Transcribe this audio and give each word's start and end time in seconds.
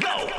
Let's 0.00 0.28
go. 0.28 0.33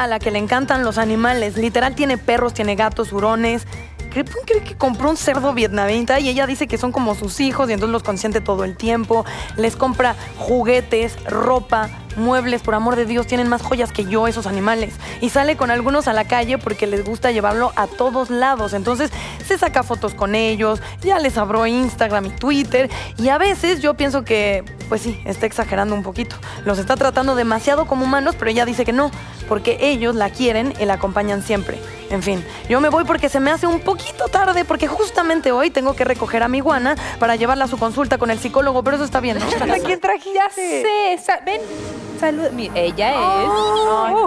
A 0.00 0.06
la 0.06 0.18
que 0.18 0.30
le 0.30 0.38
encantan 0.38 0.82
los 0.82 0.96
animales. 0.96 1.58
Literal 1.58 1.94
tiene 1.94 2.16
perros, 2.16 2.54
tiene 2.54 2.74
gatos, 2.74 3.12
hurones. 3.12 3.66
Creo 4.10 4.24
que 4.46 4.74
compró 4.76 5.10
un 5.10 5.16
cerdo 5.16 5.52
vietnamita 5.52 6.18
y 6.18 6.30
ella 6.30 6.46
dice 6.46 6.66
que 6.66 6.78
son 6.78 6.90
como 6.90 7.14
sus 7.14 7.38
hijos 7.38 7.68
y 7.68 7.74
entonces 7.74 7.92
los 7.92 8.02
consiente 8.02 8.40
todo 8.40 8.64
el 8.64 8.76
tiempo. 8.76 9.26
Les 9.56 9.76
compra 9.76 10.16
juguetes, 10.38 11.22
ropa, 11.24 11.90
muebles. 12.16 12.62
Por 12.62 12.74
amor 12.74 12.96
de 12.96 13.06
Dios, 13.06 13.26
tienen 13.26 13.48
más 13.48 13.62
joyas 13.62 13.92
que 13.92 14.04
yo 14.04 14.28
esos 14.28 14.46
animales. 14.46 14.94
Y 15.20 15.30
sale 15.30 15.56
con 15.56 15.70
algunos 15.70 16.08
a 16.08 16.12
la 16.12 16.26
calle 16.26 16.58
porque 16.58 16.86
les 16.86 17.04
gusta 17.04 17.30
llevarlo 17.30 17.72
a 17.76 17.86
todos 17.86 18.30
lados. 18.30 18.72
Entonces 18.72 19.10
se 19.46 19.58
saca 19.58 19.82
fotos 19.82 20.14
con 20.14 20.34
ellos, 20.34 20.80
ya 21.02 21.18
les 21.18 21.36
abrió 21.38 21.66
Instagram 21.66 22.26
y 22.26 22.30
Twitter. 22.30 22.90
Y 23.18 23.28
a 23.28 23.38
veces 23.38 23.80
yo 23.80 23.94
pienso 23.94 24.24
que, 24.24 24.64
pues 24.88 25.02
sí, 25.02 25.20
está 25.24 25.46
exagerando 25.46 25.94
un 25.94 26.02
poquito. 26.02 26.36
Los 26.64 26.78
está 26.78 26.96
tratando 26.96 27.34
demasiado 27.34 27.86
como 27.86 28.04
humanos, 28.04 28.34
pero 28.38 28.50
ella 28.50 28.64
dice 28.64 28.84
que 28.84 28.92
no, 28.92 29.10
porque 29.48 29.78
ellos 29.80 30.14
la 30.14 30.30
quieren 30.30 30.74
y 30.80 30.84
la 30.84 30.94
acompañan 30.94 31.42
siempre. 31.42 31.78
En 32.10 32.22
fin, 32.24 32.44
yo 32.68 32.80
me 32.80 32.88
voy 32.88 33.04
porque 33.04 33.28
se 33.28 33.38
me 33.38 33.52
hace 33.52 33.68
un 33.68 33.80
poquito 33.80 34.26
tarde, 34.26 34.64
porque 34.64 34.88
justamente 34.88 35.52
hoy 35.52 35.70
tengo 35.70 35.94
que 35.94 36.04
recoger 36.04 36.42
a 36.42 36.48
mi 36.48 36.58
iguana 36.58 36.96
para 37.20 37.36
llevarla 37.36 37.66
a 37.66 37.68
su 37.68 37.78
consulta 37.78 38.18
con 38.18 38.30
el 38.32 38.38
psicólogo, 38.40 38.82
pero 38.82 38.96
eso 38.96 39.04
está 39.04 39.20
bien, 39.20 39.38
¿no? 39.38 39.46
¿A 39.74 39.78
quién 39.78 40.00
trajiste? 40.00 40.82
Sí, 41.16 41.22
sa- 41.24 41.40
ven. 41.46 41.60
Salud. 42.20 42.48
Ella 42.74 43.42
es. 43.42 43.48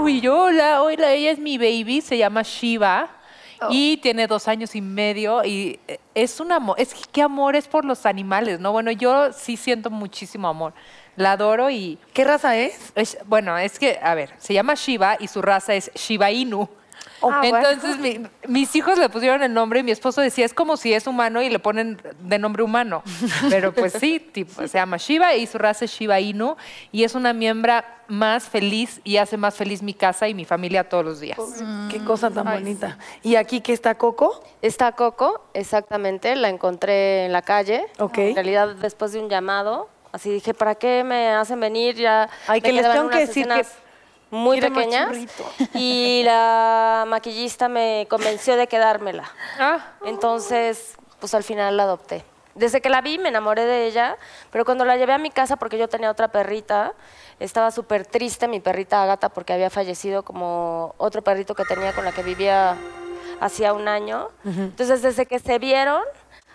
Uy, 0.01 0.27
hola, 0.27 0.81
hola, 0.81 1.11
ella 1.11 1.31
es 1.31 1.39
mi 1.39 1.57
baby, 1.57 2.01
se 2.01 2.17
llama 2.17 2.41
Shiva. 2.41 3.09
Y 3.69 3.95
tiene 3.97 4.27
dos 4.27 4.49
años 4.49 4.75
y 4.75 4.81
medio 4.81 5.41
y 5.45 5.79
eh, 5.87 5.97
es 6.13 6.41
un 6.41 6.51
amor, 6.51 6.75
es 6.77 6.93
que 6.93 6.99
qué 7.13 7.21
amor 7.21 7.55
es 7.55 7.65
por 7.65 7.85
los 7.85 8.05
animales, 8.05 8.59
¿no? 8.59 8.73
Bueno, 8.73 8.91
yo 8.91 9.31
sí 9.31 9.55
siento 9.55 9.89
muchísimo 9.89 10.49
amor. 10.49 10.73
La 11.15 11.31
adoro 11.33 11.69
y... 11.69 11.97
¿Qué 12.11 12.25
raza 12.25 12.57
es? 12.57 12.91
es- 12.95 13.17
bueno, 13.25 13.57
es 13.57 13.79
que, 13.79 13.97
a 14.03 14.15
ver, 14.15 14.33
se 14.37 14.53
llama 14.53 14.73
Shiva 14.73 15.15
y 15.17 15.29
su 15.29 15.41
raza 15.41 15.73
es 15.75 15.89
Shiba 15.95 16.29
Inu. 16.31 16.67
Ah, 17.31 17.41
bueno. 17.49 17.69
Entonces, 17.69 17.97
mi- 17.99 18.19
mis 18.47 18.75
hijos 18.75 18.97
le 18.97 19.09
pusieron 19.09 19.43
el 19.43 19.53
nombre 19.53 19.79
y 19.79 19.83
mi 19.83 19.91
esposo 19.91 20.21
decía, 20.21 20.45
es 20.45 20.53
como 20.53 20.77
si 20.77 20.93
es 20.93 21.07
humano 21.07 21.41
y 21.41 21.49
le 21.49 21.59
ponen 21.59 22.01
de 22.19 22.39
nombre 22.39 22.63
humano. 22.63 23.03
Pero 23.49 23.73
pues 23.73 23.93
sí, 23.93 24.19
tipo, 24.19 24.67
se 24.67 24.77
llama 24.77 24.97
Shiva 24.97 25.35
y 25.35 25.45
su 25.47 25.57
raza 25.57 25.85
es 25.85 25.91
Shiba 25.91 26.19
Inu 26.19 26.55
y 26.91 27.03
es 27.03 27.15
una 27.15 27.33
miembro 27.33 27.73
más 28.09 28.43
feliz 28.49 28.99
y 29.05 29.17
hace 29.17 29.37
más 29.37 29.55
feliz 29.55 29.81
mi 29.81 29.93
casa 29.93 30.27
y 30.27 30.33
mi 30.33 30.43
familia 30.45 30.87
todos 30.89 31.05
los 31.05 31.19
días. 31.19 31.37
Qué 31.89 32.03
cosa 32.03 32.29
tan 32.29 32.45
bonita. 32.45 32.97
¿Y 33.23 33.35
aquí 33.35 33.61
que 33.61 33.71
está 33.73 33.95
Coco? 33.95 34.43
Está 34.61 34.91
Coco, 34.91 35.45
exactamente, 35.53 36.35
la 36.35 36.49
encontré 36.49 37.25
en 37.25 37.31
la 37.31 37.41
calle. 37.41 37.85
Ok. 37.99 38.17
En 38.17 38.35
realidad, 38.35 38.75
después 38.75 39.13
de 39.13 39.19
un 39.19 39.29
llamado, 39.29 39.89
así 40.11 40.29
dije, 40.31 40.53
¿para 40.53 40.75
qué 40.75 41.03
me 41.03 41.29
hacen 41.29 41.59
venir? 41.59 41.95
Ya 41.95 42.29
Ay, 42.47 42.59
me 42.59 42.67
que 42.67 42.73
les 42.73 42.91
tengo 42.91 43.09
que 43.09 43.19
decir 43.19 43.43
escenas 43.47 43.67
que- 43.69 43.82
muy 44.33 44.59
más 44.59 44.71
pequeñas 44.71 45.15
y 45.75 46.23
la 46.25 47.05
maquillista 47.07 47.69
me 47.69 48.07
convenció 48.09 48.55
de 48.55 48.67
quedármela. 48.67 49.31
Ah, 49.59 49.91
Entonces, 50.05 50.95
pues 51.19 51.35
al 51.35 51.43
final 51.43 51.77
la 51.77 51.83
adopté. 51.83 52.25
Desde 52.55 52.81
que 52.81 52.89
la 52.89 53.01
vi 53.01 53.19
me 53.19 53.29
enamoré 53.29 53.65
de 53.65 53.85
ella, 53.85 54.17
pero 54.51 54.65
cuando 54.65 54.85
la 54.85 54.97
llevé 54.97 55.13
a 55.13 55.17
mi 55.19 55.29
casa 55.29 55.55
porque 55.55 55.77
yo 55.77 55.87
tenía 55.87 56.09
otra 56.09 56.29
perrita, 56.29 56.93
estaba 57.39 57.69
súper 57.69 58.05
triste 58.05 58.47
mi 58.47 58.59
perrita 58.59 59.03
Agata 59.03 59.29
porque 59.29 59.53
había 59.53 59.69
fallecido 59.69 60.23
como 60.23 60.95
otro 60.97 61.21
perrito 61.23 61.53
que 61.53 61.65
tenía 61.65 61.93
con 61.93 62.03
la 62.03 62.11
que 62.11 62.23
vivía 62.23 62.75
hacía 63.39 63.73
un 63.73 63.87
año. 63.87 64.29
Entonces, 64.45 65.01
desde 65.03 65.25
que 65.27 65.37
se 65.39 65.59
vieron, 65.59 66.01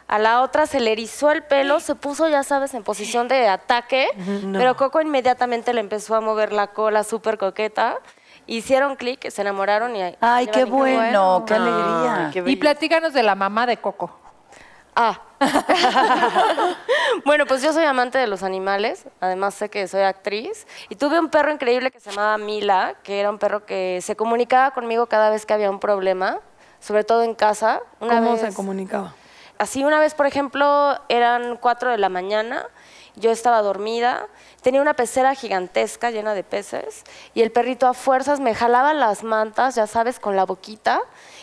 a 0.09 0.19
la 0.19 0.41
otra 0.41 0.67
se 0.67 0.81
le 0.81 0.93
erizó 0.93 1.31
el 1.31 1.43
pelo, 1.43 1.81
se 1.81 1.95
puso, 1.95 2.29
ya 2.29 2.43
sabes, 2.43 2.73
en 2.75 2.83
posición 2.83 3.29
de 3.29 3.47
ataque, 3.47 4.09
pero 4.53 4.75
Coco 4.77 5.01
inmediatamente 5.03 5.73
le 5.75 5.81
empezó 5.81 6.15
a 6.15 6.21
mover 6.21 6.53
la 6.53 6.69
cola 6.69 7.05
súper 7.05 7.37
coqueta. 7.37 7.97
Hicieron 8.47 8.97
clic, 8.97 9.29
se 9.29 9.43
enamoraron 9.43 9.95
y... 9.95 10.03
Ay, 10.23 10.47
qué 10.47 10.65
llevan 10.65 10.79
increíble. 10.79 10.97
bueno, 10.97 11.45
qué 11.47 11.55
alegría. 11.55 12.33
y 12.47 12.57
platícanos 12.57 13.13
de 13.13 13.23
la 13.23 13.35
mamá 13.35 13.67
de 13.67 13.77
Coco. 13.77 14.19
Ah. 14.97 15.21
bueno, 17.25 17.45
pues 17.47 17.63
yo 17.63 17.73
soy 17.75 17.85
amante 17.85 18.17
de 18.19 18.27
los 18.27 18.43
animales, 18.43 19.05
además 19.21 19.55
sé 19.55 19.69
que 19.69 19.87
soy 19.87 20.01
actriz, 20.01 20.67
y 20.89 20.97
tuve 20.97 21.21
un 21.21 21.29
perro 21.29 21.53
increíble 21.53 21.91
que 21.91 22.01
se 22.01 22.11
llamaba 22.11 22.39
Mila, 22.39 22.95
que 23.03 23.21
era 23.21 23.31
un 23.31 23.39
perro 23.39 23.65
que 23.67 24.01
se 24.03 24.17
comunicaba 24.17 24.71
conmigo 24.73 25.07
cada 25.07 25.31
vez 25.31 25.47
que 25.47 25.53
había 25.55 25.71
un 25.71 25.79
problema, 25.79 26.41
sobre 26.81 27.05
todo 27.05 27.23
en 27.23 27.35
casa. 27.35 27.81
Una 28.01 28.17
¿Cómo 28.17 28.33
vez- 28.33 28.41
se 28.41 28.55
comunicaba? 28.55 29.15
Así 29.59 29.85
una 29.85 29.99
vez, 29.99 30.15
por 30.15 30.27
ejemplo, 30.27 30.99
eran 31.09 31.57
cuatro 31.57 31.91
de 31.91 31.99
la 31.99 32.09
mañana, 32.09 32.67
yo 33.17 33.33
estaba 33.33 33.61
dormida, 33.63 34.29
tenía 34.63 34.81
una 34.81 34.95
pecera 34.95 35.35
gigantesca 35.35 36.11
llena 36.11 36.35
de 36.35 36.45
peces 36.45 37.03
y 37.35 37.43
el 37.43 37.51
perrito 37.51 37.89
a 37.89 37.95
fuerzas 37.95 38.39
me 38.39 38.55
jalaba 38.55 38.95
las 38.95 39.25
mantas, 39.25 39.75
ya 39.75 39.87
sabes, 39.87 40.21
con 40.21 40.37
la 40.37 40.45
boquita. 40.45 41.01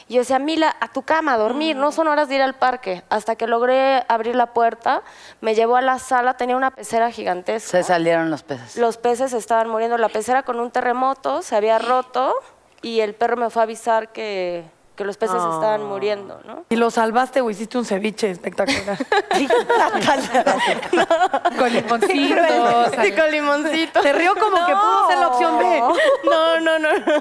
Y 0.07 0.13
yo 0.13 0.19
decía, 0.21 0.39
Mila, 0.39 0.75
a 0.79 0.87
tu 0.87 1.01
cama, 1.01 1.33
a 1.33 1.37
dormir, 1.37 1.75
no 1.75 1.91
son 1.91 2.07
horas 2.07 2.29
de 2.29 2.35
ir 2.35 2.41
al 2.41 2.53
parque. 2.53 3.03
Hasta 3.09 3.35
que 3.35 3.47
logré 3.47 4.05
abrir 4.07 4.35
la 4.35 4.53
puerta, 4.53 5.01
me 5.41 5.55
llevó 5.55 5.75
a 5.75 5.81
la 5.81 5.99
sala, 5.99 6.37
tenía 6.37 6.55
una 6.55 6.71
pecera 6.71 7.11
gigantesca. 7.11 7.69
Se 7.69 7.83
salieron 7.83 8.29
los 8.29 8.43
peces. 8.43 8.77
Los 8.77 8.97
peces 8.97 9.33
estaban 9.33 9.67
muriendo. 9.67 9.97
La 9.97 10.09
pecera 10.09 10.43
con 10.43 10.59
un 10.59 10.71
terremoto 10.71 11.41
se 11.41 11.55
había 11.55 11.79
roto 11.79 12.35
y 12.81 12.99
el 12.99 13.15
perro 13.15 13.35
me 13.35 13.49
fue 13.49 13.63
a 13.63 13.63
avisar 13.63 14.09
que, 14.11 14.63
que 14.95 15.03
los 15.03 15.17
peces 15.17 15.35
estaban 15.35 15.83
muriendo, 15.83 16.39
¿no? 16.45 16.65
¿Y 16.69 16.75
lo 16.75 16.89
salvaste 16.89 17.41
o 17.41 17.49
hiciste 17.49 17.77
un 17.77 17.85
ceviche 17.85 18.31
espectacular? 18.31 18.97
Con 21.57 21.73
limoncitos. 21.73 22.91
Sí, 23.01 23.11
con 23.11 23.31
limoncito. 23.31 24.01
Se 24.01 24.13
rió 24.13 24.33
como 24.35 24.65
que 24.65 24.73
pudo 24.73 25.07
ser 25.07 25.17
la 25.17 25.27
opción 25.27 25.59
B. 25.59 25.81
No, 26.23 26.59
no, 26.59 26.79
no, 26.79 26.93
no. 26.93 27.15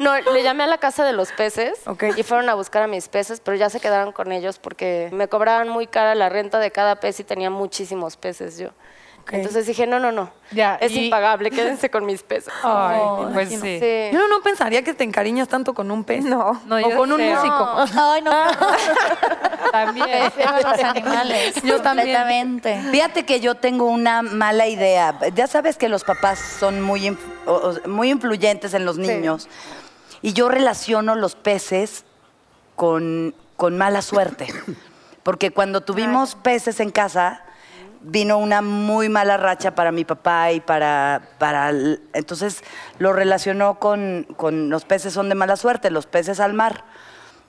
No, 0.00 0.32
le 0.32 0.42
llamé 0.42 0.64
a 0.64 0.66
la 0.66 0.78
casa 0.78 1.04
de 1.04 1.12
los 1.12 1.32
peces 1.32 1.80
y 2.16 2.22
fueron 2.22 2.48
a 2.48 2.54
buscar 2.54 2.82
a 2.82 2.86
mis 2.86 3.08
peces, 3.08 3.40
pero 3.40 3.56
ya 3.56 3.70
se 3.70 3.80
quedaron 3.80 4.12
con 4.12 4.32
ellos 4.32 4.58
porque 4.58 5.08
me 5.12 5.28
cobraban 5.28 5.68
muy 5.68 5.86
cara 5.86 6.14
la 6.14 6.28
renta 6.28 6.58
de 6.58 6.70
cada 6.70 6.96
pez 6.96 7.20
y 7.20 7.24
tenía 7.24 7.50
muchísimos 7.50 8.16
peces 8.16 8.58
yo. 8.58 8.70
Entonces 9.30 9.66
dije, 9.66 9.86
no, 9.86 9.98
no, 9.98 10.12
no. 10.12 10.30
Ya, 10.50 10.76
es 10.76 10.92
y- 10.92 11.04
impagable, 11.06 11.50
quédense 11.52 11.90
con 11.90 12.04
mis 12.04 12.22
peces. 12.22 12.52
Ay, 12.62 12.98
Oh, 13.00 13.28
pues 13.32 13.48
sí. 13.48 13.56
Sí. 13.58 14.10
Yo 14.12 14.28
no 14.28 14.42
pensaría 14.42 14.82
que 14.84 14.92
te 14.94 15.02
encariñas 15.04 15.48
tanto 15.48 15.72
con 15.74 15.90
un 15.90 16.04
pez. 16.04 16.24
No. 16.24 16.60
No, 16.66 16.76
o 16.76 16.96
con 16.96 17.10
un 17.12 17.18
sé. 17.18 17.30
músico. 17.34 17.68
Ay, 17.96 18.22
no. 18.22 18.32
También. 19.72 20.32
Los 20.62 20.78
animales. 20.84 21.54
Yo 21.62 21.80
también. 21.80 22.06
Completamente. 22.16 22.80
Fíjate 22.90 23.24
que 23.26 23.40
yo 23.40 23.54
tengo 23.56 23.86
una 23.86 24.22
mala 24.22 24.66
idea. 24.68 25.18
Ya 25.34 25.46
sabes 25.46 25.76
que 25.76 25.88
los 25.88 26.04
papás 26.04 26.38
son 26.38 26.80
muy, 26.80 27.16
muy 27.86 28.10
influyentes 28.10 28.74
en 28.74 28.84
los 28.84 28.98
niños. 28.98 29.48
Y 30.22 30.32
yo 30.32 30.48
relaciono 30.48 31.14
los 31.16 31.34
peces 31.34 32.04
con, 32.76 33.34
con 33.56 33.76
mala 33.76 34.02
suerte. 34.02 34.46
Porque 35.22 35.50
cuando 35.50 35.80
tuvimos 35.80 36.34
peces 36.36 36.80
en 36.80 36.90
casa, 36.90 37.43
vino 38.04 38.38
una 38.38 38.62
muy 38.62 39.08
mala 39.08 39.36
racha 39.36 39.74
para 39.74 39.90
mi 39.90 40.04
papá 40.04 40.52
y 40.52 40.60
para... 40.60 41.22
para 41.38 41.70
entonces 41.70 42.62
lo 42.98 43.12
relacionó 43.12 43.78
con, 43.78 44.26
con 44.36 44.70
los 44.70 44.84
peces 44.84 45.12
son 45.12 45.28
de 45.28 45.34
mala 45.34 45.56
suerte, 45.56 45.90
los 45.90 46.06
peces 46.06 46.38
al 46.40 46.54
mar. 46.54 46.84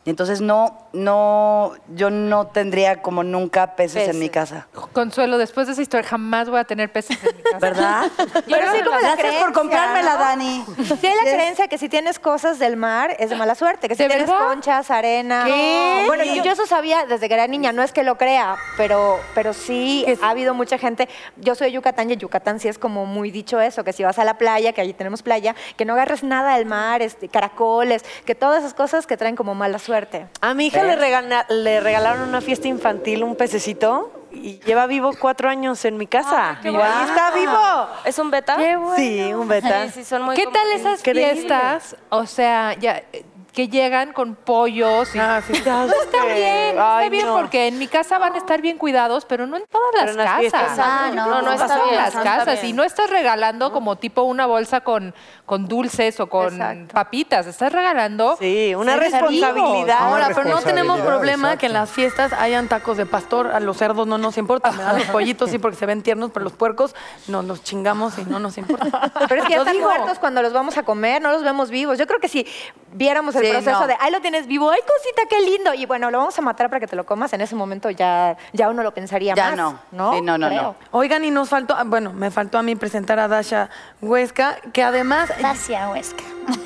Y 0.06 0.12
entonces 0.12 0.40
no, 0.40 0.88
no, 0.94 1.74
yo 1.96 2.12
no 2.12 2.46
tendría 2.46 3.02
como 3.02 3.24
nunca 3.24 3.76
peces, 3.76 4.08
en 4.08 4.20
mi 4.20 4.30
casa. 4.30 4.68
Consuelo, 4.94 5.40
después 5.40 5.66
de 5.66 5.74
esa 5.74 5.82
historia 5.82 6.08
jamás 6.08 6.48
voy 6.48 6.60
a 6.60 6.64
tener 6.64 6.92
peces 6.92 7.18
en 7.24 7.36
mi 7.36 7.42
casa. 7.42 7.58
¿Verdad? 7.58 8.04
Pero 8.48 8.72
sí 8.72 8.84
como 8.84 8.92
la 8.92 9.00
Gracias 9.00 9.18
creencia, 9.18 9.42
por 9.42 9.54
comprármela, 9.54 10.14
¿no? 10.14 10.20
Dani. 10.20 10.66
Sí 11.02 11.08
hay 11.08 11.16
la 11.16 11.32
creencia 11.34 11.68
que 11.68 11.80
si 11.80 11.90
tienes 11.90 12.20
cosas 12.20 12.60
del 12.60 12.78
mar 12.78 13.16
es 13.18 13.32
de 13.32 13.36
mala 13.36 13.56
suerte, 13.56 13.88
que 13.88 13.96
si 13.96 14.04
¿De 14.04 14.10
tienes 14.10 14.28
verdad? 14.30 14.46
conchas, 14.48 14.92
arena. 14.92 15.46
¿Qué? 15.48 16.04
Bueno, 16.06 16.24
yo, 16.24 16.44
yo 16.44 16.52
eso 16.52 16.68
sabía 16.68 17.08
desde 17.08 17.28
que 17.28 17.34
era 17.34 17.48
niña, 17.48 17.72
no 17.72 17.82
es 17.82 17.92
que 17.92 18.04
lo 18.04 18.16
crea, 18.16 18.58
pero, 18.78 19.20
pero 19.34 19.54
sí 19.54 20.06
ha 20.22 20.30
habido 20.30 20.54
mucha 20.54 20.78
gente. 20.78 21.10
Yo 21.38 21.56
soy 21.56 21.70
de 21.70 21.74
Yucatán 21.74 22.12
y 22.12 22.14
en 22.14 22.20
Yucatán 22.20 22.60
sí 22.60 22.68
es 22.68 22.78
como 22.78 23.08
muy 23.08 23.32
dicho 23.32 23.60
eso, 23.60 23.84
que 23.84 23.92
si 23.92 24.04
vas 24.04 24.20
a 24.20 24.24
la 24.24 24.38
playa, 24.38 24.72
que 24.72 24.82
allí 24.82 24.94
tenemos 24.94 25.24
playa, 25.24 25.56
que 25.78 25.84
no 25.84 25.94
agarres 25.94 26.22
nada 26.24 26.58
del 26.58 26.68
mar, 26.68 27.02
este, 27.02 27.28
caracoles, 27.28 28.06
que 28.24 28.36
todas 28.36 28.60
esas 28.60 28.76
cosas 28.76 29.08
que 29.08 29.18
traen 29.18 29.36
como 29.36 29.56
mala 29.56 29.80
suerte. 29.80 29.95
A 30.42 30.54
mi 30.54 30.68
hija 30.68 30.84
le, 30.84 30.96
regala- 30.96 31.46
le 31.50 31.80
regalaron 31.80 32.28
una 32.28 32.42
fiesta 32.42 32.68
infantil 32.68 33.24
un 33.24 33.36
pececito 33.36 34.12
y 34.32 34.60
lleva 34.60 34.86
vivo 34.88 35.12
cuatro 35.20 35.50
años 35.50 35.84
en 35.86 35.98
mi 35.98 36.08
casa. 36.08 36.60
qué 36.62 36.70
y 36.72 36.76
ahí 36.76 37.06
está 37.08 37.32
vivo. 37.32 37.88
¿Es 38.04 38.20
un 38.20 38.30
beta? 38.32 38.58
Sí, 38.98 39.34
un 39.34 39.48
beta. 39.48 39.86
Sí, 39.88 39.92
sí, 39.96 40.04
son 40.06 40.24
muy 40.24 40.36
¿Qué 40.36 40.46
tal 40.48 40.68
esas 40.74 41.00
Increíble. 41.00 41.32
fiestas? 41.34 41.96
O 42.10 42.26
sea, 42.26 42.74
ya 42.74 42.98
eh, 43.14 43.24
que 43.56 43.70
llegan 43.70 44.12
con 44.12 44.36
pollos 44.36 45.16
y 45.16 45.20
Ah, 45.20 45.42
sí. 45.46 45.54
No 45.66 45.84
está 45.86 46.26
bien, 46.26 46.70
está 46.72 46.98
Ay, 46.98 47.10
bien 47.10 47.26
no. 47.26 47.38
porque 47.38 47.68
en 47.68 47.80
mi 47.80 47.88
casa 47.88 48.18
van 48.20 48.34
a 48.34 48.38
estar 48.38 48.62
bien 48.62 48.78
cuidados, 48.78 49.24
pero 49.26 49.48
no 49.48 49.56
en 49.56 49.64
todas 49.68 49.92
Pero 49.94 50.12
las 50.12 50.18
en 50.18 50.24
casas. 50.26 50.40
fiestas, 50.42 50.80
Ah, 50.80 51.12
no. 51.16 51.26
No, 51.28 51.42
no 51.42 51.54
está 51.54 51.68
todas 51.68 51.84
bien. 51.90 51.96
las 51.96 52.14
no 52.14 52.20
está 52.22 52.38
casas 52.38 52.62
bien. 52.62 52.66
y 52.68 52.74
no 52.74 52.84
estás 52.84 53.10
regalando 53.10 53.72
como 53.72 53.96
tipo 53.96 54.24
una 54.24 54.46
bolsa 54.46 54.82
con, 54.82 55.16
con 55.46 55.68
dulces 55.70 56.20
o 56.20 56.28
con 56.28 56.54
Exacto. 56.54 56.94
papitas, 56.94 57.48
estás 57.48 57.72
regalando 57.72 58.36
Sí, 58.40 58.76
una 58.76 58.98
responsabilidad. 58.98 59.98
Ahora, 60.00 60.30
pero 60.36 60.50
no 60.50 60.62
tenemos 60.62 61.00
problema 61.00 61.48
exacto. 61.50 61.60
que 61.62 61.66
en 61.68 61.74
las 61.74 61.90
fiestas 61.90 62.34
hayan 62.34 62.68
tacos 62.68 62.98
de 62.98 63.06
pastor. 63.06 63.52
A 63.56 63.60
los 63.62 63.78
cerdos 63.78 64.06
no 64.06 64.18
nos 64.18 64.38
importa. 64.38 64.72
Me 64.74 64.84
dan 64.84 64.98
los 65.00 65.08
pollitos 65.12 65.50
sí 65.50 65.60
porque 65.60 65.78
se 65.78 65.86
ven 65.86 66.02
tiernos, 66.04 66.32
pero 66.32 66.44
los 66.44 66.54
puercos 66.54 66.94
nos 67.28 67.46
los 67.46 67.64
chingamos 67.64 68.18
y 68.18 68.26
no 68.26 68.40
nos 68.40 68.58
importa. 68.58 69.12
Pero 69.30 69.42
es 69.42 69.48
que 69.48 69.54
ya 69.54 69.60
están 69.60 69.74
digo. 69.76 69.88
muertos 69.90 70.20
cuando 70.20 70.42
los 70.42 70.52
vamos 70.52 70.78
a 70.78 70.84
comer, 70.84 71.22
no 71.22 71.32
los 71.32 71.42
vemos 71.44 71.70
vivos. 71.70 71.98
Yo 71.98 72.06
creo 72.06 72.20
que 72.20 72.28
si 72.28 72.46
viéramos 72.96 73.36
el 73.36 73.46
Sí, 73.46 73.52
proceso 73.52 73.82
no. 73.82 73.88
de, 73.88 73.96
ay, 74.00 74.12
lo 74.12 74.22
tienes 74.22 74.48
vivo, 74.48 74.72
ay, 74.72 74.80
cosita, 74.82 75.24
qué 75.30 75.40
lindo, 75.42 75.74
y 75.74 75.86
bueno, 75.86 76.10
lo 76.10 76.18
vamos 76.18 76.38
a 76.40 76.42
matar 76.42 76.70
para 76.70 76.80
que 76.80 76.88
te 76.88 76.96
lo 76.96 77.06
comas, 77.06 77.32
en 77.34 77.42
ese 77.42 77.54
momento 77.56 77.90
ya, 77.90 78.36
ya 78.54 78.70
uno 78.70 78.82
lo 78.84 78.94
pensaría 78.94 79.36
Ya 79.36 79.50
más. 79.50 79.58
no. 79.58 79.80
¿no? 79.92 80.14
Sí, 80.14 80.22
no, 80.22 80.38
no, 80.38 80.48
Creo. 80.48 80.62
no. 80.62 80.76
Oigan, 80.92 81.24
y 81.26 81.32
nos 81.32 81.50
faltó, 81.50 81.76
ah, 81.78 81.84
bueno, 81.86 82.14
me 82.14 82.32
faltó 82.32 82.58
a 82.58 82.64
mí 82.64 82.76
presentar 82.76 83.20
a 83.20 83.28
Dasha 83.28 83.70
Huesca, 84.02 84.58
que 84.74 84.82
además, 84.84 85.30
Dacia 85.42 85.90
Huesca. 85.90 86.24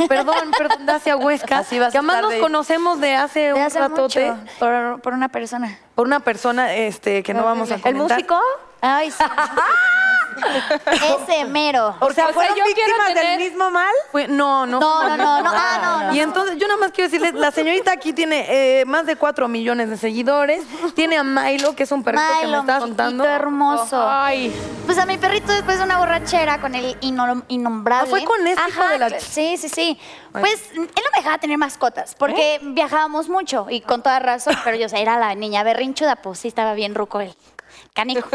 perdón, 0.08 0.52
perdón, 0.58 0.86
Dacia 0.86 1.18
Huesca, 1.18 1.60
Así 1.60 1.80
vas 1.80 1.92
que 1.92 1.98
a 1.98 2.00
además 2.00 2.16
estar 2.18 2.24
nos 2.24 2.34
de- 2.34 2.40
conocemos 2.40 3.00
de 3.02 3.16
hace 3.16 3.40
De 3.40 3.54
un 3.54 3.62
hace 3.62 3.80
ratote 3.80 4.32
mucho, 4.32 4.52
por, 4.60 5.02
por 5.02 5.14
una 5.14 5.30
persona. 5.30 5.78
por 5.96 6.06
una 6.06 6.20
persona 6.20 6.74
este, 6.74 7.24
que 7.24 7.34
no 7.34 7.44
vamos 7.44 7.72
a 7.72 7.76
¿El 7.76 7.82
comentar. 7.82 8.18
músico? 8.18 8.40
Ay, 8.82 9.12
sí. 9.12 9.24
Ese 11.26 11.46
mero. 11.46 11.96
O 12.00 12.12
sea, 12.12 12.26
O 12.28 12.28
sea, 12.28 12.34
¿fueron 12.34 12.56
yo 12.58 12.64
quiero 12.64 12.78
víctimas 12.80 13.08
tener- 13.08 13.38
del 13.40 13.50
mismo 13.50 13.72
mal? 13.72 13.92
Fue- 14.12 14.28
no, 14.28 14.66
no. 14.66 14.80
No, 14.80 15.04
no, 15.10 15.18
no, 15.18 15.42
no. 15.42 15.52
Ah, 15.54 15.80
no, 15.82 16.04
no. 16.10 16.16
Y 16.16 16.20
entonces 16.20 16.58
yo 16.58 16.68
nada 16.68 16.80
más 16.80 16.92
quiero 16.92 17.10
decirles, 17.10 17.34
la 17.34 17.52
señorita 17.52 17.92
aquí 17.92 18.14
tiene 18.14 18.46
eh, 18.50 18.86
más 18.86 19.06
de 19.06 19.16
4 19.16 19.48
millones 19.48 19.90
de 19.90 19.98
seguidores, 19.98 20.64
tiene 20.96 21.18
a 21.18 21.24
Milo, 21.24 21.76
que 21.76 21.84
es 21.84 21.92
un 21.92 22.04
perrito 22.04 22.24
que 22.40 22.46
me 22.46 22.46
Milo, 22.48 22.60
está 22.62 22.76
mi 22.76 22.80
contando. 22.82 23.24
chiquito 23.24 23.36
hermoso. 23.36 24.10
Ay, 24.10 24.54
Pues 24.86 24.98
a 24.98 25.06
mi 25.06 25.18
perrito 25.18 25.52
después 25.52 25.78
de 25.78 25.84
una 25.84 25.98
borrachera 26.00 26.60
con 26.62 26.74
el 26.76 27.00
inno- 27.02 27.44
innombrable. 27.48 28.08
Ah, 28.08 28.10
fue 28.10 28.24
con 28.26 28.46
este 28.48 28.62
hijo 28.70 28.88
de 28.88 28.98
la- 29.00 29.10
cl- 29.10 29.20
Sí, 29.20 29.58
sí, 29.58 29.70
sí. 29.70 30.00
Pues 30.32 30.72
él 30.74 30.80
no 30.82 30.86
me 31.14 31.18
dejaba 31.18 31.38
tener 31.38 31.58
mascotas 31.58 32.16
porque 32.16 32.60
viajábamos 32.62 33.30
mucho 33.30 33.68
y 33.70 33.82
con 33.82 34.02
toda 34.04 34.20
razón, 34.20 34.56
pero 34.64 34.78
yo 34.78 34.86
o 34.86 34.90
sea, 34.90 35.00
era 35.00 35.18
la 35.20 35.36
niña 35.36 35.64
berrinchuda, 35.64 36.16
pues 36.18 36.40
sí 36.40 36.48
estaba 36.48 36.74
bien 36.74 36.96
ruco 36.96 37.20
él. 37.22 37.36
Canijo. 37.94 38.30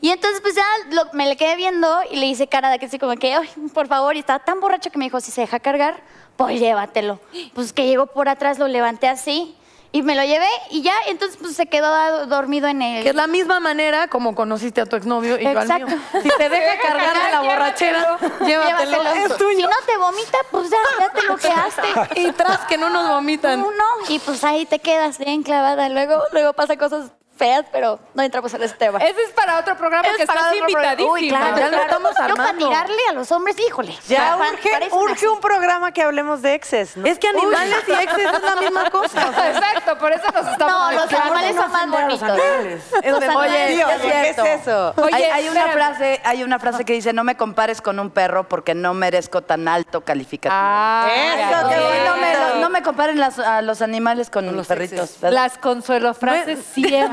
Y 0.00 0.10
entonces, 0.10 0.40
pues 0.40 0.54
ya 0.54 0.64
lo- 0.90 1.06
me 1.12 1.26
le 1.26 1.36
quedé 1.36 1.56
viendo 1.56 2.00
y 2.10 2.16
le 2.16 2.26
hice 2.26 2.46
cara 2.48 2.70
de 2.70 2.78
que 2.78 2.86
así 2.86 2.98
como 2.98 3.14
que, 3.16 3.34
ay, 3.34 3.48
por 3.72 3.86
favor, 3.86 4.16
y 4.16 4.18
estaba 4.18 4.40
tan 4.40 4.60
borracho 4.60 4.90
que 4.90 4.98
me 4.98 5.04
dijo, 5.06 5.20
si 5.20 5.30
se 5.30 5.40
deja 5.42 5.58
cargar, 5.60 6.02
pues 6.36 6.60
llévatelo. 6.60 7.18
Pues 7.54 7.72
que 7.72 7.86
llegó 7.86 8.06
por 8.06 8.28
atrás, 8.28 8.58
lo 8.58 8.68
levanté 8.68 9.08
así 9.08 9.56
y 9.92 10.02
me 10.02 10.14
lo 10.14 10.22
llevé 10.22 10.46
y 10.70 10.82
ya, 10.82 10.94
entonces 11.08 11.36
pues 11.40 11.56
se 11.56 11.66
quedó 11.66 12.26
dormido 12.26 12.68
en 12.68 12.80
el... 12.80 13.02
Que 13.02 13.08
es 13.08 13.14
la 13.14 13.26
misma 13.26 13.58
manera 13.58 14.06
como 14.08 14.34
conociste 14.36 14.80
a 14.80 14.86
tu 14.86 14.94
exnovio 14.96 15.36
y 15.38 15.44
yo 15.44 15.58
al 15.58 15.66
mío. 15.68 15.86
Si 16.22 16.28
te 16.38 16.48
deja 16.48 16.78
cargar 16.80 17.16
de 17.24 17.30
la 17.32 17.40
borrachera, 17.40 18.18
llévatelo. 18.46 19.02
Llévatelo. 19.02 19.02
Es 19.32 19.36
tuyo. 19.36 19.56
Si 19.56 19.62
no 19.62 19.86
te 19.86 19.96
vomita, 19.96 20.38
pues 20.50 20.70
ya, 20.70 20.76
ya 21.00 21.10
te 21.12 21.22
lo 21.26 21.36
quedaste. 21.36 22.20
Y 22.20 22.32
tras 22.32 22.60
que 22.66 22.78
no 22.78 22.88
nos 22.90 23.08
vomitan. 23.08 23.64
Y 24.08 24.18
pues 24.20 24.44
ahí 24.44 24.64
te 24.66 24.78
quedas 24.78 25.18
bien 25.18 25.42
clavada. 25.42 25.88
Luego, 25.88 26.22
luego 26.32 26.52
pasa 26.52 26.76
cosas 26.76 27.10
feas, 27.40 27.64
pero 27.72 27.98
no 28.12 28.22
entramos 28.22 28.52
en 28.52 28.62
ese 28.62 28.74
tema. 28.74 28.98
ese 28.98 29.22
es 29.22 29.30
para 29.30 29.58
otro 29.58 29.74
programa 29.78 30.06
Es 30.06 30.16
que 30.18 30.26
para 30.26 30.40
estás 30.40 30.56
invitadísima. 30.56 31.10
Uy, 31.12 31.28
claro, 31.30 31.56
Ya 31.56 31.68
lo 31.68 31.76
estamos 31.82 32.10
Yo 32.10 32.16
para 32.16 32.32
armando. 32.34 32.68
tirarle 32.68 33.02
a 33.08 33.12
los 33.14 33.32
hombres, 33.32 33.56
híjole. 33.66 33.96
Ya 34.08 34.36
Pa- 34.38 34.96
urge, 34.96 35.26
un 35.28 35.40
programa 35.40 35.90
que 35.92 36.02
hablemos 36.02 36.42
de 36.42 36.52
exes, 36.54 36.96
¿no? 36.98 37.06
Es 37.06 37.18
que 37.18 37.28
animales 37.28 37.82
y 37.88 37.92
exes 37.92 38.32
es 38.34 38.42
la 38.42 38.56
misma 38.56 38.90
cosa. 38.90 39.28
o 39.30 39.32
sea, 39.32 39.50
Exacto, 39.50 39.96
por 39.98 40.12
eso 40.12 40.24
nos 40.34 40.46
estamos 40.52 40.72
No, 40.74 40.92
los 40.92 41.12
animales 41.12 41.56
son 41.56 41.72
más 41.72 41.90
bonitos. 41.90 42.28
es 42.28 42.90
de- 43.02 43.10
Los 43.10 43.18
oye, 43.18 43.26
animales- 43.26 43.74
Tío, 43.74 43.86
sí 44.02 44.06
es 44.08 44.36
¿qué 44.36 44.54
es 44.54 44.60
eso? 44.62 44.94
Oye, 44.98 45.14
hay, 45.14 45.24
hay 45.24 45.48
una 45.48 45.68
frase, 45.68 46.20
hay 46.24 46.42
una 46.42 46.58
frase 46.58 46.84
que 46.84 46.92
dice, 46.92 47.12
no 47.14 47.24
me 47.24 47.36
compares 47.36 47.80
con 47.80 47.98
un 47.98 48.10
perro 48.10 48.48
porque 48.48 48.74
no 48.74 48.92
merezco 48.92 49.42
tan 49.42 49.66
alto 49.66 50.02
calificativo. 50.02 50.54
Ah, 50.54 51.08
Eso, 51.10 51.68
qué 51.70 51.76
no, 52.04 52.16
me, 52.16 52.32
no- 52.34 52.54
no 52.60 52.68
me 52.68 52.82
comparen 52.82 53.18
las- 53.18 53.38
a 53.38 53.62
los 53.62 53.80
animales 53.80 54.28
con 54.28 54.54
los 54.54 54.66
perritos. 54.66 55.16
Las 55.22 55.56
consuelo 55.58 56.12
frases 56.14 56.58
siempre. 56.74 57.08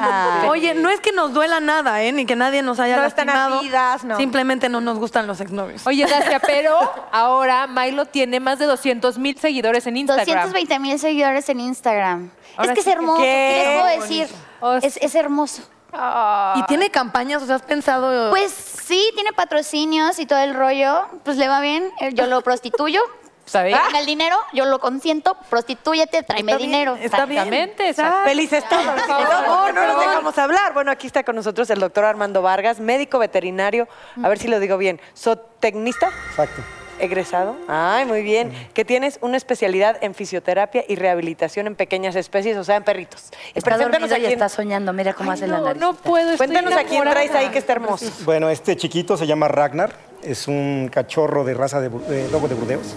Oye, 0.50 0.74
no 0.74 0.90
es 0.90 1.00
que 1.00 1.12
nos 1.12 1.34
duela 1.34 1.60
nada, 1.60 2.02
¿eh? 2.04 2.12
Ni 2.12 2.26
que 2.26 2.36
nadie 2.36 2.62
nos 2.62 2.80
haya 2.80 2.98
No 2.98 3.06
están 3.06 3.28
lastimado. 3.28 3.58
ardidas, 3.58 4.04
no. 4.04 4.18
Simplemente 4.18 4.70
no 4.70 4.82
nos 4.82 4.98
gustan 4.98 5.28
los 5.28 5.40
exnovios. 5.42 5.86
Oye, 5.88 6.06
Dacia, 6.06 6.40
pero 6.40 6.78
ahora 7.12 7.68
Milo 7.68 8.06
tiene 8.06 8.40
más 8.40 8.60
de 8.60 8.66
200 8.66 9.18
mil 9.18 9.38
seguidores 9.38 9.88
en 9.88 9.98
Instagram. 9.98 10.26
220 10.26 10.80
mil 10.80 11.00
seguidores 11.00 11.50
en 11.50 11.60
Instagram. 11.60 12.30
Ahora 12.56 12.72
es 12.72 12.76
que 12.78 12.84
sí 12.84 12.90
es 12.90 12.96
hermoso. 12.96 13.22
Qué 13.22 13.64
¿Qué 13.64 13.70
les 13.70 13.82
puedo 13.82 14.02
decir? 14.02 14.88
Es, 14.88 14.98
es 15.02 15.16
hermoso. 15.16 15.62
Y 16.56 16.64
tiene 16.64 16.90
campañas, 16.90 17.42
o 17.42 17.46
sea, 17.46 17.56
has 17.56 17.62
pensado. 17.62 18.30
Pues 18.30 18.52
sí, 18.52 19.10
tiene 19.16 19.32
patrocinios 19.34 20.20
y 20.20 20.26
todo 20.26 20.40
el 20.40 20.54
rollo. 20.54 21.06
Pues 21.24 21.38
le 21.38 21.48
va 21.48 21.60
bien. 21.62 21.92
Yo 22.14 22.28
lo 22.28 22.42
prostituyo. 22.42 23.02
¿Sabes? 23.48 23.76
Con 23.80 23.96
el 23.96 24.06
dinero, 24.06 24.36
yo 24.54 24.66
lo 24.66 24.78
consiento. 24.80 25.36
Prostitúyete, 25.50 26.22
tráeme 26.22 26.52
Está 26.52 26.58
bien, 26.58 26.70
dinero. 26.72 26.96
está 27.02 27.26
bien. 27.26 27.40
Exactamente. 27.54 27.90
exacto. 27.90 28.24
Felices 28.26 28.64
todos. 28.70 28.86
No, 29.08 29.72
no 29.72 29.88
nos 29.88 30.00
dejamos 30.00 30.38
hablar. 30.38 30.74
Bueno, 30.74 30.92
aquí 30.92 31.08
está 31.08 31.24
con 31.24 31.36
nosotros 31.36 31.70
el 31.70 31.80
doctor 31.80 32.04
Armando 32.06 32.42
Vargas, 32.42 32.80
médico 32.82 33.20
veterinario, 33.20 33.88
a 34.22 34.28
ver 34.30 34.38
si 34.38 34.48
lo 34.50 34.60
digo 34.60 34.78
bien, 34.78 35.00
zootecnista, 35.18 36.10
Exacto. 36.30 36.62
egresado. 37.00 37.56
Ay, 37.70 38.06
muy 38.06 38.22
bien. 38.22 38.52
Que 38.74 38.84
tienes 38.84 39.18
una 39.22 39.38
especialidad 39.38 39.98
en 40.02 40.14
fisioterapia 40.14 40.84
y 40.88 40.96
rehabilitación 40.98 41.68
en 41.68 41.76
pequeñas 41.76 42.16
especies, 42.18 42.58
o 42.58 42.66
sea, 42.66 42.76
en 42.76 42.84
perritos. 42.84 43.30
Y 43.56 43.60
Está 43.60 43.72
preséntanos 43.72 44.10
dormido 44.10 44.16
a 44.16 44.18
y 44.18 44.22
quién- 44.24 44.34
está 44.34 44.50
soñando. 44.50 44.92
Mira 44.92 45.14
cómo 45.14 45.32
hace 45.32 45.48
la 45.48 45.60
No, 45.60 45.64
nariz. 45.66 45.80
no 45.82 45.94
puedo. 45.94 46.32
estoy 46.32 46.38
Cuéntanos 46.48 46.74
a 46.74 46.80
quién 46.84 47.02
enamorada. 47.04 47.14
traes 47.28 47.32
ahí 47.36 47.50
que 47.50 47.60
está 47.60 47.72
hermoso. 47.74 48.12
Bueno, 48.26 48.50
este 48.50 48.76
chiquito 48.76 49.16
se 49.16 49.26
llama 49.26 49.48
Ragnar. 49.48 49.94
Es 50.24 50.48
un 50.50 50.90
cachorro 50.92 51.44
de 51.46 51.54
raza 51.54 51.80
de, 51.80 51.92
bu- 51.92 52.02
de 52.02 52.28
lobo 52.32 52.48
de 52.48 52.56
Burdeos. 52.56 52.96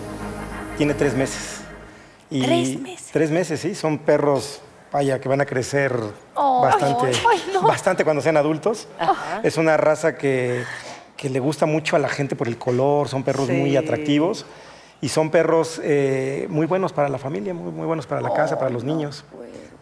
Tiene 0.81 0.94
tres 0.94 1.15
meses. 1.15 1.61
Y 2.31 2.41
Tres 2.41 2.81
meses. 2.81 3.11
Tres 3.12 3.31
meses, 3.31 3.61
sí. 3.61 3.75
Son 3.75 3.99
perros, 3.99 4.62
vaya, 4.91 5.21
que 5.21 5.29
van 5.29 5.43
a 5.43 5.44
crecer 5.44 5.94
bastante, 6.35 7.12
ay, 7.31 7.43
no. 7.53 7.61
bastante 7.61 8.03
cuando 8.03 8.23
sean 8.23 8.38
adultos. 8.38 8.88
Es 9.43 9.59
una 9.59 9.77
raza 9.77 10.17
que, 10.17 10.65
que 11.19 11.29
le 11.29 11.38
gusta 11.38 11.67
mucho 11.67 11.97
a 11.97 11.99
la 11.99 12.09
gente 12.09 12.35
por 12.35 12.49
el 12.49 12.56
color. 12.56 13.11
Son 13.11 13.23
perros 13.25 13.50
muy 13.50 13.77
atractivos. 13.77 14.47
Y 15.03 15.11
son 15.11 15.31
perros 15.31 15.79
eh, 15.85 16.47
muy 16.49 16.65
buenos 16.65 16.94
para 16.94 17.11
la 17.11 17.19
familia, 17.19 17.53
muy, 17.53 17.73
muy 17.73 17.84
buenos 17.84 18.06
para 18.06 18.22
la 18.22 18.32
casa, 18.32 18.58
para 18.58 18.70
los 18.70 18.82
niños. 18.82 19.27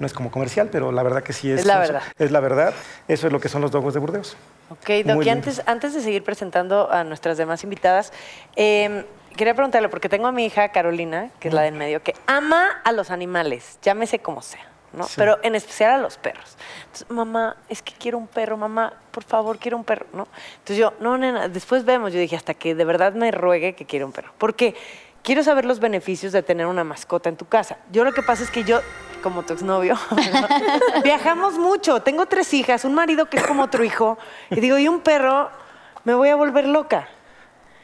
No 0.01 0.07
es 0.07 0.13
como 0.13 0.33
comercial, 0.33 0.69
pero 0.73 0.91
la 0.91 1.05
verdad 1.05 1.23
que 1.23 1.33
sí 1.33 1.49
es. 1.49 1.61
Es 1.61 1.67
la 1.67 1.79
verdad. 1.79 2.03
Es 2.19 2.33
la 2.33 2.41
verdad. 2.41 2.75
Eso 3.07 3.29
es 3.29 3.33
lo 3.33 3.39
que 3.39 3.49
son 3.49 3.63
los 3.63 3.71
dogos 3.71 3.95
de 3.95 4.01
Burdeos. 4.01 4.37
Ok, 4.71 4.91
Doc, 5.05 5.25
y 5.25 5.29
antes, 5.29 5.63
antes 5.65 5.95
de 5.95 6.01
seguir 6.01 6.25
presentando 6.25 6.91
a 6.91 7.05
nuestras 7.05 7.39
demás 7.39 7.63
invitadas, 7.63 8.13
eh, 8.57 9.05
quería 9.39 9.55
preguntarle, 9.55 9.89
porque 9.89 10.11
tengo 10.11 10.27
a 10.27 10.33
mi 10.33 10.45
hija 10.45 10.69
Carolina, 10.69 11.31
que 11.41 11.49
es 11.49 11.55
la 11.55 11.63
del 11.63 11.75
medio, 11.75 12.03
que 12.03 12.15
ama 12.27 12.83
a 12.85 12.93
los 12.93 13.11
animales, 13.11 13.79
llámese 13.81 14.19
como 14.19 14.43
sea, 14.43 14.69
¿no? 14.93 15.05
Sí. 15.05 15.15
Pero 15.17 15.39
en 15.43 15.55
especial 15.55 15.93
a 15.93 15.99
los 15.99 16.19
perros. 16.19 16.59
Entonces, 16.83 17.11
mamá, 17.11 17.57
es 17.71 17.81
que 17.81 17.95
quiero 17.95 18.19
un 18.19 18.27
perro, 18.27 18.59
mamá, 18.59 18.93
por 19.11 19.25
favor, 19.25 19.59
quiero 19.59 19.79
un 19.79 19.85
perro, 19.85 20.07
¿no? 20.13 20.29
Entonces 20.59 20.77
yo, 20.77 20.93
no, 21.01 21.17
nena, 21.17 21.49
después 21.49 21.87
vemos. 21.87 22.13
Yo 22.13 22.21
dije, 22.21 22.37
hasta 22.37 22.53
que 22.53 22.75
de 22.75 22.85
verdad 22.85 23.15
me 23.15 23.31
ruegue 23.31 23.75
que 23.75 23.87
quiero 23.87 24.07
un 24.07 24.13
perro. 24.13 24.33
Porque 24.37 24.75
quiero 25.23 25.43
saber 25.43 25.65
los 25.65 25.81
beneficios 25.81 26.33
de 26.33 26.43
tener 26.43 26.67
una 26.67 26.85
mascota 26.85 27.29
en 27.29 27.37
tu 27.37 27.47
casa. 27.47 27.79
Yo 27.93 28.05
lo 28.05 28.13
que 28.13 28.23
pasa 28.23 28.43
es 28.43 28.51
que 28.51 28.65
yo, 28.65 28.81
como 29.23 29.45
tu 29.45 29.53
exnovio, 29.53 29.97
viajamos 31.05 31.55
mucho. 31.59 32.03
Tengo 32.03 32.27
tres 32.27 32.53
hijas, 32.55 32.85
un 32.85 32.95
marido 32.95 33.27
que 33.27 33.39
es 33.39 33.47
como 33.47 33.63
otro 33.63 33.85
hijo. 33.85 34.19
Y 34.51 34.61
digo, 34.61 34.79
y 34.79 34.89
un 34.89 35.01
perro, 35.01 35.51
me 36.05 36.15
voy 36.15 36.29
a 36.29 36.37
volver 36.37 36.67
loca. 36.67 37.09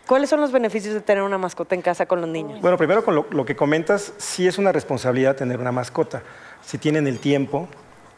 ¿Cuáles 0.06 0.28
son 0.28 0.40
los 0.40 0.52
beneficios 0.52 0.92
de 0.94 1.00
tener 1.00 1.23
una 1.23 1.38
mascota 1.38 1.75
en 1.75 1.80
casa 1.82 2.04
con 2.06 2.20
los 2.20 2.28
niños? 2.28 2.61
Bueno, 2.61 2.76
primero 2.76 3.04
con 3.04 3.14
lo, 3.14 3.26
lo 3.30 3.44
que 3.44 3.56
comentas, 3.56 4.12
sí 4.18 4.46
es 4.46 4.58
una 4.58 4.70
responsabilidad 4.70 5.34
tener 5.37 5.58
una 5.58 5.73
mascota. 5.73 6.23
Si 6.62 6.76
tienen 6.78 7.06
el 7.06 7.18
tiempo 7.20 7.68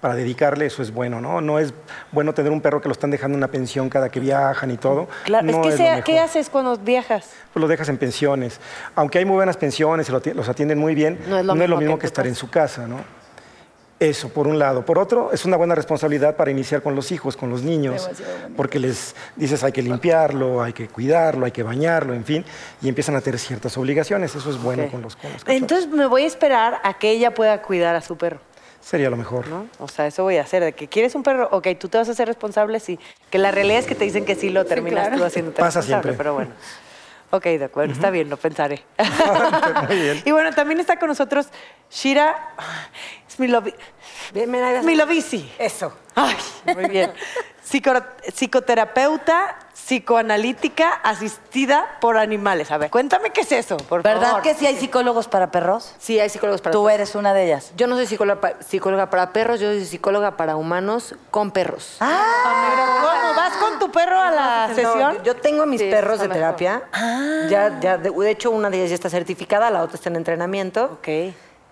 para 0.00 0.14
dedicarle, 0.14 0.66
eso 0.66 0.82
es 0.82 0.92
bueno, 0.92 1.20
¿no? 1.20 1.40
No 1.40 1.58
es 1.60 1.72
bueno 2.12 2.34
tener 2.34 2.50
un 2.52 2.60
perro 2.60 2.80
que 2.80 2.88
lo 2.88 2.92
están 2.92 3.10
dejando 3.10 3.34
en 3.36 3.38
una 3.38 3.48
pensión 3.52 3.88
cada 3.88 4.08
que 4.08 4.18
viajan 4.20 4.70
y 4.72 4.76
todo. 4.76 5.08
Claro, 5.24 5.46
no 5.46 5.62
es 5.62 5.68
que 5.68 5.76
sea- 5.76 6.02
¿qué 6.02 6.18
haces 6.18 6.50
cuando 6.50 6.76
viajas? 6.76 7.30
Pues 7.52 7.60
lo 7.60 7.68
dejas 7.68 7.88
en 7.88 7.98
pensiones. 7.98 8.60
Aunque 8.96 9.18
hay 9.18 9.24
muy 9.24 9.36
buenas 9.36 9.56
pensiones, 9.56 10.08
los 10.10 10.48
atienden 10.48 10.78
muy 10.78 10.94
bien, 10.94 11.18
No 11.28 11.38
es 11.38 11.44
lo 11.70 11.76
mismo 11.78 11.98
que 11.98 12.06
estar 12.06 12.26
en 12.26 12.34
su 12.34 12.50
casa, 12.50 12.86
¿no? 12.86 12.98
Eso, 13.98 14.28
por 14.28 14.46
un 14.46 14.58
lado. 14.58 14.84
Por 14.84 14.98
otro, 14.98 15.32
es 15.32 15.46
una 15.46 15.56
buena 15.56 15.74
responsabilidad 15.74 16.36
para 16.36 16.50
iniciar 16.50 16.82
con 16.82 16.94
los 16.94 17.12
hijos, 17.12 17.34
con 17.34 17.48
los 17.48 17.62
niños, 17.62 18.10
porque 18.54 18.78
les 18.78 19.16
dices 19.36 19.64
hay 19.64 19.72
que 19.72 19.80
limpiarlo, 19.80 20.62
hay 20.62 20.74
que 20.74 20.86
cuidarlo, 20.88 21.46
hay 21.46 21.52
que 21.52 21.62
bañarlo, 21.62 22.12
en 22.12 22.24
fin, 22.24 22.44
y 22.82 22.88
empiezan 22.90 23.16
a 23.16 23.22
tener 23.22 23.40
ciertas 23.40 23.76
obligaciones. 23.78 24.34
Eso 24.34 24.50
es 24.50 24.62
bueno 24.62 24.90
con 24.90 25.00
los, 25.00 25.16
con 25.16 25.32
los. 25.32 25.42
Entonces 25.46 25.88
me 25.88 26.04
voy 26.06 26.24
a 26.24 26.26
esperar 26.26 26.78
a 26.84 26.98
que 26.98 27.10
ella 27.10 27.32
pueda 27.32 27.62
cuidar 27.62 27.96
a 27.96 28.02
su 28.02 28.18
perro. 28.18 28.38
Sería 28.82 29.08
lo 29.08 29.16
mejor. 29.16 29.48
¿no? 29.48 29.66
O 29.78 29.88
sea, 29.88 30.06
eso 30.06 30.22
voy 30.22 30.36
a 30.36 30.42
hacer. 30.42 30.62
De 30.62 30.72
que 30.72 30.88
quieres 30.88 31.14
un 31.14 31.22
perro, 31.22 31.48
ok, 31.50 31.68
tú 31.80 31.88
te 31.88 31.96
vas 31.96 32.08
a 32.08 32.12
hacer 32.12 32.28
responsable, 32.28 32.78
sí. 32.80 33.00
Que 33.30 33.38
la 33.38 33.50
realidad 33.50 33.78
es 33.78 33.86
que 33.86 33.94
te 33.94 34.04
dicen 34.04 34.24
que 34.26 34.34
sí 34.34 34.50
lo 34.50 34.66
terminas 34.66 35.16
tú 35.16 35.24
haciéndote 35.24 35.58
Pasa 35.58 35.80
responsable, 35.80 36.02
siempre. 36.02 36.12
pero 36.12 36.34
bueno. 36.34 36.50
Ok, 37.30 37.44
de 37.44 37.64
acuerdo, 37.64 37.92
está 37.92 38.10
bien, 38.10 38.30
lo 38.30 38.36
pensaré. 38.36 38.84
Muy 39.88 39.98
bien. 39.98 40.22
y 40.24 40.30
bueno, 40.30 40.52
también 40.52 40.78
está 40.78 40.98
con 40.98 41.08
nosotros 41.08 41.48
Shira 41.90 42.54
Smilovici. 44.82 45.52
Eso. 45.58 45.92
Ay, 46.14 46.36
muy 46.74 46.86
bien. 46.88 47.12
Psico- 47.62 48.02
psicoterapeuta, 48.32 49.56
psicoanalítica 49.74 50.88
asistida 51.02 51.98
por 52.00 52.16
animales. 52.16 52.70
A 52.70 52.78
ver, 52.78 52.90
cuéntame 52.90 53.30
qué 53.30 53.40
es 53.42 53.52
eso, 53.52 53.76
por 53.76 54.02
¿Verdad 54.02 54.28
favor. 54.28 54.42
que 54.42 54.54
sí 54.54 54.66
hay 54.66 54.76
psicólogos 54.76 55.26
para 55.28 55.50
perros? 55.50 55.94
Sí, 55.98 56.18
hay 56.20 56.28
psicólogos 56.30 56.60
para 56.62 56.72
Tú 56.72 56.84
perros. 56.84 56.94
eres 56.94 57.14
una 57.16 57.34
de 57.34 57.44
ellas. 57.46 57.72
Yo 57.76 57.86
no 57.88 57.96
soy 57.96 58.06
psicóloga, 58.06 58.40
pa- 58.40 58.54
psicóloga 58.66 59.10
para 59.10 59.32
perros, 59.32 59.58
yo 59.60 59.68
soy 59.68 59.84
psicóloga 59.84 60.36
para 60.36 60.56
humanos 60.56 61.16
con 61.30 61.50
perros. 61.50 61.96
¿Cómo 61.98 63.34
vas 63.36 63.56
con 63.56 63.78
tu 63.80 63.90
perro 63.90 64.18
a 64.20 64.30
la 64.30 64.68
sesión? 64.74 65.18
Yo 65.24 65.34
tengo 65.36 65.66
mis 65.66 65.80
Sí, 65.80 65.90
perros 65.90 66.18
de 66.20 66.26
está 66.26 66.38
mejor. 66.38 66.56
terapia. 66.56 66.88
Ya, 67.50 67.78
ya, 67.80 67.98
de, 67.98 68.10
de 68.10 68.30
hecho, 68.30 68.50
una 68.52 68.70
de 68.70 68.78
ellas 68.78 68.90
ya 68.90 68.94
está 68.94 69.10
certificada, 69.10 69.70
la 69.70 69.82
otra 69.82 69.96
está 69.96 70.08
en 70.08 70.16
entrenamiento. 70.16 70.84
Ok. 71.00 71.08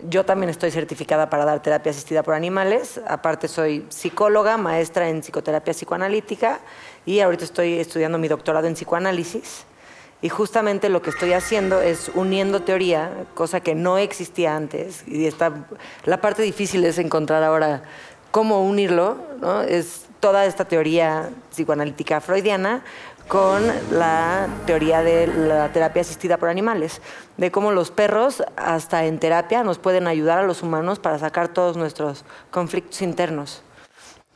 Yo 0.00 0.24
también 0.24 0.50
estoy 0.50 0.70
certificada 0.72 1.30
para 1.30 1.44
dar 1.44 1.62
terapia 1.62 1.90
asistida 1.90 2.22
por 2.22 2.34
animales. 2.34 3.00
Aparte, 3.06 3.46
soy 3.46 3.86
psicóloga, 3.90 4.56
maestra 4.56 5.08
en 5.08 5.20
psicoterapia 5.20 5.72
psicoanalítica 5.72 6.58
y 7.06 7.20
ahorita 7.20 7.44
estoy 7.44 7.78
estudiando 7.78 8.18
mi 8.18 8.26
doctorado 8.26 8.66
en 8.66 8.74
psicoanálisis. 8.74 9.64
Y 10.20 10.30
justamente 10.30 10.88
lo 10.88 11.00
que 11.00 11.10
estoy 11.10 11.32
haciendo 11.32 11.80
es 11.80 12.10
uniendo 12.14 12.62
teoría, 12.62 13.26
cosa 13.34 13.60
que 13.60 13.74
no 13.74 13.98
existía 13.98 14.56
antes. 14.56 15.04
Y 15.06 15.26
está, 15.26 15.52
la 16.06 16.20
parte 16.20 16.42
difícil 16.42 16.84
es 16.84 16.98
encontrar 16.98 17.44
ahora 17.44 17.84
cómo 18.30 18.64
unirlo. 18.64 19.18
¿no? 19.40 19.62
Es 19.62 20.06
toda 20.18 20.46
esta 20.46 20.64
teoría 20.64 21.28
psicoanalítica 21.50 22.20
freudiana 22.20 22.82
con 23.28 23.66
la 23.90 24.48
teoría 24.66 25.02
de 25.02 25.26
la 25.26 25.72
terapia 25.72 26.02
asistida 26.02 26.36
por 26.36 26.48
animales, 26.48 27.00
de 27.36 27.50
cómo 27.50 27.72
los 27.72 27.90
perros, 27.90 28.42
hasta 28.56 29.04
en 29.06 29.18
terapia, 29.18 29.62
nos 29.64 29.78
pueden 29.78 30.06
ayudar 30.06 30.38
a 30.38 30.42
los 30.42 30.62
humanos 30.62 30.98
para 30.98 31.18
sacar 31.18 31.48
todos 31.48 31.76
nuestros 31.76 32.24
conflictos 32.50 33.02
internos. 33.02 33.62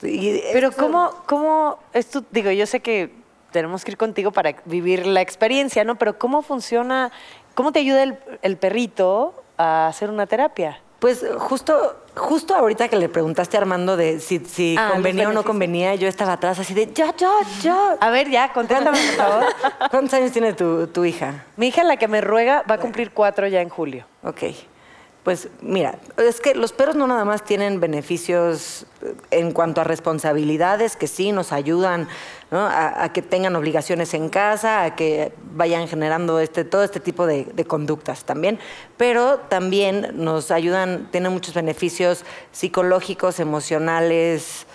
Y 0.03 0.41
Pero 0.53 0.73
¿cómo, 0.73 1.13
cómo 1.27 1.79
esto, 1.93 2.25
digo, 2.31 2.51
yo 2.51 2.67
sé 2.67 2.81
que 2.81 3.13
tenemos 3.51 3.85
que 3.85 3.93
ir 3.93 3.97
contigo 3.97 4.31
para 4.31 4.57
vivir 4.65 5.07
la 5.07 5.21
experiencia, 5.21 5.85
¿no? 5.85 5.97
Pero 5.97 6.19
¿cómo 6.19 6.43
funciona, 6.43 7.11
cómo 7.55 7.73
te 7.73 7.81
ayuda 7.81 8.03
el, 8.03 8.19
el 8.43 8.57
perrito 8.57 9.43
a 9.57 9.89
hacer 9.89 10.11
una 10.11 10.27
terapia? 10.27 10.81
Pues 10.99 11.25
justo, 11.39 11.97
justo 12.19 12.55
ahorita 12.55 12.89
que 12.89 12.97
le 12.97 13.09
preguntaste 13.09 13.57
a 13.57 13.61
Armando 13.61 13.97
de 13.97 14.21
si, 14.21 14.41
si 14.41 14.77
Ah, 14.79 14.91
convenía 14.93 15.29
o 15.29 15.33
no 15.33 15.43
convenía, 15.45 15.95
yo 15.95 16.07
estaba 16.09 16.35
atrás 16.35 16.59
así 16.59 16.75
de, 16.75 16.93
ya, 16.93 17.15
ya, 17.17 17.31
ya. 17.63 17.97
A 18.01 18.11
ver, 18.11 18.29
ya, 18.29 18.53
contéstame, 18.53 18.99
por 18.99 19.17
favor. 19.17 19.45
¿Cuántos 19.91 20.15
años 20.15 20.33
tiene 20.33 20.53
tu, 20.53 20.87
tu 20.89 21.05
hija? 21.05 21.45
Mi 21.57 21.69
hija, 21.69 21.83
la 21.85 21.97
que 21.97 22.09
me 22.09 22.21
ruega, 22.21 22.63
va 22.71 22.75
a 22.75 22.79
cumplir 22.79 23.13
cuatro 23.13 23.47
ya 23.47 23.61
en 23.63 23.69
julio. 23.71 24.05
Ok. 24.23 24.43
Pues 25.29 25.51
mira, 25.61 25.99
es 26.17 26.41
que 26.41 26.55
los 26.55 26.73
perros 26.73 26.97
no 26.97 27.07
nada 27.07 27.27
más 27.27 27.45
tienen 27.45 27.81
beneficios 27.81 28.87
eh, 29.03 29.15
en 29.31 29.53
cuanto 29.53 29.83
a 29.83 29.85
responsabilidades, 29.85 30.97
que 30.97 31.07
sí 31.07 31.33
nos 31.33 31.53
ayudan 31.53 32.09
a 32.51 33.11
que 33.13 33.21
tengan 33.21 33.55
obligaciones 33.55 34.15
en 34.15 34.31
casa, 34.31 34.85
a 34.85 34.97
que 34.97 35.35
vayan 35.53 35.87
generando 35.87 36.41
este, 36.41 36.65
todo 36.65 36.83
este 36.83 36.99
tipo 36.99 37.27
de, 37.27 37.45
de 37.45 37.67
conductas 37.67 38.25
también, 38.25 38.59
pero 38.97 39.37
también 39.51 40.13
nos 40.15 40.51
ayudan, 40.51 41.11
tienen 41.11 41.31
muchos 41.31 41.53
beneficios 41.53 42.25
psicológicos, 42.51 43.39
emocionales, 43.39 44.67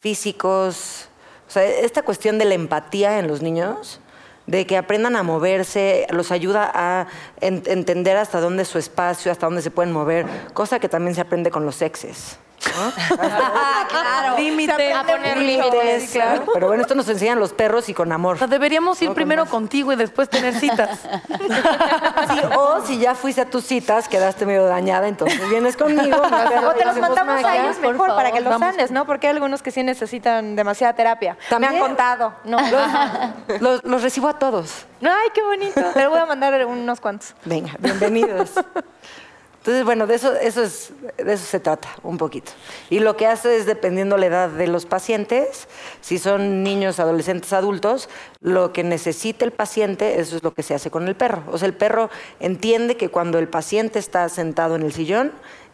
físicos. 0.00 1.08
O 1.46 1.52
sea, 1.52 1.62
esta 1.64 2.02
cuestión 2.02 2.36
de 2.38 2.46
la 2.46 2.54
empatía 2.54 3.20
en 3.20 3.28
los 3.28 3.42
niños 3.42 4.00
de 4.46 4.66
que 4.66 4.76
aprendan 4.76 5.16
a 5.16 5.22
moverse, 5.22 6.06
los 6.10 6.30
ayuda 6.32 6.70
a 6.74 7.06
en- 7.40 7.62
entender 7.66 8.16
hasta 8.16 8.40
dónde 8.40 8.62
es 8.62 8.68
su 8.68 8.78
espacio, 8.78 9.30
hasta 9.30 9.46
dónde 9.46 9.62
se 9.62 9.70
pueden 9.70 9.92
mover, 9.92 10.26
cosa 10.54 10.78
que 10.80 10.88
también 10.88 11.14
se 11.14 11.20
aprende 11.20 11.50
con 11.50 11.64
los 11.64 11.82
exes. 11.82 12.38
claro. 13.88 14.36
Límite. 14.38 14.92
A 14.92 15.04
poner 15.04 15.38
Límites, 15.38 16.14
límites. 16.14 16.42
Pero 16.52 16.66
bueno, 16.66 16.82
esto 16.82 16.94
nos 16.94 17.08
enseñan 17.08 17.38
los 17.38 17.52
perros 17.52 17.88
y 17.88 17.94
con 17.94 18.12
amor. 18.12 18.36
O 18.36 18.38
sea, 18.38 18.46
deberíamos 18.46 19.00
ir 19.02 19.12
primero 19.12 19.46
contigo 19.46 19.92
y 19.92 19.96
después 19.96 20.28
tener 20.28 20.54
citas. 20.54 21.00
Sí, 21.00 22.40
o 22.56 22.82
si 22.84 22.98
ya 22.98 23.14
fuiste 23.14 23.40
a 23.40 23.46
tus 23.46 23.64
citas, 23.64 24.08
quedaste 24.08 24.46
medio 24.46 24.66
dañada, 24.66 25.08
entonces 25.08 25.48
vienes 25.48 25.76
conmigo. 25.76 26.18
O 26.20 26.72
te 26.74 26.84
los 26.84 26.96
mandamos 26.98 27.44
a 27.44 27.56
ellos 27.56 27.78
mejor 27.80 28.14
para 28.14 28.30
que 28.32 28.40
los 28.40 28.52
Vamos. 28.52 28.68
sanes, 28.74 28.90
¿no? 28.90 29.06
Porque 29.06 29.26
hay 29.28 29.34
algunos 29.34 29.62
que 29.62 29.70
sí 29.70 29.82
necesitan 29.82 30.56
demasiada 30.56 30.94
terapia. 30.94 31.36
También. 31.48 31.72
Me 31.72 31.78
han 31.78 31.84
contado. 31.84 32.34
No. 32.44 32.58
Los, 33.60 33.82
los 33.84 34.02
recibo 34.02 34.28
a 34.28 34.38
todos. 34.38 34.86
Ay, 35.02 35.28
qué 35.34 35.42
bonito. 35.42 35.80
Te 35.92 36.06
voy 36.06 36.18
a 36.18 36.26
mandar 36.26 36.64
unos 36.66 37.00
cuantos. 37.00 37.34
Venga, 37.44 37.72
bienvenidos. 37.78 38.50
Entonces, 39.60 39.84
bueno, 39.84 40.06
de 40.06 40.14
eso, 40.14 40.32
eso 40.36 40.62
es, 40.62 40.90
de 41.18 41.34
eso 41.34 41.44
se 41.44 41.60
trata 41.60 41.88
un 42.02 42.16
poquito. 42.16 42.50
Y 42.88 43.00
lo 43.00 43.18
que 43.18 43.26
hace 43.26 43.56
es, 43.56 43.66
dependiendo 43.66 44.16
la 44.16 44.24
edad 44.24 44.48
de 44.48 44.66
los 44.66 44.86
pacientes, 44.86 45.68
si 46.00 46.18
son 46.18 46.62
niños, 46.62 46.98
adolescentes, 46.98 47.52
adultos, 47.52 48.08
lo 48.40 48.72
que 48.72 48.84
necesite 48.84 49.44
el 49.44 49.50
paciente, 49.50 50.18
eso 50.18 50.36
es 50.36 50.42
lo 50.42 50.54
que 50.54 50.62
se 50.62 50.72
hace 50.72 50.90
con 50.90 51.08
el 51.08 51.14
perro. 51.14 51.42
O 51.52 51.58
sea, 51.58 51.68
el 51.68 51.74
perro 51.74 52.08
entiende 52.40 52.96
que 52.96 53.10
cuando 53.10 53.38
el 53.38 53.48
paciente 53.48 53.98
está 53.98 54.26
sentado 54.30 54.76
en 54.76 54.82
el 54.82 54.94
sillón, 54.94 55.30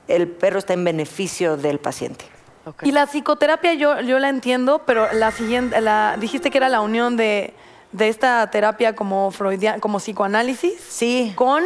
el 0.08 0.26
perro 0.26 0.58
está 0.58 0.72
en 0.72 0.82
beneficio 0.82 1.56
del 1.56 1.78
paciente. 1.78 2.24
Y 2.82 2.90
la 2.90 3.06
psicoterapia 3.06 3.74
yo, 3.74 4.00
yo 4.00 4.18
la 4.18 4.28
entiendo, 4.28 4.82
pero 4.84 5.12
la 5.12 5.30
siguiente, 5.30 5.80
la, 5.80 6.16
dijiste 6.18 6.50
que 6.50 6.58
era 6.58 6.68
la 6.68 6.80
unión 6.80 7.16
de, 7.16 7.54
de 7.92 8.08
esta 8.08 8.50
terapia 8.50 8.96
como 8.96 9.30
freudiana, 9.30 9.78
como 9.78 9.98
psicoanálisis. 9.98 10.80
Sí. 10.88 11.32
Con, 11.36 11.62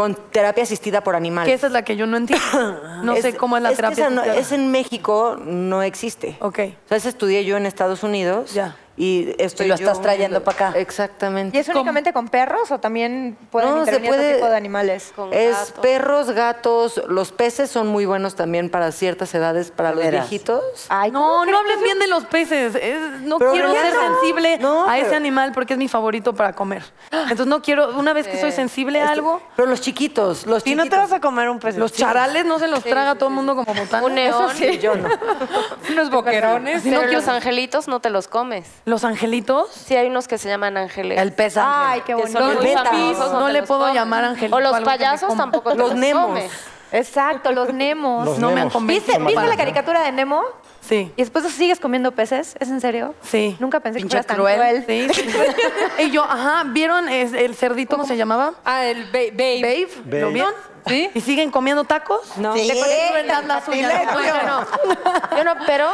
Con 0.00 0.14
terapia 0.14 0.62
asistida 0.62 1.02
por 1.04 1.14
animales. 1.14 1.46
que 1.46 1.54
esa 1.54 1.66
es 1.66 1.72
la 1.74 1.82
que 1.84 1.94
yo 1.94 2.06
no 2.06 2.16
entiendo. 2.16 2.42
No 3.02 3.16
sé 3.16 3.34
cómo 3.36 3.56
es 3.58 3.62
la 3.62 3.72
terapia. 3.72 4.06
esa 4.06 4.10
no- 4.14 4.22
es 4.24 4.50
en 4.52 4.70
México, 4.70 5.36
no 5.44 5.82
existe. 5.82 6.36
Ok. 6.40 6.58
O 6.84 6.88
sea, 6.88 6.96
esa 6.96 7.08
estudié 7.10 7.44
yo 7.44 7.56
en 7.58 7.66
Estados 7.66 8.02
Unidos. 8.02 8.54
Ya. 8.54 8.76
Y 9.00 9.34
estoy 9.38 9.64
Y 9.64 9.68
lo 9.70 9.76
estás 9.76 10.02
trayendo 10.02 10.40
uniendo- 10.40 10.44
pa' 10.44 10.50
acá. 10.50 10.72
Exactamente. 10.78 11.56
¿Y 11.56 11.60
es 11.60 11.68
únicamente 11.70 12.12
con 12.12 12.28
perros 12.28 12.70
o 12.70 12.78
también 12.80 13.38
pueden 13.50 13.70
No, 13.70 13.76
se 13.76 13.92
intervenir 13.92 14.10
otro 14.10 14.20
puede- 14.22 14.34
tipo 14.34 14.46
de 14.48 14.56
animales? 14.56 15.12
Con 15.16 15.32
Es 15.32 15.52
gatos. 15.56 15.72
perros, 15.80 16.30
gatos, 16.32 17.02
los 17.08 17.32
peces 17.32 17.70
son 17.70 17.86
muy 17.86 18.04
buenos 18.04 18.34
también 18.34 18.68
para 18.68 18.92
ciertas 18.92 19.34
edades, 19.34 19.70
para 19.70 19.92
los 19.92 20.04
veras? 20.04 20.28
viejitos. 20.28 20.62
Ay, 20.90 21.10
No, 21.12 21.20
¿cómo 21.22 21.46
no 21.46 21.58
hables 21.60 21.82
bien 21.82 21.98
de 21.98 22.08
los 22.08 22.24
peces. 22.26 22.74
Es- 22.74 23.20
no 23.22 23.38
Pero 23.38 23.52
quiero 23.52 23.72
ser 23.72 23.94
no. 23.94 24.00
sensible 24.20 24.58
No, 24.58 24.82
a 24.84 24.92
pero- 24.92 25.06
ese 25.06 25.16
animal 25.16 25.52
porque 25.52 25.72
es 25.72 25.78
mi 25.78 25.88
favorito 25.88 26.34
para 26.34 26.52
comer. 26.52 26.82
Entonces 27.10 27.46
no 27.46 27.62
quiero, 27.62 27.98
una 27.98 28.12
vez 28.12 28.28
que 28.28 28.38
soy 28.38 28.52
sensible 28.52 29.00
a 29.00 29.08
algo, 29.08 29.40
Pero 29.56 29.66
los 29.66 29.80
chiquitos, 29.80 30.44
los 30.46 30.62
Si 30.62 30.74
no 30.74 30.82
chiquitos. 30.82 30.90
te 30.90 30.96
vas 31.10 31.12
a 31.14 31.20
comer 31.22 31.48
un 31.48 31.58
pez. 31.58 31.76
los 31.78 31.92
charales 31.94 32.44
no 32.44 32.58
se 32.58 32.68
los 32.68 32.84
traga 32.84 33.14
todo 33.14 33.30
el 33.30 33.34
mundo 33.34 33.56
como 33.56 33.72
botana. 33.72 34.04
Un 34.04 34.14
neón. 34.14 34.54
Yo 34.80 34.94
no. 34.94 35.08
Unos 35.90 36.10
boquerones. 36.10 36.82
Pero 36.84 37.06
los 37.06 37.26
angelitos 37.28 37.88
no 37.88 38.00
te 38.00 38.10
los 38.10 38.28
comes. 38.28 38.66
Los 38.90 39.04
angelitos. 39.04 39.70
Sí, 39.70 39.96
hay 39.96 40.08
unos 40.08 40.28
que 40.28 40.36
se 40.36 40.48
llaman 40.48 40.76
ángeles. 40.76 41.18
El 41.18 41.32
pez 41.32 41.56
ángel. 41.56 41.72
Ay, 41.74 42.02
qué 42.04 42.14
bonito. 42.14 42.40
Los 42.40 42.62
betas. 42.62 42.92
No 43.32 43.48
le 43.48 43.62
puedo 43.62 43.80
comes. 43.80 43.94
llamar 43.94 44.24
angelito 44.24 44.56
O 44.56 44.60
los 44.60 44.80
payasos 44.80 45.36
tampoco 45.36 45.70
te 45.70 45.76
Los 45.78 45.90
los, 45.90 45.98
nemos. 45.98 46.26
comes. 46.26 46.50
Exacto, 46.92 47.52
los 47.52 47.72
Nemos. 47.72 48.26
Los 48.26 48.38
No 48.38 48.50
me 48.50 48.60
han. 48.62 48.86
¿Viste, 48.86 49.16
¿viste 49.18 49.46
la 49.46 49.56
caricatura 49.56 50.02
de 50.02 50.10
Nemo? 50.12 50.42
Sí. 50.80 51.12
¿Y 51.16 51.22
después 51.22 51.44
sigues 51.52 51.78
comiendo 51.78 52.12
peces? 52.12 52.56
¿Es 52.58 52.68
en 52.68 52.80
serio? 52.80 53.14
Sí. 53.22 53.56
Nunca 53.60 53.80
pensé 53.80 53.98
Pinche 54.00 54.16
que 54.18 54.22
fueras 54.22 54.26
tan 54.26 54.36
cruel. 54.36 54.84
cruel. 54.84 55.08
Sí. 55.16 56.02
y 56.04 56.10
yo, 56.10 56.24
ajá, 56.24 56.64
¿vieron 56.66 57.08
es- 57.08 57.32
el 57.32 57.54
cerdito 57.54 57.96
cómo 57.96 58.06
se 58.08 58.16
llamaba? 58.16 58.54
Ah, 58.64 58.86
el 58.86 59.04
ba- 59.04 59.10
babe. 59.32 59.60
Babe. 59.62 59.88
¿Lo 60.06 60.26
Babe. 60.26 60.32
vieron? 60.32 60.52
¿Sí? 60.86 61.10
¿Y 61.14 61.20
siguen 61.20 61.50
comiendo 61.50 61.84
tacos? 61.84 62.38
No. 62.38 62.54
Sí. 62.56 62.70
Crueldad 63.10 63.44
la 63.44 63.62
suya. 63.64 64.04
No, 64.06 64.60
no. 64.62 64.66
Yo 65.36 65.44
no, 65.44 65.52
pero 65.66 65.86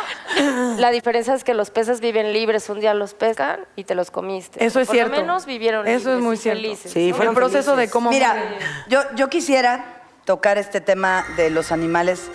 la 0.78 0.90
diferencia 0.93 1.35
es 1.35 1.43
que 1.43 1.55
los 1.55 1.71
peces 1.71 2.00
viven 2.00 2.33
libres. 2.33 2.69
Un 2.71 2.78
día 2.81 2.95
los 2.95 3.12
pescan 3.12 3.66
y 3.75 3.83
te 3.83 3.97
los 3.97 4.12
comiste. 4.12 4.64
Eso 4.64 4.78
es 4.78 4.87
Por 4.87 4.95
cierto. 4.95 5.16
lo 5.16 5.21
menos 5.23 5.45
vivieron 5.45 5.87
Eso 5.88 6.14
es 6.14 6.21
muy 6.21 6.37
cierto. 6.37 6.62
felices. 6.62 6.93
Sí, 6.93 7.09
el 7.09 7.14
fueron 7.16 7.35
proceso 7.35 7.75
de 7.75 7.90
cómo 7.90 8.11
Mira, 8.11 8.37
yo, 8.88 9.00
yo 9.16 9.28
quisiera 9.28 10.02
tocar 10.25 10.57
este 10.57 10.81
tema 10.81 11.26
de 11.37 11.50
los 11.50 11.73
animales 11.73 12.31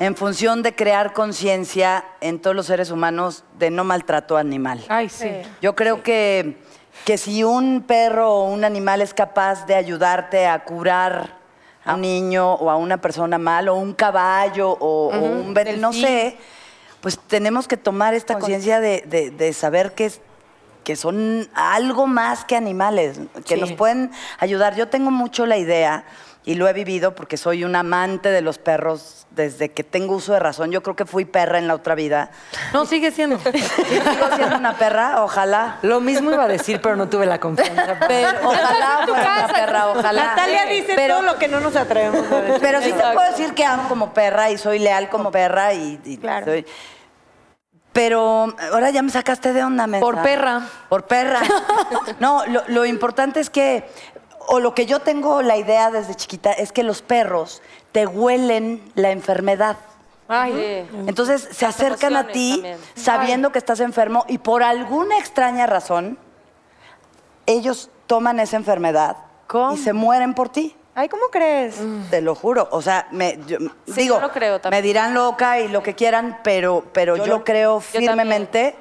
en 0.00 0.16
función 0.16 0.62
de 0.62 0.74
crear 0.74 1.12
conciencia 1.12 2.04
en 2.20 2.40
todos 2.40 2.54
los 2.56 2.66
seres 2.66 2.90
humanos 2.90 3.44
de 3.58 3.70
no 3.70 3.84
maltrato 3.84 4.36
animal. 4.36 4.84
Ay, 4.88 5.08
sí. 5.08 5.30
Yo 5.62 5.74
creo 5.74 6.02
que, 6.02 6.58
que 7.04 7.16
si 7.18 7.44
un 7.44 7.82
perro 7.86 8.32
o 8.32 8.44
un 8.50 8.64
animal 8.64 9.00
es 9.02 9.14
capaz 9.14 9.66
de 9.66 9.74
ayudarte 9.74 10.46
a 10.46 10.64
curar 10.64 11.38
a 11.84 11.94
un 11.94 12.00
niño 12.00 12.54
o 12.54 12.70
a 12.70 12.76
una 12.76 12.98
persona 13.00 13.38
mal, 13.38 13.68
o 13.68 13.76
un 13.76 13.92
caballo 13.92 14.70
o, 14.70 15.08
o 15.14 15.18
un 15.18 15.52
ven- 15.54 15.80
no 15.80 15.92
sé, 15.92 16.38
pues 17.00 17.18
tenemos 17.18 17.68
que 17.68 17.76
tomar 17.76 18.14
esta 18.14 18.38
conciencia 18.38 18.80
de, 18.80 19.02
de- 19.06 19.30
de 19.30 19.52
saber 19.52 19.92
que, 19.94 20.06
es- 20.06 20.20
que 20.82 20.96
son 20.96 21.48
algo 21.54 22.06
más 22.06 22.44
que 22.46 22.56
animales, 22.56 23.20
que 23.46 23.54
Sí. 23.56 23.60
nos 23.60 23.72
pueden 23.72 24.10
ayudar. 24.38 24.74
Yo 24.76 24.88
tengo 24.88 25.10
mucho 25.10 25.44
la 25.46 25.56
idea 25.58 26.04
y 26.46 26.56
lo 26.56 26.68
he 26.68 26.72
vivido 26.74 27.14
porque 27.14 27.36
soy 27.38 27.64
un 27.64 27.74
amante 27.74 28.28
de 28.30 28.42
los 28.42 28.58
perros 28.58 29.26
desde 29.30 29.70
que 29.70 29.82
tengo 29.82 30.14
uso 30.14 30.34
de 30.34 30.40
razón. 30.40 30.70
Yo 30.70 30.82
creo 30.82 30.94
que 30.94 31.06
fui 31.06 31.24
perra 31.24 31.58
en 31.58 31.66
la 31.66 31.74
otra 31.74 31.94
vida. 31.94 32.30
No, 32.72 32.84
sigue 32.84 33.10
siendo. 33.10 33.38
¿Sigo 33.40 34.36
siendo 34.36 34.56
una 34.58 34.76
perra? 34.76 35.24
Ojalá. 35.24 35.78
Lo 35.82 36.00
mismo 36.00 36.30
iba 36.32 36.44
a 36.44 36.48
decir, 36.48 36.80
pero 36.82 36.96
no 36.96 37.08
tuve 37.08 37.24
la 37.26 37.40
confianza. 37.40 37.98
Pero 38.08 38.28
ojalá 38.44 39.04
fuera 39.06 39.22
una 39.44 39.48
perra, 39.48 39.88
ojalá. 39.88 40.24
Natalia 40.26 40.66
dice 40.66 40.92
Pero- 40.94 41.14
todo 41.16 41.26
lo 41.32 41.38
que 41.38 41.48
no 41.48 41.60
nos 41.60 41.74
atrevemos 41.76 42.30
a 42.30 42.40
decir. 42.42 42.58
Pero 42.60 42.82
sí 42.82 42.92
te 42.92 43.02
puedo 43.02 43.30
decir 43.30 43.54
que 43.54 43.64
amo 43.64 43.88
como 43.88 44.12
perra 44.12 44.50
y 44.50 44.58
soy 44.58 44.78
leal 44.78 45.08
como 45.08 45.30
perra 45.32 45.72
y, 45.72 45.98
y 46.04 46.18
Claro. 46.18 46.44
soy- 46.46 46.66
Pero 47.92 48.54
ahora 48.72 48.90
ya 48.90 49.02
me 49.02 49.10
sacaste 49.10 49.52
de 49.52 49.62
onda, 49.62 49.86
mensa. 49.86 50.04
Por 50.04 50.20
perra. 50.22 50.62
Por 50.88 51.06
perra. 51.06 51.40
No, 52.20 52.44
lo, 52.46 52.62
lo 52.68 52.84
importante 52.84 53.40
es 53.40 53.50
que, 53.50 53.88
o 54.48 54.60
lo 54.60 54.74
que 54.74 54.86
yo 54.86 55.00
tengo 55.00 55.42
la 55.42 55.56
idea 55.56 55.90
desde 55.90 56.14
chiquita, 56.14 56.52
es 56.52 56.72
que 56.72 56.82
los 56.82 57.02
perros 57.02 57.62
te 57.92 58.06
huelen 58.06 58.82
la 58.94 59.10
enfermedad. 59.10 59.76
Sí. 60.28 60.86
Entonces 61.06 61.48
se 61.52 61.66
acercan 61.66 62.16
a 62.16 62.28
ti 62.28 62.52
también. 62.54 62.78
sabiendo 62.94 63.52
que 63.52 63.58
estás 63.58 63.80
enfermo 63.80 64.24
y 64.26 64.38
por 64.38 64.62
alguna 64.62 65.18
extraña 65.18 65.66
razón, 65.66 66.18
ellos 67.46 67.90
toman 68.06 68.40
esa 68.40 68.56
enfermedad 68.56 69.16
y 69.72 69.76
se 69.76 69.92
mueren 69.92 70.34
por 70.34 70.48
ti. 70.48 70.74
Ay, 70.96 71.08
¿cómo 71.08 71.24
crees? 71.30 71.76
Te 72.08 72.20
lo 72.20 72.34
juro. 72.34 72.68
O 72.70 72.80
sea, 72.80 73.08
me, 73.10 73.38
yo- 73.46 73.58
digo, 73.86 74.16
yo 74.16 74.20
lo 74.20 74.30
creo 74.32 74.60
también. 74.60 74.80
me 74.82 74.86
dirán 74.86 75.12
loca 75.12 75.58
y 75.58 75.68
lo 75.68 75.82
que 75.82 75.94
quieran, 75.94 76.38
pero, 76.44 76.84
pero 76.92 77.16
yo, 77.16 77.42
creo 77.44 77.80
firmemente. 77.80 78.68
Eh, 78.68 78.76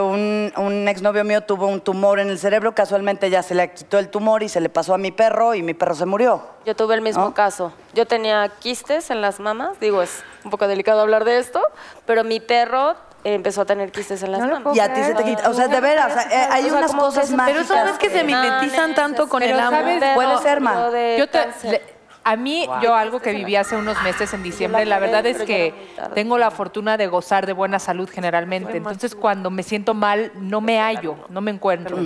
Un, 0.00 0.52
un 0.56 0.88
exnovio 0.88 1.24
mío 1.24 1.42
tuvo 1.42 1.66
un 1.66 1.80
tumor 1.80 2.18
en 2.20 2.28
el 2.30 2.38
cerebro, 2.38 2.74
casualmente 2.74 3.30
ya 3.30 3.42
se 3.42 3.54
le 3.54 3.70
quitó 3.72 3.98
el 3.98 4.08
tumor 4.08 4.42
y 4.42 4.48
se 4.48 4.60
le 4.60 4.68
pasó 4.68 4.94
a 4.94 4.98
mi 4.98 5.10
perro 5.12 5.54
y 5.54 5.62
mi 5.62 5.74
perro 5.74 5.94
se 5.94 6.06
murió. 6.06 6.42
Yo 6.64 6.74
tuve 6.74 6.94
el 6.94 7.00
mismo 7.02 7.26
¿No? 7.26 7.34
caso. 7.34 7.72
Yo 7.94 8.06
tenía 8.06 8.48
quistes 8.58 9.10
en 9.10 9.20
las 9.20 9.38
mamas. 9.40 9.78
Digo, 9.80 10.02
es 10.02 10.22
un 10.44 10.50
poco 10.50 10.66
delicado 10.68 11.00
hablar 11.00 11.24
de 11.24 11.38
esto, 11.38 11.62
pero 12.06 12.24
mi 12.24 12.40
perro 12.40 12.92
eh, 13.24 13.34
empezó 13.34 13.62
a 13.62 13.64
tener 13.64 13.92
quistes 13.92 14.22
en 14.22 14.32
las 14.32 14.40
No 14.40 14.48
mamas. 14.48 14.76
Y 14.76 14.80
a 14.80 14.92
ti 14.92 15.02
se 15.02 15.14
te 15.14 15.24
quita. 15.24 15.48
O 15.50 15.54
sea, 15.54 15.68
de 15.68 15.80
veras, 15.80 16.26
eh, 16.32 16.48
hay 16.50 16.64
O 16.64 16.68
sea, 16.68 16.78
unas 16.78 16.92
cosas 16.94 17.30
mágicas. 17.30 17.66
Pero 17.68 17.78
sabes 17.80 17.98
que 17.98 18.10
se 18.10 18.24
mimetizan 18.24 18.94
tanto 18.94 19.28
con 19.28 19.40
Pero 19.40 19.54
el 19.54 19.60
amor. 19.60 19.80
Puede 20.14 20.38
ser, 20.38 20.60
de 20.60 21.16
Yo 21.18 21.28
te- 21.28 21.48
le- 21.68 21.95
a 22.26 22.34
mí, 22.34 22.66
yo 22.82 22.96
algo 22.96 23.20
que 23.20 23.32
viví 23.32 23.54
hace 23.54 23.76
unos 23.76 24.02
meses 24.02 24.34
en 24.34 24.42
diciembre, 24.42 24.84
la 24.84 24.98
verdad 24.98 25.24
es 25.26 25.42
que 25.42 25.72
tengo 26.12 26.38
la 26.38 26.50
fortuna 26.50 26.96
de 26.96 27.06
gozar 27.06 27.46
de 27.46 27.52
buena 27.52 27.78
salud 27.78 28.10
generalmente. 28.12 28.78
Entonces, 28.78 29.14
cuando 29.14 29.48
me 29.48 29.62
siento 29.62 29.94
mal, 29.94 30.32
no 30.34 30.60
me 30.60 30.80
hallo, 30.80 31.14
no 31.28 31.40
me 31.40 31.52
encuentro. 31.52 31.96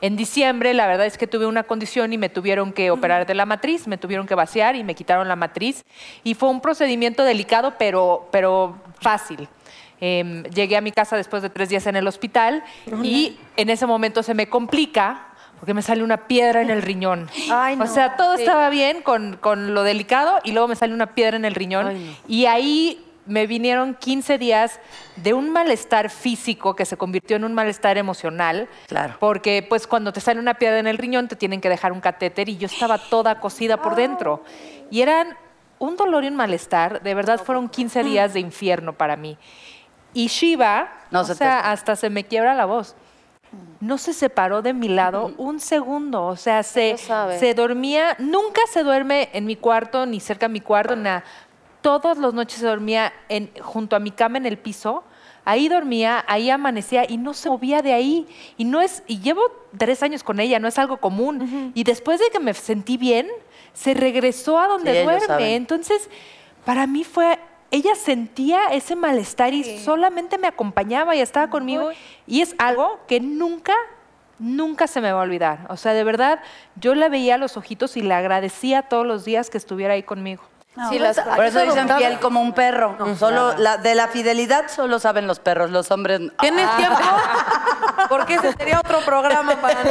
En 0.00 0.16
diciembre, 0.16 0.74
la 0.74 0.88
verdad 0.88 1.06
es 1.06 1.16
que 1.16 1.28
tuve 1.28 1.46
una 1.46 1.62
condición 1.62 2.12
y 2.12 2.18
me 2.18 2.28
tuvieron 2.28 2.72
que 2.72 2.90
operar 2.90 3.24
de 3.24 3.34
la 3.34 3.46
matriz, 3.46 3.86
me 3.86 3.98
tuvieron 3.98 4.26
que 4.26 4.34
vaciar 4.34 4.74
y 4.74 4.82
me 4.82 4.96
quitaron 4.96 5.28
la 5.28 5.36
matriz. 5.36 5.84
Y 6.24 6.34
fue 6.34 6.48
un 6.48 6.60
procedimiento 6.60 7.22
delicado, 7.22 7.74
pero, 7.78 8.26
pero 8.32 8.78
fácil. 9.00 9.48
Em, 10.00 10.42
llegué 10.42 10.76
a 10.76 10.80
mi 10.80 10.90
casa 10.90 11.16
después 11.16 11.40
de 11.42 11.50
tres 11.50 11.68
días 11.68 11.86
en 11.86 11.94
el 11.94 12.08
hospital 12.08 12.64
y 13.04 13.36
en 13.56 13.70
ese 13.70 13.86
momento 13.86 14.24
se 14.24 14.34
me 14.34 14.48
complica 14.48 15.27
porque 15.60 15.74
me 15.74 15.82
sale 15.82 16.02
una 16.02 16.26
piedra 16.28 16.62
en 16.62 16.70
el 16.70 16.82
riñón. 16.82 17.28
Ay, 17.50 17.76
no. 17.76 17.84
O 17.84 17.86
sea, 17.86 18.16
todo 18.16 18.34
estaba 18.34 18.68
bien 18.70 19.02
con, 19.02 19.36
con 19.36 19.74
lo 19.74 19.82
delicado 19.82 20.38
y 20.44 20.52
luego 20.52 20.68
me 20.68 20.76
sale 20.76 20.94
una 20.94 21.14
piedra 21.14 21.36
en 21.36 21.44
el 21.44 21.54
riñón. 21.54 21.96
Y 22.26 22.46
ahí 22.46 23.04
me 23.26 23.46
vinieron 23.46 23.94
15 23.94 24.38
días 24.38 24.80
de 25.16 25.34
un 25.34 25.50
malestar 25.50 26.08
físico 26.08 26.74
que 26.74 26.86
se 26.86 26.96
convirtió 26.96 27.36
en 27.36 27.44
un 27.44 27.52
malestar 27.52 27.98
emocional. 27.98 28.68
Claro. 28.86 29.16
Porque 29.20 29.66
pues 29.68 29.86
cuando 29.86 30.12
te 30.12 30.20
sale 30.20 30.40
una 30.40 30.54
piedra 30.54 30.78
en 30.78 30.86
el 30.86 30.96
riñón 30.96 31.28
te 31.28 31.36
tienen 31.36 31.60
que 31.60 31.68
dejar 31.68 31.92
un 31.92 32.00
catéter 32.00 32.48
y 32.48 32.56
yo 32.56 32.66
estaba 32.66 32.96
toda 32.98 33.38
cocida 33.40 33.82
por 33.82 33.96
dentro. 33.96 34.42
Y 34.90 35.02
eran 35.02 35.36
un 35.78 35.96
dolor 35.96 36.24
y 36.24 36.28
un 36.28 36.36
malestar, 36.36 37.02
de 37.02 37.14
verdad 37.14 37.38
fueron 37.44 37.68
15 37.68 38.02
días 38.02 38.32
de 38.32 38.40
infierno 38.40 38.94
para 38.94 39.16
mí. 39.16 39.36
Y 40.14 40.28
Shiva, 40.28 40.90
No 41.10 41.20
o 41.20 41.24
se 41.24 41.32
te- 41.34 41.38
sea, 41.38 41.70
hasta 41.70 41.94
se 41.96 42.08
me 42.10 42.24
quiebra 42.24 42.54
la 42.54 42.64
voz. 42.64 42.96
No 43.80 43.96
se 43.98 44.12
separó 44.12 44.60
de 44.62 44.72
mi 44.72 44.88
lado 44.88 45.32
un 45.38 45.60
segundo, 45.60 46.24
o 46.26 46.36
sea, 46.36 46.62
se, 46.62 46.96
se 47.38 47.54
dormía, 47.54 48.16
nunca 48.18 48.60
se 48.70 48.82
duerme 48.82 49.28
en 49.32 49.46
mi 49.46 49.56
cuarto, 49.56 50.04
ni 50.04 50.20
cerca 50.20 50.46
de 50.48 50.52
mi 50.52 50.60
cuarto, 50.60 50.96
nada. 50.96 51.24
Todas 51.80 52.18
las 52.18 52.34
noches 52.34 52.58
se 52.58 52.66
dormía 52.66 53.12
en, 53.28 53.50
junto 53.60 53.94
a 53.96 54.00
mi 54.00 54.10
cama 54.10 54.38
en 54.38 54.46
el 54.46 54.58
piso. 54.58 55.04
Ahí 55.44 55.68
dormía, 55.68 56.24
ahí 56.28 56.50
amanecía 56.50 57.06
y 57.08 57.16
no 57.16 57.32
se 57.32 57.48
movía 57.48 57.80
de 57.80 57.94
ahí. 57.94 58.26
Y 58.58 58.64
no 58.64 58.82
es, 58.82 59.02
y 59.06 59.20
llevo 59.20 59.40
tres 59.78 60.02
años 60.02 60.22
con 60.22 60.40
ella, 60.40 60.58
no 60.58 60.68
es 60.68 60.78
algo 60.78 60.98
común. 60.98 61.72
Y 61.74 61.84
después 61.84 62.20
de 62.20 62.26
que 62.30 62.40
me 62.40 62.52
sentí 62.52 62.96
bien, 62.98 63.28
se 63.72 63.94
regresó 63.94 64.58
a 64.58 64.66
donde 64.66 64.92
Sí, 64.92 65.02
duerme. 65.04 65.54
Entonces, 65.54 66.10
para 66.66 66.86
mí 66.86 67.04
fue, 67.04 67.38
ella 67.70 67.94
sentía 67.94 68.66
ese 68.72 68.96
malestar 68.96 69.52
y 69.54 69.78
solamente 69.80 70.38
me 70.38 70.46
acompañaba 70.48 71.14
y 71.14 71.20
estaba 71.20 71.50
conmigo. 71.50 71.90
Y 72.26 72.40
es 72.40 72.54
algo 72.58 72.98
que 73.06 73.20
nunca, 73.20 73.74
nunca 74.38 74.86
se 74.86 75.00
me 75.00 75.12
va 75.12 75.20
a 75.20 75.22
olvidar. 75.24 75.66
O 75.68 75.76
sea, 75.76 75.92
de 75.92 76.04
verdad, 76.04 76.40
yo 76.76 76.94
la 76.94 77.08
veía 77.08 77.34
a 77.34 77.38
los 77.38 77.56
ojitos 77.56 77.96
y 77.96 78.02
le 78.02 78.14
agradecía 78.14 78.82
todos 78.82 79.06
los 79.06 79.24
días 79.24 79.50
que 79.50 79.58
estuviera 79.58 79.94
ahí 79.94 80.02
conmigo. 80.02 80.42
Sí, 80.90 80.98
las- 81.00 81.18
Por 81.18 81.44
eso 81.44 81.60
dicen 81.62 81.88
fiel 81.96 82.20
como 82.20 82.40
un 82.40 82.52
perro. 82.52 82.96
solo 83.18 83.56
la, 83.58 83.78
de 83.78 83.96
la 83.96 84.06
fidelidad 84.08 84.68
solo 84.68 85.00
saben 85.00 85.26
los 85.26 85.40
perros, 85.40 85.70
los 85.70 85.90
hombres. 85.90 86.20
no. 86.20 86.30
¿Tienes 86.40 86.68
tiempo? 86.76 86.96
Porque 88.08 88.34
ese 88.36 88.52
sería 88.52 88.78
otro 88.78 89.00
programa 89.00 89.56
para 89.60 89.82
mí. 89.82 89.90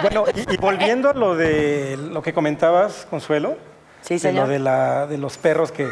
Bueno, 0.00 0.24
y, 0.34 0.54
y 0.54 0.56
volviendo 0.56 1.10
a 1.10 1.12
lo 1.12 1.36
de 1.36 1.98
lo 2.00 2.22
que 2.22 2.32
comentabas, 2.32 3.06
Consuelo, 3.10 3.56
Sí, 4.00 4.18
de 4.18 4.32
lo 4.32 4.46
de, 4.46 4.58
la- 4.58 5.06
de 5.06 5.18
los 5.18 5.36
perros 5.36 5.70
que 5.70 5.86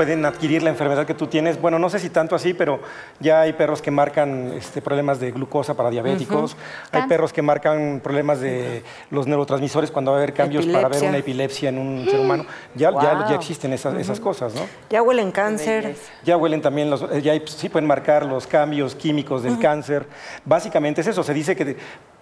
pueden 0.00 0.24
adquirir 0.24 0.62
la 0.62 0.70
enfermedad 0.70 1.04
que 1.06 1.12
tú 1.12 1.26
tienes. 1.26 1.60
Bueno, 1.60 1.78
no 1.78 1.90
sé 1.90 1.98
si 1.98 2.08
tanto 2.08 2.34
así, 2.34 2.54
pero 2.54 2.80
ya 3.18 3.42
hay 3.42 3.52
perros 3.52 3.82
que 3.82 3.90
marcan 3.90 4.50
este, 4.56 4.80
problemas 4.80 5.20
de 5.20 5.30
glucosa 5.30 5.74
para 5.74 5.90
diabéticos, 5.90 6.56
hay 6.90 7.02
perros 7.06 7.34
que 7.34 7.42
marcan 7.42 8.00
problemas 8.02 8.40
de 8.40 8.82
los 9.10 9.26
neurotransmisores 9.26 9.90
cuando 9.90 10.12
va 10.12 10.16
a 10.16 10.20
haber 10.22 10.32
cambios 10.32 10.64
para 10.72 10.88
ver 10.88 11.02
una 11.10 11.18
epilepsia 11.18 11.68
en 11.68 11.76
un 11.76 12.06
ser 12.08 12.18
humano. 12.18 12.46
Ya, 12.74 12.90
ya, 12.92 13.26
ya 13.28 13.34
existen 13.34 13.74
esas, 13.74 13.92
esas 13.96 14.18
cosas, 14.20 14.54
¿no? 14.54 14.62
Ya 14.88 15.02
huelen 15.02 15.32
cáncer. 15.32 15.94
Ya 16.24 16.38
huelen 16.38 16.62
también 16.62 16.88
los, 16.88 17.04
ya 17.22 17.32
hay- 17.32 17.42
sí 17.44 17.68
pueden 17.68 17.86
marcar 17.86 18.24
los 18.24 18.46
cambios 18.46 18.94
químicos 18.94 19.42
del 19.42 19.58
cáncer. 19.58 20.06
Básicamente 20.46 21.02
es 21.02 21.08
eso, 21.08 21.22
se 21.22 21.34
dice 21.34 21.54
que 21.54 21.64
de- 21.66 21.76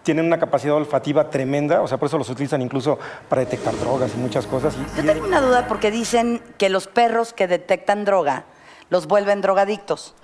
tienen 0.08 0.24
una 0.24 0.38
capacidad 0.38 0.74
olfativa 0.74 1.28
tremenda, 1.28 1.82
o 1.82 1.86
sea, 1.86 1.98
por 1.98 2.06
eso 2.06 2.16
los 2.16 2.30
utilizan 2.30 2.62
incluso 2.62 2.98
para 3.28 3.40
detectar 3.40 3.78
drogas 3.78 4.10
y 4.14 4.16
muchas 4.16 4.46
cosas. 4.46 4.74
Yo 4.96 5.04
tengo 5.04 5.26
una 5.26 5.42
duda 5.42 5.66
porque 5.68 5.90
dicen 5.90 6.40
que 6.56 6.70
los 6.70 6.86
perros 6.86 7.34
que 7.34 7.46
detectan 7.46 8.06
droga 8.06 8.44
los 8.88 9.06
vuelven 9.06 9.42
drogadictos. 9.42 10.14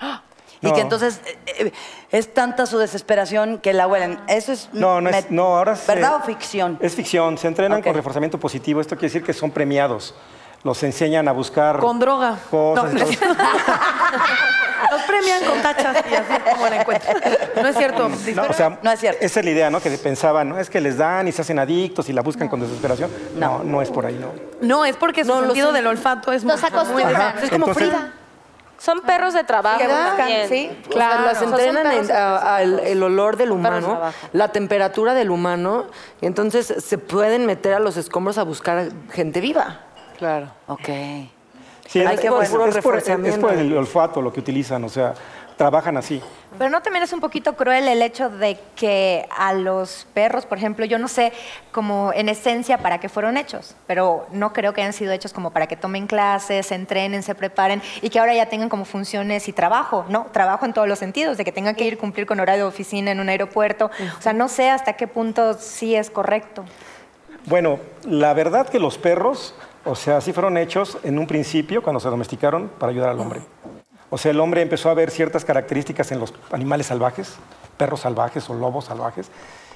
Y 0.63 0.69
No. 0.69 0.73
que 0.73 0.81
entonces 0.81 1.21
eh, 1.27 1.67
eh, 1.67 1.73
es 2.13 2.33
tanta 2.33 2.65
su 2.65 2.79
desesperación 2.79 3.59
que 3.59 3.75
la 3.75 3.87
huelen. 3.87 4.19
Eso 4.27 4.53
es. 4.53 4.71
No, 4.73 5.03
no 5.03 5.11
es, 5.11 5.31
no, 5.31 5.59
ahora 5.59 5.77
¿Verdad 5.87 6.17
o 6.17 6.21
ficción? 6.21 6.79
Es 6.81 6.95
ficción, 6.95 7.37
se 7.37 7.49
entrenan 7.49 7.83
con 7.83 7.93
reforzamiento 7.93 8.41
positivo, 8.41 8.81
esto 8.81 8.97
quiere 8.97 9.09
decir 9.09 9.23
que 9.23 9.35
son 9.35 9.51
premiados. 9.51 10.15
Los 10.65 10.83
enseñan 10.83 11.29
a 11.29 11.33
buscar 11.33 11.79
Con 11.79 11.99
droga. 11.99 12.39
cosas. 12.51 12.93
Los 14.91 15.03
premian 15.07 15.45
con 15.45 15.61
tachas 15.61 15.99
y 16.11 16.15
así 16.15 16.33
como 16.53 16.69
la 16.69 16.81
encuentran. 16.81 17.17
No 17.61 17.69
es 17.69 17.77
cierto. 17.77 18.09
No, 18.09 18.43
o 18.49 18.53
sea, 18.53 18.79
No 18.83 18.91
es 18.91 18.99
cierto. 19.01 19.25
Esa 19.25 19.41
es 19.41 19.45
la 19.45 19.51
idea, 19.53 19.71
¿no? 19.71 19.81
Que 19.81 19.91
pensaban, 19.99 20.49
¿no? 20.49 20.59
Es 20.59 20.71
que 20.71 20.81
les 20.81 20.97
dan 20.97 21.29
y 21.29 21.33
se 21.33 21.43
hacen 21.43 21.59
adictos 21.59 22.09
y 22.09 22.13
la 22.15 22.23
buscan 22.23 22.49
con 22.49 22.61
desesperación. 22.61 23.11
No, 23.37 23.63
no, 23.63 23.83
es 23.83 23.91
por 23.91 24.07
ahí, 24.07 24.15
¿no? 24.19 24.29
No, 24.67 24.85
es 24.87 24.97
porque 24.97 25.25
su 25.25 25.33
No, 25.35 25.43
sentido 25.45 25.71
del 25.73 25.87
olfato 25.87 26.33
es 26.33 26.45
Los 26.45 26.61
muy-. 26.93 27.03
Ajá, 27.03 27.35
Es 27.43 27.51
como 27.51 27.67
entonces- 27.67 27.89
Frida. 27.91 28.13
Son 28.77 29.01
perros 29.03 29.33
de 29.35 29.45
trabajo 29.45 29.79
Que 29.79 29.87
buscan, 29.87 30.29
sí. 30.49 30.71
Claro, 30.91 31.25
las 31.27 31.37
O 31.37 31.41
sea, 31.41 31.49
son 31.49 31.61
entrenan 31.61 31.93
en- 31.93 32.11
a- 32.11 32.57
al 32.57 32.81
el 32.81 33.03
olor 33.03 33.37
del 33.37 33.51
humano, 33.53 34.01
la 34.33 34.49
temperatura 34.49 35.15
del 35.15 35.31
humano, 35.31 35.85
y 36.21 36.27
entonces 36.27 36.75
se 36.85 36.99
pueden 36.99 37.47
meter 37.47 37.73
a 37.75 37.79
los 37.79 37.97
escombros 37.97 38.37
a 38.37 38.43
buscar 38.43 38.89
gente 39.13 39.41
viva. 39.41 39.81
Claro. 40.25 40.49
Ok. 40.69 40.89
Sí, 41.87 42.01
Ay, 42.01 42.15
es, 42.15 42.21
qué 42.21 42.29
es- 42.29 42.33
bueno. 42.33 42.45
es 42.45 42.51
por, 42.83 42.97
es 42.97 43.37
por 43.39 43.53
el 43.53 43.77
olfato 43.77 44.23
lo 44.23 44.33
que 44.33 44.41
utilizan, 44.41 44.83
o 44.85 44.89
sea, 44.89 45.13
trabajan 45.59 45.99
así. 45.99 46.19
Pero 46.57 46.71
no 46.71 46.81
también 46.81 47.03
es 47.03 47.13
un 47.13 47.21
poquito 47.21 47.57
cruel 47.57 47.87
el 47.89 48.01
hecho 48.01 48.31
de 48.31 48.59
que 48.75 49.29
a 49.37 49.53
los 49.53 50.07
perros, 50.15 50.47
por 50.47 50.57
ejemplo, 50.57 50.87
yo 50.87 50.99
no 50.99 51.09
sé 51.09 51.35
como 51.73 52.11
en 52.15 52.31
esencia 52.31 52.79
para 52.79 53.01
qué 53.01 53.11
fueron 53.11 53.37
hechos, 53.37 53.77
pero 53.87 54.27
no 54.33 54.55
creo 54.55 54.73
que 54.73 54.81
hayan 54.81 54.95
sido 54.95 55.13
hechos 55.13 55.35
como 55.35 55.51
para 55.51 55.67
que 55.67 55.77
tomen 55.77 56.07
clases, 56.07 56.69
se 56.69 56.75
entrenen, 56.75 57.23
se 57.23 57.35
preparen 57.35 57.83
y 58.01 58.09
que 58.09 58.19
ahora 58.19 58.33
ya 58.33 58.47
tengan 58.49 58.71
como 58.71 58.87
funciones 58.87 59.47
y 59.49 59.53
trabajo, 59.53 60.07
¿no? 60.09 60.29
Trabajo 60.33 60.65
en 60.65 60.73
todos 60.73 60.89
los 60.89 60.99
sentidos, 60.99 61.37
de 61.37 61.45
que 61.45 61.53
tengan 61.53 61.75
que 61.75 61.85
ir 61.85 61.99
cumplir 61.99 62.25
con 62.25 62.41
horario 62.41 62.63
de 62.65 62.69
oficina 62.71 63.11
en 63.11 63.21
un 63.21 63.29
aeropuerto. 63.29 63.91
O 64.19 64.23
sea, 64.23 64.33
no 64.33 64.49
sé 64.49 64.71
hasta 64.71 64.95
qué 64.95 65.07
punto 65.07 65.53
sí 65.53 65.95
es 65.95 66.09
correcto. 66.09 66.65
Bueno, 67.45 67.79
la 68.07 68.33
verdad 68.33 68.67
que 68.71 68.79
los 68.79 68.97
perros, 68.97 69.55
o 69.85 69.95
sea, 69.95 70.21
sí 70.21 70.33
fueron 70.33 70.57
hechos 70.57 70.99
en 71.03 71.19
un 71.19 71.27
principio 71.27 71.83
cuando 71.83 72.01
se 72.01 72.09
domesticaron 72.09 72.71
para 72.79 72.91
ayudar 72.91 73.11
al 73.11 73.21
hombre. 73.21 73.41
O 74.11 74.19
sea, 74.19 74.31
el 74.31 74.41
hombre 74.41 74.63
empezó 74.63 74.91
a 74.91 74.95
ver 74.95 75.11
ciertas 75.11 75.45
características 75.45 76.13
en 76.13 76.21
los 76.21 76.33
animales 76.53 76.87
salvajes, 76.87 77.35
perros 77.77 78.01
salvajes 78.01 78.49
o 78.49 78.55
lobos 78.55 78.87
salvajes, 78.87 79.31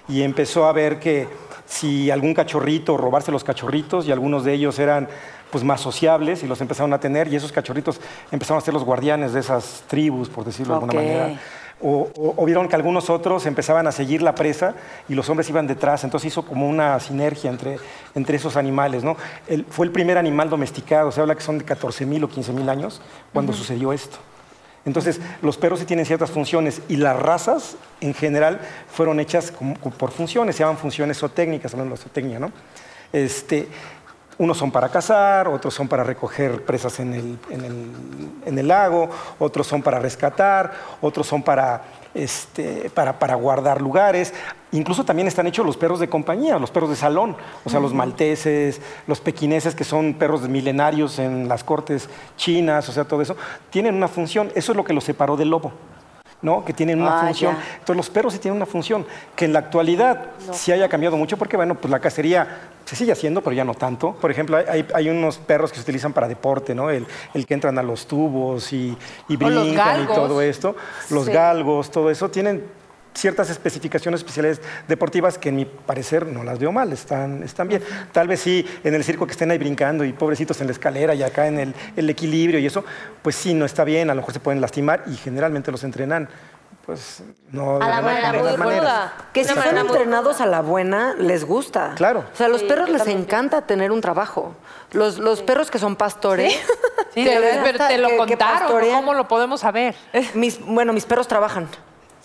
y 0.09 0.23
empezó 0.23 0.66
a 0.66 0.73
ver 0.73 1.01
que 1.01 1.29
si 1.66 2.11
algún 2.11 2.35
cachorrito, 2.35 2.97
robarse 2.97 3.31
los 3.31 3.44
cachorritos, 3.44 4.07
y 4.07 4.12
algunos 4.12 4.44
de 4.44 4.55
ellos 4.55 4.79
eran 4.79 5.09
pues 5.51 5.64
más 5.64 5.81
sociables 5.81 6.42
y 6.42 6.47
los 6.47 6.61
empezaron 6.61 6.92
a 6.92 7.01
tener, 7.01 7.33
y 7.33 7.37
esos 7.37 7.53
cachorritos 7.53 8.01
empezaron 8.31 8.59
a 8.59 8.64
ser 8.64 8.75
los 8.75 8.85
guardianes 8.85 9.33
de 9.33 9.40
esas 9.40 9.83
tribus, 9.87 10.29
por 10.29 10.44
decirlo 10.44 10.75
de 10.75 10.81
alguna 10.81 10.94
manera. 10.94 11.40
O, 11.81 12.11
o- 12.17 12.35
o 12.37 12.45
vieron 12.45 12.69
que 12.69 12.75
algunos 12.75 13.09
otros 13.09 13.47
empezaban 13.47 13.87
a 13.87 13.93
seguir 13.93 14.21
la 14.21 14.35
presa 14.35 14.75
y 15.09 15.14
los 15.14 15.29
hombres 15.31 15.49
iban 15.49 15.69
detrás, 15.69 16.03
entonces 16.03 16.27
hizo 16.33 16.45
como 16.45 16.69
una 16.69 16.99
sinergia 16.99 17.51
entre, 17.51 17.79
entre 18.17 18.37
esos 18.37 18.57
animales. 18.57 19.05
¿no? 19.05 19.17
El- 19.47 19.64
fue 19.64 19.87
el 19.87 19.93
primer 19.93 20.19
animal 20.19 20.51
domesticado, 20.51 21.12
se 21.12 21.21
habla 21.21 21.37
que 21.37 21.43
son 21.43 21.59
de 21.59 21.64
14.000 21.64 22.25
o 22.25 22.29
15.000 22.29 22.69
años 22.69 23.01
cuando 23.33 23.53
sucedió 23.53 23.93
esto. 23.93 24.19
Entonces, 24.85 25.21
los 25.43 25.57
perros 25.57 25.79
sí 25.81 25.85
tienen 25.85 26.05
ciertas 26.07 26.31
funciones 26.31 26.81
y 26.88 26.97
las 26.97 27.17
razas 27.17 27.77
en 28.01 28.12
general 28.14 28.61
fueron 28.91 29.21
hechas 29.21 29.51
como- 29.53 29.79
como 29.79 29.95
por 29.95 30.11
funciones, 30.11 30.57
se 30.57 30.64
llaman 30.64 30.79
funciones 30.79 31.19
zootécnicas, 31.19 31.73
hablando 31.75 31.95
de 31.95 32.03
zootecnia, 32.03 32.38
¿no? 32.41 32.51
Este, 33.12 33.69
unos 34.38 34.57
son 34.57 34.70
para 34.70 34.88
cazar, 34.88 35.48
otros 35.48 35.74
son 35.74 35.88
para 35.88 36.05
recoger 36.05 36.64
presas 36.64 37.01
en 37.01 37.12
el, 37.12 37.38
en 37.51 37.64
el- 37.64 37.92
en 38.46 38.59
el 38.59 38.68
lago, 38.68 39.11
otros 39.38 39.66
son 39.66 39.83
para 39.83 39.98
rescatar, 39.98 40.72
otros 41.01 41.27
son 41.27 41.42
para, 41.42 41.83
este, 42.14 42.88
para, 42.90 43.18
para 43.18 43.35
guardar 43.35 43.83
lugares. 43.83 44.33
Incluso 44.72 45.05
también 45.05 45.27
están 45.29 45.46
hechos 45.46 45.66
los 45.66 45.77
perros 45.77 45.98
de 46.01 46.09
compañía, 46.09 46.59
los 46.59 46.70
perros 46.70 46.90
de 46.90 46.96
salón, 46.96 47.37
o 47.64 47.68
sea, 47.70 47.81
los 47.81 47.92
malteses, 47.92 48.81
los 49.07 49.20
pequineses, 49.20 49.74
que 49.74 49.85
son 49.85 50.14
perros 50.14 50.42
milenarios 50.48 51.18
en 51.18 51.48
las 51.48 51.64
cortes 51.64 52.09
chinas, 52.37 52.88
o 52.88 52.92
sea, 52.92 53.05
todo 53.05 53.20
eso, 53.22 53.37
tienen 53.70 53.94
una 53.96 54.09
función. 54.09 54.51
Eso 54.55 54.72
es 54.72 54.77
lo 54.77 54.85
que 54.85 54.92
los 54.92 55.05
separó 55.05 55.37
del 55.37 55.51
lobo. 55.51 55.72
¿No? 56.42 56.64
que 56.64 56.72
tienen 56.72 57.01
una 57.01 57.18
Ah, 57.20 57.24
función. 57.27 57.55
ya. 57.57 57.62
Entonces 57.79 57.96
los 57.96 58.11
perros 58.11 58.33
sí 58.33 58.38
tienen 58.38 58.57
una 58.57 58.66
función, 58.66 59.05
que 59.35 59.44
en 59.44 59.53
la 59.53 59.59
actualidad 59.61 60.27
sí 60.53 60.70
haya 60.72 60.88
cambiado 60.88 61.16
mucho, 61.16 61.37
porque 61.37 61.57
bueno, 61.57 61.74
pues 61.74 61.90
la 61.90 61.98
cacería 62.01 62.59
se 62.85 62.96
sigue 62.96 63.12
haciendo, 63.12 63.42
pero 63.42 63.55
ya 63.55 63.64
no 63.64 63.74
tanto. 63.74 64.12
Por 64.14 64.31
ejemplo, 64.31 64.57
hay- 64.57 64.87
hay, 64.94 65.09
unos 65.11 65.37
perros 65.38 65.70
que 65.70 65.77
se 65.77 65.83
utilizan 65.83 66.12
para 66.12 66.27
deporte, 66.29 66.74
¿no? 66.74 66.90
El, 66.90 67.07
el 67.35 67.44
que 67.46 67.55
entran 67.55 67.77
a 67.79 67.83
los 67.83 68.07
tubos 68.07 68.72
y, 68.72 68.96
y 69.29 69.37
brincan 69.37 70.05
y 70.05 70.07
todo 70.07 70.40
esto. 70.40 70.74
Los 71.11 71.29
galgos, 71.29 71.90
todo 71.90 72.11
eso, 72.11 72.31
tienen 72.31 72.64
ciertas 73.18 73.50
especificaciones 73.50 74.20
especiales 74.20 74.61
deportivas 74.87 75.38
que 75.38 75.48
en 75.50 75.57
mi 75.57 75.64
parecer 75.64 76.26
no 76.26 76.44
las 76.44 76.59
veo 76.59 76.72
mal, 76.72 76.92
están, 76.92 77.42
están 77.42 77.68
bien. 77.68 77.83
Tal 78.12 78.28
vez 78.28 78.40
sí 78.40 78.66
en 78.85 78.94
el 78.94 79.04
circo 79.04 79.26
que 79.26 79.33
estén 79.33 79.50
ahí 79.50 79.59
brincando 79.59 80.04
y 80.04 80.12
pobrecitos 80.12 80.61
en 80.61 80.66
la 80.68 80.72
escalera 80.72 81.14
y 81.14 81.22
acá 81.22 81.46
en 81.46 81.59
el, 81.59 81.74
el 81.96 82.09
equilibrio 82.11 82.59
y 82.59 82.66
eso, 82.66 82.85
pues 83.22 83.37
sí, 83.37 83.54
no 83.54 83.64
está 83.64 83.85
bien, 83.85 84.11
a 84.11 84.14
lo 84.14 84.20
mejor 84.20 84.33
se 84.35 84.40
pueden 84.40 84.61
lastimar 84.61 85.02
y 85.07 85.16
generalmente 85.16 85.70
los 85.70 85.85
entrenan, 85.85 86.28
pues 86.87 87.22
no 87.50 87.76
A 87.83 87.88
la 87.88 88.00
buena, 88.00 88.33
de 88.33 88.57
maneras. 88.57 89.11
Que 89.33 89.44
si 89.44 89.54
muy 89.54 89.64
entrenados 89.78 90.40
a 90.40 90.46
la 90.46 90.62
buena, 90.62 91.14
les 91.18 91.44
gusta. 91.44 91.92
Claro. 91.96 92.24
O 92.33 92.37
sea, 92.37 92.46
a 92.46 92.48
los 92.48 92.62
Sí, 92.62 92.66
perros 92.66 92.88
les 92.88 93.07
encanta 93.09 93.66
tener 93.66 93.92
un 93.92 94.00
trabajo. 94.00 94.54
Los, 94.92 95.18
los 95.18 95.42
perros 95.42 95.70
que 95.70 95.78
son 95.78 95.96
pastores. 95.96 96.54
Sí, 97.12 97.24
que 97.24 97.74
te, 97.76 97.98
lo 97.98 98.09
que- 98.09 98.16
contaron. 98.16 98.90
¿Cómo 98.90 99.12
lo 99.12 99.28
podemos 99.28 99.61
saber? 99.61 99.94
Mis, 100.35 100.64
bueno, 100.64 100.94
mis 100.94 101.04
perros 101.04 101.28
trabajan. 101.28 101.68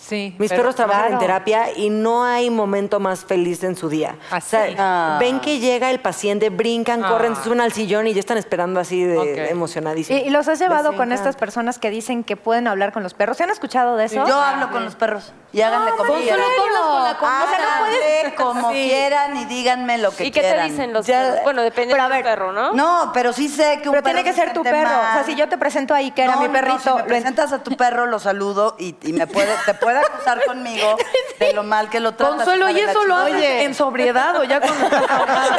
Sí. 0.05 0.35
Mis 0.37 0.49
pero- 0.49 0.61
perros 0.63 0.75
trabajan 0.75 1.01
claro. 1.03 1.13
en 1.15 1.19
terapia 1.19 1.65
y 1.77 1.89
no 1.89 2.25
hay 2.25 2.49
momento 2.49 2.99
más 2.99 3.23
feliz 3.23 3.63
en 3.63 3.75
su 3.77 3.87
día. 3.87 4.15
Así. 4.31 4.55
O 4.55 4.59
sea, 4.59 4.75
Ah. 4.77 5.17
ven 5.19 5.39
que 5.39 5.59
llega 5.59 5.89
el 5.91 5.99
paciente, 6.01 6.49
brincan, 6.49 7.03
Ah. 7.05 7.09
corren, 7.09 7.35
se 7.37 7.43
suben 7.43 7.61
al 7.61 7.71
sillón 7.71 8.05
y 8.07 8.13
ya 8.13 8.19
están 8.19 8.37
esperando 8.37 8.79
así 8.81 9.03
de 9.03 9.17
Ok. 9.17 9.25
¿Y, 9.25 9.39
emocionadísimos. 9.51 10.21
y 10.23 10.29
los 10.29 10.47
has 10.49 10.59
llevado 10.59 10.89
Les 10.89 10.97
con 10.97 11.07
encanta. 11.07 11.15
estas 11.15 11.35
personas 11.37 11.79
que 11.79 11.89
dicen 11.89 12.23
que 12.25 12.35
pueden 12.35 12.67
hablar 12.67 12.91
con 12.91 13.01
los 13.03 13.13
perros? 13.13 13.37
¿Se 13.37 13.43
han 13.43 13.49
escuchado 13.49 13.95
de 13.95 14.05
eso? 14.05 14.25
Yo 14.27 14.35
hablo 14.41 14.71
con 14.71 14.83
los 14.83 14.95
perros 14.95 15.31
y 15.53 15.61
háganle 15.61 15.91
como 15.91 16.15
¿en 16.15 16.21
quieran. 16.23 16.39
serio? 16.39 16.53
O 16.53 16.65
sea, 16.73 17.13
no 17.21 17.27
Háganle 17.27 18.35
como 18.35 18.69
quieran 18.71 19.37
y 19.37 19.45
díganme 19.45 19.97
lo 19.99 20.11
que 20.11 20.25
¿Y 20.25 20.31
qué 20.31 20.41
te 20.41 20.47
quieran. 20.47 20.69
dicen 20.69 20.93
los 20.93 21.05
Ya- 21.05 21.21
perros? 21.21 21.39
Bueno, 21.43 21.61
depende 21.61 21.93
Pero 21.93 22.03
a 22.03 22.09
del 22.09 22.17
ver, 22.17 22.23
perro, 22.23 22.51
¿no? 22.51 22.73
No, 22.73 23.11
pero 23.13 23.33
sí 23.33 23.47
sé 23.47 23.79
que 23.81 23.89
un 23.89 23.93
Pero 23.93 24.03
perro 24.03 24.15
tiene 24.15 24.23
que 24.23 24.33
se 24.33 24.41
ser 24.41 24.53
tu 24.53 24.63
perro. 24.63 24.87
O 24.87 24.89
sea, 24.89 25.13
mal. 25.15 25.25
si 25.25 25.35
yo 25.35 25.47
te 25.47 25.57
presento 25.57 25.93
ahí 25.93 26.11
que 26.11 26.23
era 26.23 26.35
No, 26.35 26.41
mi 26.41 26.47
no, 26.47 26.53
perrito. 26.53 26.79
si 26.79 26.89
me 26.89 26.93
lo 26.95 26.99
en- 27.01 27.05
presentas 27.05 27.53
a 27.53 27.63
tu 27.63 27.75
perro, 27.77 28.05
lo 28.05 28.19
saludo 28.19 28.75
y, 28.79 28.95
y 29.03 29.13
me 29.13 29.27
puede, 29.27 29.53
te 29.65 29.73
puede 29.75 29.92
acusar 30.01 30.43
conmigo 30.45 30.97
de 31.39 31.53
lo 31.53 31.63
mal 31.63 31.89
que 31.89 31.99
lo 31.99 32.13
tratas. 32.13 32.35
Consuelo, 32.37 32.69
¿y 32.69 32.79
eso 32.79 33.03
lo 33.05 33.15
haces 33.15 33.63
en 33.63 33.73
sobriedad 33.75 34.35
o 34.37 34.43
ya 34.43 34.57
ahogada? 34.57 35.57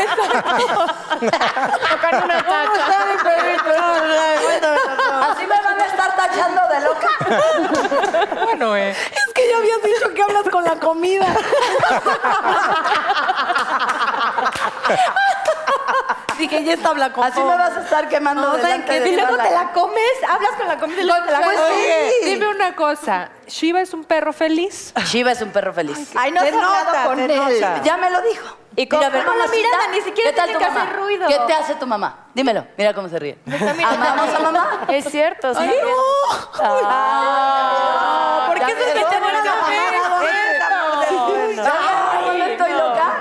Tocar 1.90 2.24
una. 2.24 2.38
Así 5.30 5.46
me 5.46 5.62
van 5.62 5.80
a 5.80 5.86
estar 5.86 6.16
tachando 6.16 6.60
de 6.68 6.80
loca. 6.80 7.08
Bueno, 8.44 8.76
eh. 8.76 8.90
Es 8.90 9.32
que 9.34 9.48
ya 9.48 9.56
habías 9.58 9.82
dicho 9.82 10.12
que 10.14 10.22
hablas 10.22 10.48
con 10.50 10.64
la 10.64 10.76
comida. 10.76 11.26
Está 16.72 16.88
habla 16.90 17.12
con 17.12 17.24
Así 17.24 17.40
me 17.40 17.56
vas 17.56 17.76
a 17.76 17.80
estar 17.82 18.08
quemando 18.08 18.42
No, 18.42 18.48
¿saben 18.56 18.84
delante 18.86 18.92
qué? 18.92 19.00
de 19.00 19.08
Y 19.10 19.16
luego 19.16 19.36
te 19.36 19.50
la 19.50 19.72
comes, 19.72 20.12
hablas 20.28 20.52
con 20.52 20.68
la 20.68 20.78
comida 20.78 21.00
y 21.00 21.04
luego 21.04 21.24
te 21.24 21.32
la 21.32 21.40
comes. 21.42 21.58
oye, 21.60 22.12
dime 22.24 22.48
una 22.48 22.74
cosa. 22.76 23.30
¿Shiva 23.46 23.80
es 23.80 23.92
un 23.94 24.04
perro 24.04 24.32
feliz? 24.32 24.92
Shiva 25.06 25.32
es 25.32 25.42
un 25.42 25.50
perro 25.50 25.72
feliz. 25.74 26.12
Ay, 26.16 26.30
no 26.32 26.40
has 26.40 26.48
Se 26.48 26.54
hablado 26.54 26.84
nota, 26.84 27.04
con 27.04 27.16
se 27.18 27.24
él. 27.26 27.36
nota. 27.36 27.82
Ya 27.82 27.96
me 27.96 28.10
lo 28.10 28.20
dijo. 28.22 28.56
Y 28.76 28.88
con- 28.88 28.98
Mira, 28.98 29.08
a 29.08 29.12
ver, 29.12 29.24
con 29.24 29.38
la 29.38 29.44
mamacita, 29.44 29.68
mirada, 29.68 29.86
ni 29.92 30.00
siquiera 30.00 30.30
¿qué 30.30 30.36
tal 30.36 30.46
tiene 30.46 30.58
que 30.64 30.68
mamá? 30.70 30.82
hacer 30.82 30.96
ruido. 30.96 31.28
¿Qué 31.28 31.38
te 31.46 31.52
hace 31.52 31.74
tu 31.76 31.86
mamá? 31.86 32.26
Dímelo, 32.34 32.66
mira 32.76 32.92
cómo 32.92 33.08
se 33.08 33.20
ríe. 33.20 33.38
¿Amamos 33.86 34.34
a 34.34 34.38
mamá? 34.40 34.80
Es 34.88 35.04
cierto, 35.04 35.54
sí. 35.54 35.60
¡Ay, 35.62 35.76
no! 35.80 35.88
Ah, 36.60 38.46
¿Por 38.48 38.58
qué 38.58 38.66
que 38.66 38.74
te 38.74 39.00
¿cómo 39.04 39.20
van 39.20 39.36
a 39.36 39.44
no? 39.44 39.52
Ay, 39.66 39.76
¿no 42.38 42.44
estoy 42.46 42.72
loca? 42.72 43.12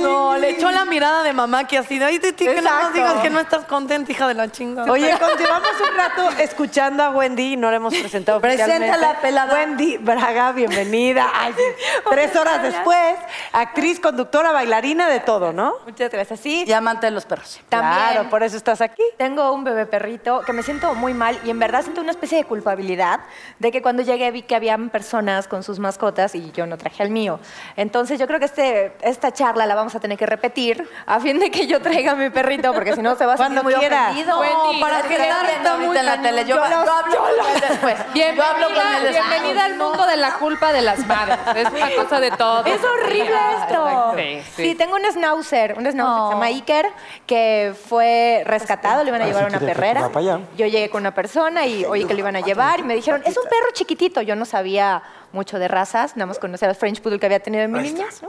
No, 0.00 0.36
le 0.36 0.50
echó 0.50 0.70
la 0.70 0.83
mirada 0.94 1.24
de 1.24 1.32
mamá 1.32 1.66
que 1.66 1.76
así, 1.76 2.00
ay, 2.00 2.18
de 2.18 2.32
ti, 2.32 2.44
que 2.46 2.62
nada 2.62 2.82
más 2.82 2.90
Exacto. 2.90 2.94
digas 2.94 3.22
que 3.22 3.30
no 3.30 3.40
estás 3.40 3.64
contenta, 3.64 4.12
hija 4.12 4.28
de 4.28 4.34
la 4.34 4.48
chingada. 4.50 4.90
Oye, 4.92 5.10
continuamos 5.18 5.68
un 5.90 5.96
rato 5.96 6.30
escuchando 6.40 7.02
a 7.02 7.10
Wendy 7.10 7.54
y 7.54 7.56
no 7.56 7.68
la 7.70 7.76
hemos 7.78 7.94
presentado 7.96 8.40
Preséntala, 8.40 8.76
oficialmente. 8.92 9.20
pelada. 9.20 9.54
Wendy 9.54 9.96
Braga, 9.98 10.52
bienvenida. 10.52 11.28
Ay, 11.34 11.52
sí. 11.56 11.62
Tres 12.10 12.36
horas 12.36 12.62
después, 12.62 13.16
actriz, 13.52 13.98
conductora, 13.98 14.52
bailarina, 14.52 15.08
de 15.08 15.18
todo, 15.18 15.52
¿no? 15.52 15.74
Muchas 15.84 16.12
gracias. 16.12 16.38
Sí, 16.38 16.62
Y 16.64 16.72
amante 16.72 17.06
de 17.06 17.10
los 17.10 17.24
perros. 17.24 17.60
también. 17.68 17.92
Claro, 17.92 18.30
por 18.30 18.44
eso 18.44 18.56
estás 18.56 18.80
aquí. 18.80 19.02
Tengo 19.18 19.50
un 19.52 19.64
bebé 19.64 19.86
perrito 19.86 20.42
que 20.42 20.52
me 20.52 20.62
siento 20.62 20.94
muy 20.94 21.12
mal 21.12 21.36
y 21.44 21.50
en 21.50 21.58
verdad 21.58 21.82
siento 21.82 22.02
una 22.02 22.12
especie 22.12 22.38
de 22.38 22.44
culpabilidad 22.44 23.20
de 23.58 23.72
que 23.72 23.82
cuando 23.82 24.02
llegué 24.04 24.30
vi 24.30 24.42
que 24.42 24.54
habían 24.54 24.90
personas 24.90 25.48
con 25.48 25.64
sus 25.64 25.80
mascotas 25.80 26.36
y 26.36 26.52
yo 26.52 26.66
no 26.66 26.78
traje 26.78 27.02
al 27.02 27.10
mío. 27.10 27.40
Entonces 27.76 28.20
yo 28.20 28.28
creo 28.28 28.38
que 28.38 28.44
este, 28.46 28.92
esta 29.02 29.32
charla 29.32 29.66
la 29.66 29.74
vamos 29.74 29.94
a 29.96 30.00
tener 30.00 30.16
que 30.16 30.26
repetir 30.26 30.83
a 31.06 31.20
fin 31.20 31.38
de 31.38 31.50
que 31.50 31.66
yo 31.66 31.80
traiga 31.80 32.12
a 32.12 32.14
mi 32.14 32.30
perrito 32.30 32.72
porque 32.72 32.94
si 32.94 33.02
no 33.02 33.14
se 33.16 33.26
va 33.26 33.34
a 33.34 33.36
sentir 33.36 33.54
Cuando 33.54 33.62
muy 33.64 33.74
quiera. 33.74 34.10
ofendido. 34.10 34.40
Wendy, 34.40 34.80
para 34.80 35.02
que 35.02 35.14
está 35.14 35.40
ahorita 35.72 36.00
en 36.00 36.06
la 36.06 36.22
tele. 36.22 36.44
Yo, 36.44 36.56
yo 36.56 36.64
hablo 36.64 36.84
con 37.18 37.28
él 37.54 37.60
después. 37.68 37.96
Yo 38.14 38.42
hablo 38.42 38.66
con 38.66 38.74
Bienvenida, 38.74 38.98
él 38.98 39.02
después. 39.04 39.30
bienvenida 39.30 39.64
al 39.64 39.74
mundo 39.76 40.06
de 40.06 40.16
la 40.16 40.34
culpa 40.34 40.72
de 40.72 40.82
las 40.82 41.06
madres. 41.06 41.38
Es 41.56 41.68
una 41.70 41.90
cosa 41.94 42.20
de 42.20 42.30
todo. 42.32 42.64
Es 42.66 42.80
horrible 42.84 43.36
esto. 43.60 44.12
Sí, 44.16 44.42
Sí, 44.56 44.68
sí. 44.70 44.74
tengo 44.74 44.94
un 44.96 45.02
schnauzer, 45.04 45.74
un 45.78 45.84
schnauzer 45.84 45.94
que 45.94 45.94
se 45.94 46.30
llama 46.34 46.46
Oh. 46.46 46.54
Iker, 46.54 46.86
que 47.26 47.74
fue 47.88 48.42
rescatado, 48.46 49.02
lo 49.02 49.08
iban 49.08 49.20
a 49.22 49.24
Ah, 49.24 49.26
llevar 49.28 49.44
a 49.44 49.46
una 49.48 49.60
perrera. 49.60 50.10
Yo 50.56 50.66
llegué 50.66 50.90
con 50.90 51.02
una 51.02 51.14
persona 51.14 51.66
y 51.66 51.84
oí 51.84 52.04
que 52.04 52.14
lo 52.14 52.20
iban 52.20 52.36
a 52.36 52.40
llevar 52.40 52.80
y 52.80 52.82
me 52.82 52.94
dijeron, 52.94 53.22
es 53.24 53.36
un 53.36 53.44
perro 53.44 53.68
chiquitito. 53.72 54.20
Yo 54.22 54.36
no 54.36 54.44
sabía 54.44 55.02
mucho 55.32 55.58
de 55.58 55.66
razas, 55.66 56.16
nada 56.16 56.26
más 56.26 56.38
conocía 56.38 56.68
al 56.68 56.76
French 56.76 57.00
Poodle 57.02 57.18
que 57.18 57.26
había 57.26 57.40
tenido 57.40 57.64
en 57.64 57.72
mi 57.72 57.80
niñez, 57.80 58.22
¿no? 58.22 58.28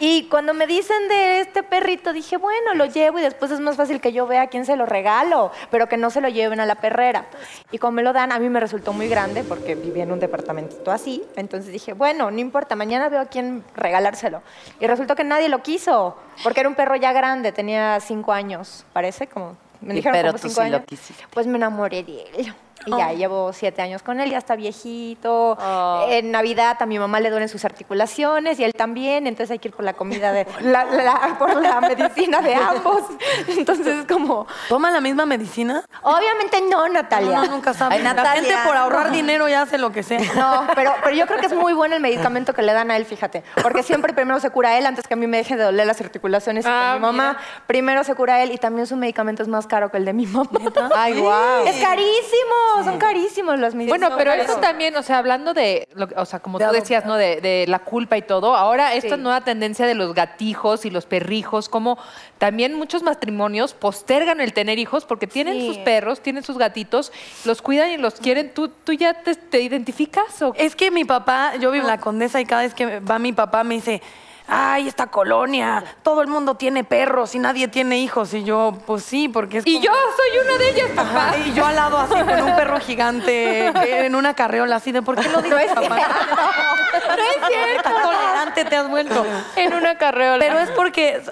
Y 0.00 0.24
cuando 0.28 0.54
me 0.54 0.66
dicen 0.66 1.08
de 1.08 1.40
este 1.40 1.62
perrito, 1.62 2.12
dije, 2.12 2.36
bueno, 2.36 2.74
lo 2.74 2.86
llevo 2.86 3.18
y 3.18 3.22
después 3.22 3.50
es 3.50 3.60
más 3.60 3.76
fácil 3.76 4.00
que 4.00 4.12
yo 4.12 4.26
vea 4.26 4.42
a 4.42 4.46
quién 4.48 4.66
se 4.66 4.76
lo 4.76 4.86
regalo, 4.86 5.50
pero 5.70 5.88
que 5.88 5.96
no 5.96 6.10
se 6.10 6.20
lo 6.20 6.28
lleven 6.28 6.60
a 6.60 6.66
la 6.66 6.76
perrera. 6.76 7.26
Y 7.70 7.78
cuando 7.78 7.96
me 7.96 8.02
lo 8.02 8.12
dan, 8.12 8.32
a 8.32 8.38
mí 8.38 8.48
me 8.48 8.60
resultó 8.60 8.92
muy 8.92 9.08
grande 9.08 9.44
porque 9.44 9.74
vivía 9.74 10.04
en 10.04 10.12
un 10.12 10.20
departamentito 10.20 10.90
así. 10.90 11.22
Entonces 11.36 11.72
dije, 11.72 11.92
bueno, 11.92 12.30
no 12.30 12.38
importa, 12.38 12.76
mañana 12.76 13.08
veo 13.08 13.20
a 13.20 13.26
quién 13.26 13.64
regalárselo. 13.74 14.42
Y 14.80 14.86
resultó 14.86 15.14
que 15.14 15.24
nadie 15.24 15.48
lo 15.48 15.62
quiso, 15.62 16.16
porque 16.42 16.60
era 16.60 16.68
un 16.68 16.74
perro 16.74 16.96
ya 16.96 17.12
grande, 17.12 17.52
tenía 17.52 18.00
cinco 18.00 18.32
años, 18.32 18.84
parece, 18.92 19.26
como... 19.26 19.56
Me 19.80 19.92
dijeron 19.92 20.16
pero 20.16 20.28
como 20.28 20.38
tú 20.38 20.48
cinco 20.48 20.62
sí 20.62 20.70
lo 20.70 20.84
quisiste. 20.84 21.24
Pues 21.30 21.46
me 21.46 21.56
enamoré 21.56 22.02
de 22.02 22.24
él. 22.36 22.54
Y 22.86 22.90
ya 22.96 23.12
llevo 23.12 23.52
siete 23.52 23.82
años 23.82 24.02
con 24.02 24.20
él, 24.20 24.30
ya 24.30 24.38
está 24.38 24.56
viejito. 24.56 25.56
Oh. 25.60 26.06
En 26.10 26.30
Navidad 26.30 26.76
a 26.80 26.86
mi 26.86 26.98
mamá 26.98 27.20
le 27.20 27.30
duelen 27.30 27.48
sus 27.48 27.64
articulaciones 27.64 28.58
y 28.60 28.64
él 28.64 28.72
también, 28.74 29.26
entonces 29.26 29.50
hay 29.52 29.58
que 29.58 29.68
ir 29.68 29.74
por 29.74 29.84
la 29.84 29.94
comida 29.94 30.32
de 30.32 30.46
la, 30.60 30.84
la- 30.84 31.36
por 31.38 31.54
la 31.60 31.80
medicina 31.80 32.40
de 32.40 32.54
ambos. 32.54 33.02
Entonces 33.48 33.86
es 33.86 34.06
como, 34.06 34.46
¿Toma 34.68 34.90
la 34.90 35.00
misma 35.00 35.26
medicina? 35.26 35.84
obviamente 36.02 36.60
no, 36.70 36.88
Natalia. 36.88 37.42
No, 37.42 37.46
nunca 37.46 37.72
sabe. 37.74 37.96
Ay, 37.96 38.02
La 38.02 38.14
Natalia. 38.14 38.42
gente 38.42 38.54
por 38.66 38.76
ahorrar 38.76 39.10
dinero 39.12 39.48
ya 39.48 39.62
hace 39.62 39.78
lo 39.78 39.92
que 39.92 40.02
sea. 40.02 40.20
No, 40.34 40.66
pero, 40.74 40.92
pero 41.02 41.14
yo 41.16 41.26
creo 41.26 41.38
que 41.40 41.46
es 41.46 41.54
muy 41.54 41.72
bueno 41.72 41.94
el 41.96 42.02
medicamento 42.02 42.52
que 42.54 42.62
le 42.62 42.72
dan 42.72 42.90
a 42.90 42.96
él, 42.96 43.04
fíjate. 43.04 43.42
Porque 43.62 43.82
siempre 43.82 44.12
primero 44.12 44.40
se 44.40 44.50
cura 44.50 44.76
él 44.78 44.86
antes 44.86 45.06
que 45.06 45.14
a 45.14 45.16
mí 45.16 45.26
me 45.26 45.38
dejen 45.38 45.58
de 45.58 45.64
doler 45.64 45.86
las 45.86 46.00
articulaciones. 46.00 46.64
y 46.64 46.68
Ah, 46.70 46.92
mi 46.96 47.00
mamá, 47.00 47.28
mira. 47.32 47.40
primero 47.66 48.04
se 48.04 48.14
cura 48.14 48.42
él 48.42 48.50
y 48.52 48.58
también 48.58 48.86
su 48.86 48.96
medicamento 48.96 49.42
es 49.42 49.48
más 49.48 49.66
caro 49.66 49.90
que 49.90 49.96
el 49.98 50.04
de 50.04 50.12
mi 50.12 50.26
mamá. 50.26 50.48
Ay, 50.94 51.18
guau. 51.18 51.66
Es 51.66 51.76
carísimo. 51.82 52.73
Son 52.82 52.98
carísimos 52.98 53.58
los 53.60 53.74
mismos. 53.74 53.96
Bueno, 53.98 54.16
pero 54.16 54.32
eso 54.32 54.56
también, 54.56 54.96
o 54.96 55.02
sea, 55.02 55.18
hablando 55.18 55.54
de, 55.54 55.86
lo 55.94 56.08
o 56.16 56.24
sea, 56.24 56.40
como 56.40 56.58
tú 56.58 56.64
decías, 56.72 57.04
¿no? 57.04 57.16
De, 57.16 57.40
de 57.40 57.66
la 57.68 57.78
culpa 57.80 58.16
y 58.16 58.22
todo, 58.22 58.56
ahora 58.56 58.94
esta 58.94 59.16
Sí. 59.16 59.20
nueva 59.22 59.42
tendencia 59.42 59.86
de 59.86 59.94
los 59.94 60.14
gatijos 60.14 60.84
y 60.86 60.90
los 60.90 61.06
perrijos, 61.06 61.68
como 61.68 61.98
también 62.38 62.74
muchos 62.74 63.02
matrimonios 63.02 63.74
postergan 63.74 64.40
el 64.40 64.52
tener 64.52 64.78
hijos 64.78 65.04
porque 65.04 65.26
tienen 65.26 65.54
Sí. 65.60 65.66
sus 65.68 65.78
perros, 65.78 66.20
tienen 66.20 66.42
sus 66.42 66.58
gatitos, 66.58 67.12
los 67.44 67.62
cuidan 67.62 67.90
y 67.90 67.96
los 67.98 68.14
quieren. 68.14 68.52
¿Tú, 68.54 68.68
tú 68.68 68.92
ya 68.92 69.14
te, 69.22 69.34
te 69.34 69.60
identificas 69.60 70.40
o 70.42 70.54
Es 70.56 70.74
que 70.74 70.90
mi 70.90 71.04
papá, 71.04 71.52
yo 71.60 71.70
vivo 71.70 71.82
en 71.84 71.88
la 71.90 71.98
Condesa 71.98 72.40
y 72.40 72.46
cada 72.46 72.62
vez 72.62 72.74
que 72.74 73.00
va 73.00 73.18
mi 73.18 73.32
papá 73.32 73.62
me 73.62 73.74
dice, 73.74 74.00
ay, 74.46 74.88
esta 74.88 75.06
colonia, 75.06 75.82
todo 76.02 76.20
el 76.22 76.28
mundo 76.28 76.54
tiene 76.56 76.84
perros 76.84 77.34
y 77.34 77.38
nadie 77.38 77.68
tiene 77.68 77.98
hijos. 77.98 78.34
Y 78.34 78.44
yo, 78.44 78.72
pues 78.86 79.02
sí, 79.04 79.28
porque 79.28 79.58
es 79.58 79.66
Y 79.66 79.74
como- 79.74 79.84
yo 79.84 79.92
soy 79.92 80.38
una 80.46 80.58
de 80.58 80.70
ellas, 80.70 80.90
papá. 80.94 81.28
Ajá, 81.28 81.36
y 81.38 81.52
yo 81.54 81.64
al 81.66 81.76
lado 81.76 81.98
así 81.98 82.14
con 82.14 82.42
un 82.42 82.56
perro 82.56 82.78
gigante 82.80 84.04
en 84.06 84.14
una 84.14 84.34
carreola 84.34 84.76
así 84.76 84.92
de 84.92 85.02
¿por 85.02 85.16
qué 85.16 85.28
lo 85.28 85.40
dices, 85.40 85.66
papá? 85.74 85.88
No 85.88 87.14
es 87.14 87.48
cierto. 87.48 87.90
Tolerante 88.02 88.64
te 88.64 88.76
has 88.76 88.88
vuelto. 88.88 89.24
En 89.56 89.74
una 89.74 89.96
carreola. 89.98 90.38
Pero 90.38 90.58
es 90.58 90.70
porque 90.70 91.22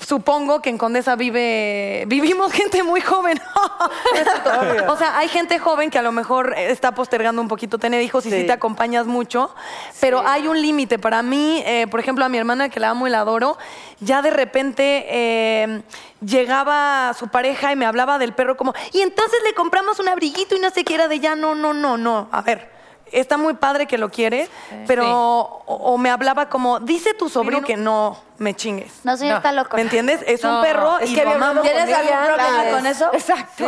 supongo 0.00 0.60
que 0.60 0.70
en 0.70 0.78
Condesa 0.78 1.16
vive 1.16 2.04
vivimos 2.06 2.52
gente 2.60 2.82
muy 2.82 3.00
joven. 3.00 3.40
o 4.88 4.96
sea, 4.96 5.18
hay 5.18 5.28
gente 5.28 5.58
joven 5.58 5.90
que 5.90 5.98
a 5.98 6.02
lo 6.02 6.12
mejor 6.12 6.54
está 6.56 6.92
postergando 6.94 7.40
un 7.42 7.48
poquito 7.48 7.78
tener 7.78 8.02
hijos 8.02 8.26
y 8.26 8.30
sí, 8.30 8.40
Sí. 8.40 8.46
te 8.46 8.52
acompañas 8.52 9.06
mucho, 9.06 9.54
pero 10.00 10.26
hay 10.26 10.48
un 10.48 10.60
límite. 10.60 10.98
Para 10.98 11.22
mí, 11.22 11.62
eh, 11.66 11.86
por 11.90 12.00
ejemplo, 12.00 12.24
a 12.24 12.28
mi 12.28 12.38
hermana 12.38 12.68
que 12.68 12.80
la 12.80 12.90
amo 12.90 13.06
y 13.06 13.10
la 13.10 13.20
adoro, 13.20 13.56
ya 14.00 14.22
de 14.22 14.30
repente 14.30 15.06
eh, 15.08 15.82
llegaba 16.24 17.12
su 17.18 17.28
pareja 17.28 17.72
y 17.72 17.76
me 17.76 17.86
hablaba 17.86 18.18
del 18.18 18.32
perro 18.34 18.56
como, 18.56 18.74
y 18.92 19.00
entonces 19.00 19.38
le 19.44 19.54
compramos 19.54 19.98
un 20.00 20.08
abriguito 20.08 20.56
y 20.56 20.60
no 20.60 20.70
sé 20.70 20.84
qué 20.84 20.94
era 20.94 21.08
de 21.08 21.20
ya, 21.20 21.34
no, 21.36 21.54
no, 21.54 21.72
no, 21.72 21.96
no. 21.96 22.28
A 22.32 22.42
ver. 22.42 22.73
Está 23.14 23.36
muy 23.36 23.54
padre 23.54 23.86
que 23.86 23.96
lo 23.98 24.10
quiere, 24.10 24.48
pero 24.86 25.04
Sí. 25.04 25.10
o, 25.12 25.62
o 25.66 25.98
me 25.98 26.10
hablaba 26.10 26.48
como, 26.48 26.80
dice 26.80 27.14
tu 27.14 27.28
sobrino 27.28 27.62
que 27.62 27.76
no 27.76 28.18
me 28.38 28.54
chingues. 28.54 28.92
No, 29.04 29.16
señor, 29.16 29.36
está 29.36 29.52
loco. 29.52 29.76
¿Me 29.76 29.82
entiendes? 29.82 30.20
Es 30.26 30.42
un 30.42 30.50
No, 30.56 30.62
perro 30.62 30.98
Es 30.98 31.10
y 31.10 31.14
que 31.14 31.24
lo 31.24 31.32
amamos. 31.32 31.62
¿Tienes 31.62 31.94
algún 31.94 32.24
problema 32.26 32.70
con 32.72 32.86
eso? 32.86 33.10
Exacto. 33.12 33.64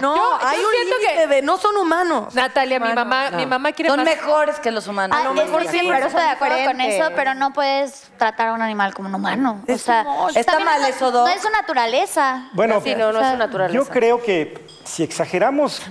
No, 0.00 0.38
hay 0.40 0.58
un 0.58 0.70
siento 0.70 0.96
límite 0.98 1.14
que- 1.14 1.26
de 1.28 1.42
no 1.42 1.56
son 1.58 1.76
humanos. 1.76 2.34
Natalia, 2.34 2.78
mi 2.80 2.92
mamá, 2.92 3.30
mi 3.30 3.46
mamá 3.46 3.72
quiere 3.72 3.88
Son 3.90 3.98
más- 4.00 4.06
mejores 4.06 4.58
que 4.60 4.70
los 4.70 4.86
humanos. 4.86 5.16
Ah, 5.18 5.30
es 5.34 5.50
que 5.50 5.68
sí, 5.78 5.86
pero 5.88 6.06
estoy 6.06 6.22
de 6.22 6.28
acuerdo 6.28 6.56
con 6.66 6.80
eso, 6.80 7.04
pero 7.14 7.34
no 7.34 7.52
puedes 7.52 8.10
tratar 8.18 8.48
a 8.48 8.52
un 8.54 8.62
animal 8.62 8.94
como 8.94 9.08
un 9.08 9.14
humano. 9.14 9.62
O 9.68 9.78
sea, 9.78 10.02
un. 10.02 10.36
¿Está 10.36 10.58
mal 10.60 10.80
no- 10.82 10.86
eso? 10.88 11.10
No 11.10 11.28
es 11.28 11.42
su 11.42 11.50
naturaleza. 11.50 12.48
Bueno, 12.52 12.80
Sí, 12.82 12.94
no, 12.94 13.12
no 13.12 13.20
es 13.20 13.30
su 13.30 13.36
naturaleza. 13.36 13.74
yo 13.74 13.88
creo 13.88 14.22
que 14.22 14.66
si 14.84 15.02
exageramos, 15.02 15.82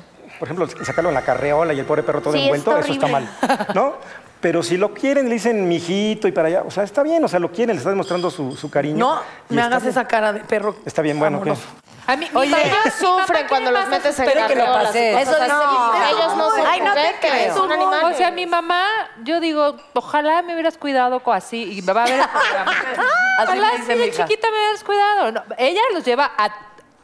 por 0.41 0.47
ejemplo, 0.47 0.67
sacarlo 0.83 1.11
en 1.11 1.13
la 1.13 1.21
carreola 1.21 1.71
y 1.71 1.77
el 1.79 1.85
pobre 1.85 2.01
perro 2.01 2.19
todo 2.19 2.33
Sí, 2.33 2.41
envuelto, 2.45 2.71
está 2.71 2.81
eso 2.83 2.93
está 2.93 3.05
mal, 3.05 3.29
¿no? 3.75 3.93
Pero 4.39 4.63
si 4.63 4.75
lo 4.75 4.91
quieren, 4.91 5.29
le 5.29 5.35
dicen 5.35 5.67
mijito 5.67 6.27
y 6.27 6.31
para 6.31 6.47
allá, 6.47 6.63
o 6.65 6.71
sea, 6.71 6.81
está 6.81 7.03
bien, 7.03 7.23
o 7.23 7.27
sea, 7.27 7.39
lo 7.39 7.51
quieren, 7.51 7.75
le 7.75 7.77
estás 7.77 7.91
demostrando 7.93 8.31
su, 8.31 8.55
su 8.55 8.71
cariño. 8.71 8.97
No 8.97 9.21
me 9.49 9.61
hagas 9.61 9.83
bien. 9.83 9.91
esa 9.91 10.07
cara 10.07 10.33
de 10.33 10.39
perro. 10.39 10.77
Está 10.83 11.03
bien, 11.03 11.19
bueno, 11.19 11.43
¿qué? 11.43 11.53
A 12.07 12.15
mí, 12.15 12.27
mi 12.33 12.39
Oye, 12.39 12.49
mamá- 12.49 12.63
mi 12.85 12.89
sufren 12.89 13.25
quiere 13.27 13.47
cuando 13.47 13.69
los 13.69 13.87
metes 13.87 14.17
en 14.17 14.27
Espero 14.27 14.47
que 14.47 14.55
lo 14.55 14.65
pase. 14.65 15.21
Eso 15.21 15.37
no, 15.47 15.47
no. 15.93 16.07
ellos 16.07 16.37
no 16.37 16.49
son 16.49 16.65
Ay, 16.67 16.79
no 16.81 16.93
te 16.95 16.99
juguetes, 17.01 17.53
son 17.53 17.71
animales. 17.71 18.15
O 18.15 18.17
sea, 18.17 18.31
mi 18.31 18.47
mamá, 18.47 18.83
yo 19.23 19.39
digo, 19.39 19.75
ojalá 19.93 20.41
me 20.41 20.53
hubieras 20.55 20.75
cuidado 20.79 21.21
así 21.31 21.77
y 21.77 21.83
me 21.83 21.93
va 21.93 22.01
a 22.01 22.07
ver 22.07 22.19
el 22.21 22.27
programa. 22.27 22.71
Ojalá 23.43 23.69
así 23.79 23.93
de 23.93 24.11
chiquita 24.11 24.47
me 24.49 24.57
hubieras 24.57 24.83
cuidado. 24.83 25.31
No, 25.31 25.43
ella 25.59 25.81
los 25.93 26.03
lleva 26.03 26.31
a 26.35 26.49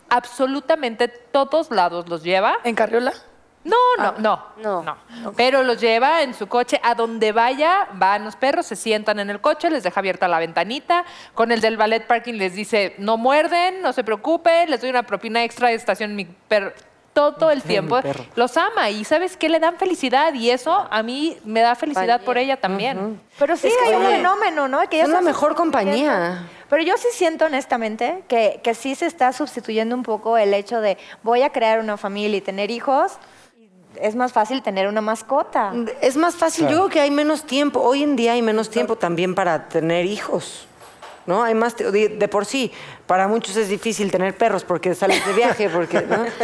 absolutamente 0.10 1.08
todos 1.08 1.72
lados. 1.72 2.08
Los 2.10 2.24
lleva. 2.24 2.58
¿En 2.64 2.76
carriola? 2.76 3.14
No, 3.64 3.76
no, 3.98 4.14
no, 4.18 4.44
No. 4.58 4.82
no. 4.84 5.34
Pero 5.36 5.62
los 5.64 5.82
lleva 5.82 6.22
en 6.22 6.34
su 6.34 6.48
coche 6.48 6.80
a 6.84 6.96
donde 6.96 7.34
vaya, 7.34 7.88
van 7.94 8.24
los 8.24 8.38
perros, 8.38 8.66
se 8.66 8.78
sientan 8.78 9.20
en 9.20 9.30
el 9.30 9.42
coche, 9.42 9.70
les 9.70 9.84
deja 9.84 10.00
abierta 10.00 10.30
la 10.30 10.40
ventanita. 10.40 11.04
Con 11.34 11.52
el 11.52 11.60
del 11.60 11.76
ballet 11.76 12.08
parking 12.08 12.36
les 12.36 12.54
dice, 12.54 12.96
no 12.98 13.18
muerden, 13.18 13.82
no 13.82 13.92
se 13.92 14.06
preocupen, 14.06 14.70
les 14.70 14.80
doy 14.80 14.90
una 14.90 15.04
propina 15.04 15.44
extra 15.44 15.68
de 15.68 15.74
estación 15.76 16.16
mi 16.16 16.24
perro. 16.26 16.72
Todo 17.14 17.50
el 17.50 17.64
tiempo 17.64 18.00
los 18.36 18.56
ama 18.58 18.92
y 18.92 19.04
sabes 19.04 19.36
qué 19.38 19.50
le 19.50 19.60
dan 19.60 19.76
felicidad 19.78 20.36
y 20.36 20.52
eso 20.52 20.88
a 20.92 21.02
mí 21.02 21.36
me 21.44 21.62
da 21.62 21.74
felicidad 21.74 22.22
por 22.22 22.38
ella 22.38 22.58
también. 22.58 23.20
Pero 23.40 23.58
sí 23.58 23.70
hay 23.86 23.96
un 23.96 24.06
fenómeno, 24.06 24.68
¿no? 24.68 24.88
Que 24.88 24.98
ya 24.98 25.06
Son 25.06 25.14
la 25.14 25.22
mejor 25.22 25.56
compañía. 25.56 26.44
Pero 26.70 26.84
yo 26.84 26.98
sí 26.98 27.08
siento 27.14 27.46
honestamente 27.46 28.24
que, 28.28 28.60
que 28.64 28.74
sí 28.76 28.96
se 28.96 29.06
está 29.06 29.32
sustituyendo 29.34 29.96
un 29.96 30.04
poco 30.04 30.38
el 30.38 30.54
hecho 30.54 30.82
de 30.82 30.98
voy 31.24 31.42
a 31.44 31.52
crear 31.52 31.80
una 31.80 31.98
familia 31.98 32.38
y 32.38 32.42
tener 32.42 32.72
hijos. 32.72 33.14
Es 34.02 34.16
más 34.16 34.32
fácil 34.34 34.62
tener 34.62 34.88
una 34.88 35.02
mascota. 35.02 35.74
Es 36.02 36.18
más 36.18 36.36
fácil, 36.36 36.66
Claro. 36.66 36.76
yo 36.76 36.82
creo 36.88 36.94
que 36.94 37.00
hay 37.00 37.10
menos 37.12 37.44
tiempo, 37.46 37.80
hoy 37.80 38.04
en 38.04 38.16
día 38.16 38.34
hay 38.34 38.42
menos 38.42 38.70
tiempo 38.70 38.96
también 38.98 39.34
para 39.34 39.70
tener 39.70 40.06
hijos. 40.06 40.68
¿No? 41.26 41.44
Hay 41.44 41.56
más 41.56 41.76
de, 41.76 42.08
de 42.10 42.28
por 42.30 42.46
sí, 42.46 42.72
para 43.06 43.28
muchos 43.28 43.58
es 43.58 43.68
difícil 43.68 44.10
tener 44.12 44.38
perros 44.38 44.64
porque 44.64 44.96
sales 44.96 45.26
de 45.26 45.34
viaje, 45.34 45.70
porque 45.70 46.02
¿no? 46.02 46.26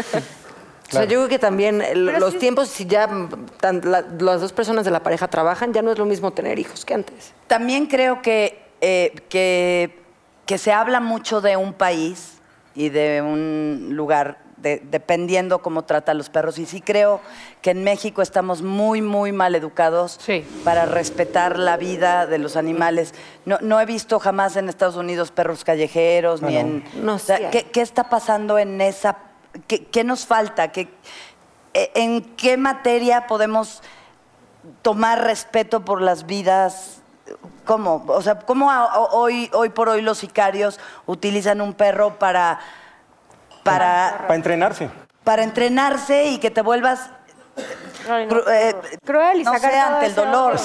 O 0.90 0.96
sea, 0.96 1.06
yo 1.06 1.20
creo 1.20 1.28
que 1.30 1.40
también 1.40 1.80
Pero 1.80 2.20
los 2.20 2.38
tiempos, 2.38 2.68
si 2.70 2.86
ya 2.86 3.10
tan- 3.60 3.82
la- 3.90 4.02
las 4.20 4.42
dos 4.42 4.52
personas 4.54 4.84
de 4.86 4.92
la 4.92 5.02
pareja 5.02 5.28
trabajan, 5.28 5.74
ya 5.74 5.82
no 5.82 5.92
es 5.92 5.98
lo 5.98 6.06
mismo 6.06 6.32
tener 6.34 6.60
hijos 6.60 6.86
que 6.86 6.94
antes. 6.94 7.34
También 7.48 7.88
creo 7.88 8.22
que, 8.22 8.62
eh, 8.82 9.12
que, 9.30 10.03
que 10.46 10.58
se 10.58 10.72
habla 10.74 11.00
mucho 11.00 11.42
de 11.42 11.56
un 11.58 11.74
país 11.74 12.40
y 12.76 12.90
de 12.90 13.22
un 13.22 13.90
lugar, 13.92 14.40
de- 14.58 14.82
dependiendo 14.90 15.60
cómo 15.62 15.84
trata 15.84 16.12
a 16.12 16.16
los 16.16 16.30
perros. 16.30 16.58
Y 16.58 16.66
sí 16.66 16.82
creo 16.82 17.22
que 17.62 17.72
en 17.72 17.84
México 17.84 18.22
estamos 18.22 18.62
muy, 18.62 19.02
muy 19.02 19.32
mal 19.32 19.56
educados 19.56 20.20
Sí. 20.22 20.46
para 20.64 20.86
respetar 20.86 21.60
la 21.60 21.78
vida 21.78 22.26
de 22.28 22.38
los 22.40 22.56
animales. 22.56 23.14
No, 23.46 23.58
no 23.62 23.80
he 23.80 23.86
visto 23.86 24.20
jamás 24.20 24.56
en 24.56 24.70
Estados 24.70 24.96
Unidos 24.96 25.32
perros 25.32 25.64
callejeros, 25.64 26.42
Ah, 26.44 26.48
ni 26.48 26.54
no. 26.56 26.60
en... 26.60 26.84
No, 27.06 27.16
o 27.16 27.20
sea. 27.20 27.50
¿qué, 27.52 27.64
qué 27.72 27.82
está 27.82 28.10
pasando 28.10 28.58
en 28.58 28.82
esa... 28.82 29.18
¿Qué, 29.68 29.86
qué 29.86 30.04
nos 30.04 30.26
falta? 30.26 30.72
¿Qué, 30.72 30.90
eh, 31.76 31.92
¿En 31.94 32.22
qué 32.36 32.58
materia 32.58 33.28
podemos 33.28 33.82
tomar 34.82 35.24
respeto 35.24 35.84
por 35.86 36.02
las 36.02 36.26
vidas. 36.26 37.02
¿Cómo? 37.66 38.04
O 38.08 38.22
sea, 38.22 38.40
¿cómo 38.40 38.70
a- 38.72 38.84
a- 38.86 39.00
hoy, 39.00 39.50
hoy 39.54 39.70
por 39.70 39.90
hoy 39.90 40.02
los 40.02 40.18
sicarios 40.18 40.80
utilizan 41.06 41.62
un 41.62 41.74
perro 41.74 42.16
para, 42.20 42.60
para, 43.64 44.20
Para 44.24 44.36
entrenarse. 44.36 44.90
para 45.24 45.44
entrenarse 45.44 46.26
y 46.26 46.38
que 46.40 46.52
te 46.52 46.62
vuelvas 46.62 47.10
cru- 48.08 48.44
eh, 48.52 48.76
Cruel 49.06 49.42
y 49.42 49.44
no 49.44 49.54
sacar 49.54 49.72
todo 49.72 49.94
ante 49.96 50.06
el 50.08 50.16
dolor. 50.16 50.58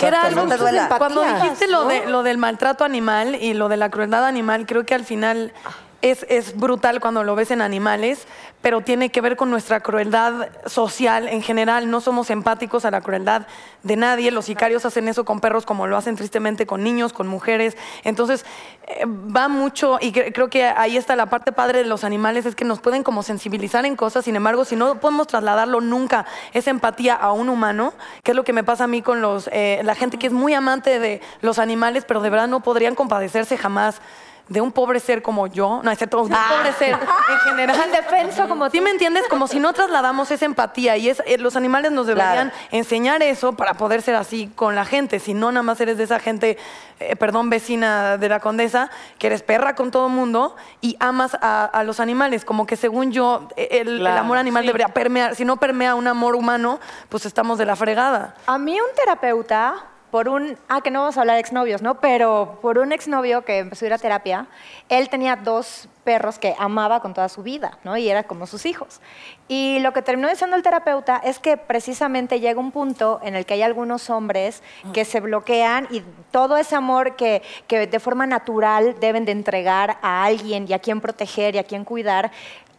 Te 0.48 0.56
duela. 0.56 0.88
Cuando 0.98 1.22
dijiste 1.22 1.68
lo, 1.68 1.84
de, 1.84 2.06
lo 2.06 2.22
del 2.22 2.38
maltrato 2.38 2.84
animal 2.84 3.34
y 3.36 3.54
lo 3.54 3.68
de 3.68 3.76
la 3.76 3.90
crueldad 3.90 4.24
animal, 4.26 4.66
creo 4.66 4.84
que 4.84 4.94
al 4.94 5.04
final 5.04 5.52
es, 6.00 6.24
es 6.28 6.56
brutal 6.56 7.00
cuando 7.00 7.24
lo 7.24 7.34
ves 7.34 7.50
en 7.50 7.60
animales, 7.60 8.26
pero 8.62 8.80
tiene 8.82 9.10
que 9.10 9.20
ver 9.20 9.36
con 9.36 9.50
nuestra 9.50 9.80
crueldad 9.80 10.48
social 10.66 11.28
en 11.28 11.42
general. 11.42 11.90
No 11.90 12.00
somos 12.00 12.30
empáticos 12.30 12.84
a 12.84 12.90
la 12.90 13.00
crueldad 13.00 13.46
de 13.82 13.96
nadie. 13.96 14.30
Los 14.30 14.44
sicarios 14.44 14.84
hacen 14.84 15.08
eso 15.08 15.24
con 15.24 15.40
perros 15.40 15.66
como 15.66 15.86
lo 15.86 15.96
hacen 15.96 16.16
tristemente 16.16 16.66
con 16.66 16.82
niños, 16.82 17.12
con 17.12 17.26
mujeres. 17.26 17.76
Entonces, 18.04 18.44
eh, 18.86 19.04
va 19.06 19.48
mucho, 19.48 19.98
y 20.00 20.12
cre- 20.12 20.32
creo 20.32 20.48
que 20.48 20.64
ahí 20.64 20.96
está 20.96 21.16
la 21.16 21.26
parte 21.26 21.52
padre 21.52 21.80
de 21.80 21.84
los 21.84 22.04
animales, 22.04 22.46
es 22.46 22.54
que 22.54 22.64
nos 22.64 22.80
pueden 22.80 23.02
como 23.02 23.22
sensibilizar 23.22 23.84
en 23.84 23.96
cosas. 23.96 24.24
Sin 24.24 24.36
embargo, 24.36 24.64
si 24.64 24.76
no 24.76 25.00
podemos 25.00 25.26
trasladarlo 25.26 25.80
nunca, 25.80 26.26
esa 26.52 26.70
empatía 26.70 27.14
a 27.14 27.32
un 27.32 27.48
humano, 27.48 27.92
que 28.22 28.32
es 28.32 28.36
lo 28.36 28.44
que 28.44 28.52
me 28.52 28.64
pasa 28.64 28.84
a 28.84 28.88
mí 28.88 29.02
con 29.02 29.20
los, 29.20 29.48
eh, 29.52 29.80
la 29.84 29.94
gente 29.94 30.18
que 30.18 30.28
es 30.28 30.32
muy 30.32 30.54
amante 30.54 30.98
de 30.98 31.20
los 31.40 31.58
animales, 31.58 32.04
pero 32.06 32.20
de 32.20 32.30
verdad 32.30 32.48
no 32.48 32.60
podrían 32.60 32.94
compadecerse 32.94 33.56
jamás 33.56 34.00
de 34.48 34.60
un 34.60 34.72
pobre 34.72 34.98
ser 35.00 35.20
como 35.22 35.46
yo, 35.46 35.80
no, 35.84 35.90
excepto 35.90 36.16
de 36.18 36.22
un 36.24 36.28
pobre 36.30 36.72
ser 36.72 36.92
en 36.94 37.38
general. 37.50 37.76
Indefenso 37.86 38.48
como 38.48 38.70
¿Sí 38.70 38.80
me 38.80 38.90
entiendes? 38.90 39.24
Como 39.28 39.46
si 39.46 39.60
no 39.60 39.72
trasladamos 39.72 40.30
esa 40.30 40.44
empatía 40.46 40.96
y 40.96 41.08
es, 41.10 41.22
eh, 41.26 41.36
los 41.38 41.56
animales 41.56 41.92
nos 41.92 42.06
deberían 42.06 42.50
Claro. 42.50 42.66
enseñar 42.70 43.22
eso 43.22 43.52
para 43.52 43.74
poder 43.74 44.02
ser 44.02 44.14
así 44.14 44.50
con 44.56 44.74
la 44.74 44.84
gente. 44.84 45.18
Si 45.20 45.34
no, 45.34 45.52
nada 45.52 45.62
más 45.62 45.80
eres 45.80 45.98
de 45.98 46.04
esa 46.04 46.18
gente, 46.18 46.56
eh, 47.00 47.16
perdón, 47.16 47.50
vecina 47.50 48.16
de 48.16 48.28
la 48.28 48.40
condesa, 48.40 48.90
que 49.18 49.26
eres 49.28 49.42
perra 49.42 49.74
con 49.74 49.90
todo 49.90 50.06
el 50.06 50.12
mundo 50.12 50.56
y 50.80 50.96
amas 51.00 51.36
a, 51.40 51.64
a 51.66 51.84
los 51.84 52.00
animales. 52.00 52.44
Como 52.44 52.66
que 52.66 52.76
según 52.76 53.12
yo, 53.12 53.48
eh, 53.56 53.68
el, 53.82 53.88
el 53.88 53.98
Claro, 54.00 54.20
amor 54.20 54.38
animal 54.38 54.64
debería 54.64 54.88
permear. 54.88 55.34
Si 55.34 55.44
no 55.44 55.58
permea 55.58 55.94
un 55.94 56.06
amor 56.06 56.34
humano, 56.34 56.80
pues 57.08 57.26
estamos 57.26 57.58
de 57.58 57.66
la 57.66 57.76
fregada. 57.76 58.34
A 58.46 58.58
mí 58.58 58.80
un 58.80 58.94
terapeuta, 58.96 59.74
por 60.10 60.28
un, 60.28 60.56
ah, 60.68 60.80
que 60.80 60.90
no 60.90 61.00
vamos 61.00 61.16
a 61.16 61.20
hablar 61.20 61.36
de 61.36 61.40
exnovios, 61.40 61.82
¿no? 61.82 62.00
Pero 62.00 62.58
por 62.62 62.78
un 62.78 62.92
exnovio 62.92 63.44
que 63.44 63.58
empezó 63.58 63.84
a 63.84 63.88
ir 63.88 63.92
a 63.92 63.98
terapia, 63.98 64.46
él 64.88 65.08
tenía 65.08 65.36
dos 65.36 65.88
perros 66.04 66.38
que 66.38 66.54
amaba 66.58 67.00
con 67.00 67.12
toda 67.12 67.28
su 67.28 67.42
vida, 67.42 67.78
¿no? 67.84 67.96
Y 67.96 68.08
eran 68.08 68.24
como 68.24 68.46
sus 68.46 68.64
hijos. 68.64 69.00
Y 69.48 69.78
lo 69.80 69.92
que 69.92 70.00
terminó 70.00 70.28
diciendo 70.28 70.56
el 70.56 70.62
terapeuta 70.62 71.20
es 71.22 71.38
que 71.38 71.56
precisamente 71.56 72.40
llega 72.40 72.58
un 72.58 72.72
punto 72.72 73.20
en 73.22 73.34
el 73.34 73.44
que 73.44 73.54
hay 73.54 73.62
algunos 73.62 74.08
hombres 74.08 74.62
que 74.94 75.04
se 75.04 75.20
bloquean 75.20 75.86
y 75.90 76.02
todo 76.30 76.56
ese 76.56 76.74
amor 76.74 77.16
que, 77.16 77.42
que 77.66 77.86
de 77.86 78.00
forma 78.00 78.26
natural 78.26 78.96
deben 79.00 79.24
de 79.24 79.32
entregar 79.32 79.98
a 80.00 80.24
alguien 80.24 80.66
y 80.68 80.72
a 80.72 80.78
quien 80.78 81.00
proteger 81.00 81.54
y 81.54 81.58
a 81.58 81.64
quien 81.64 81.84
cuidar, 81.84 82.30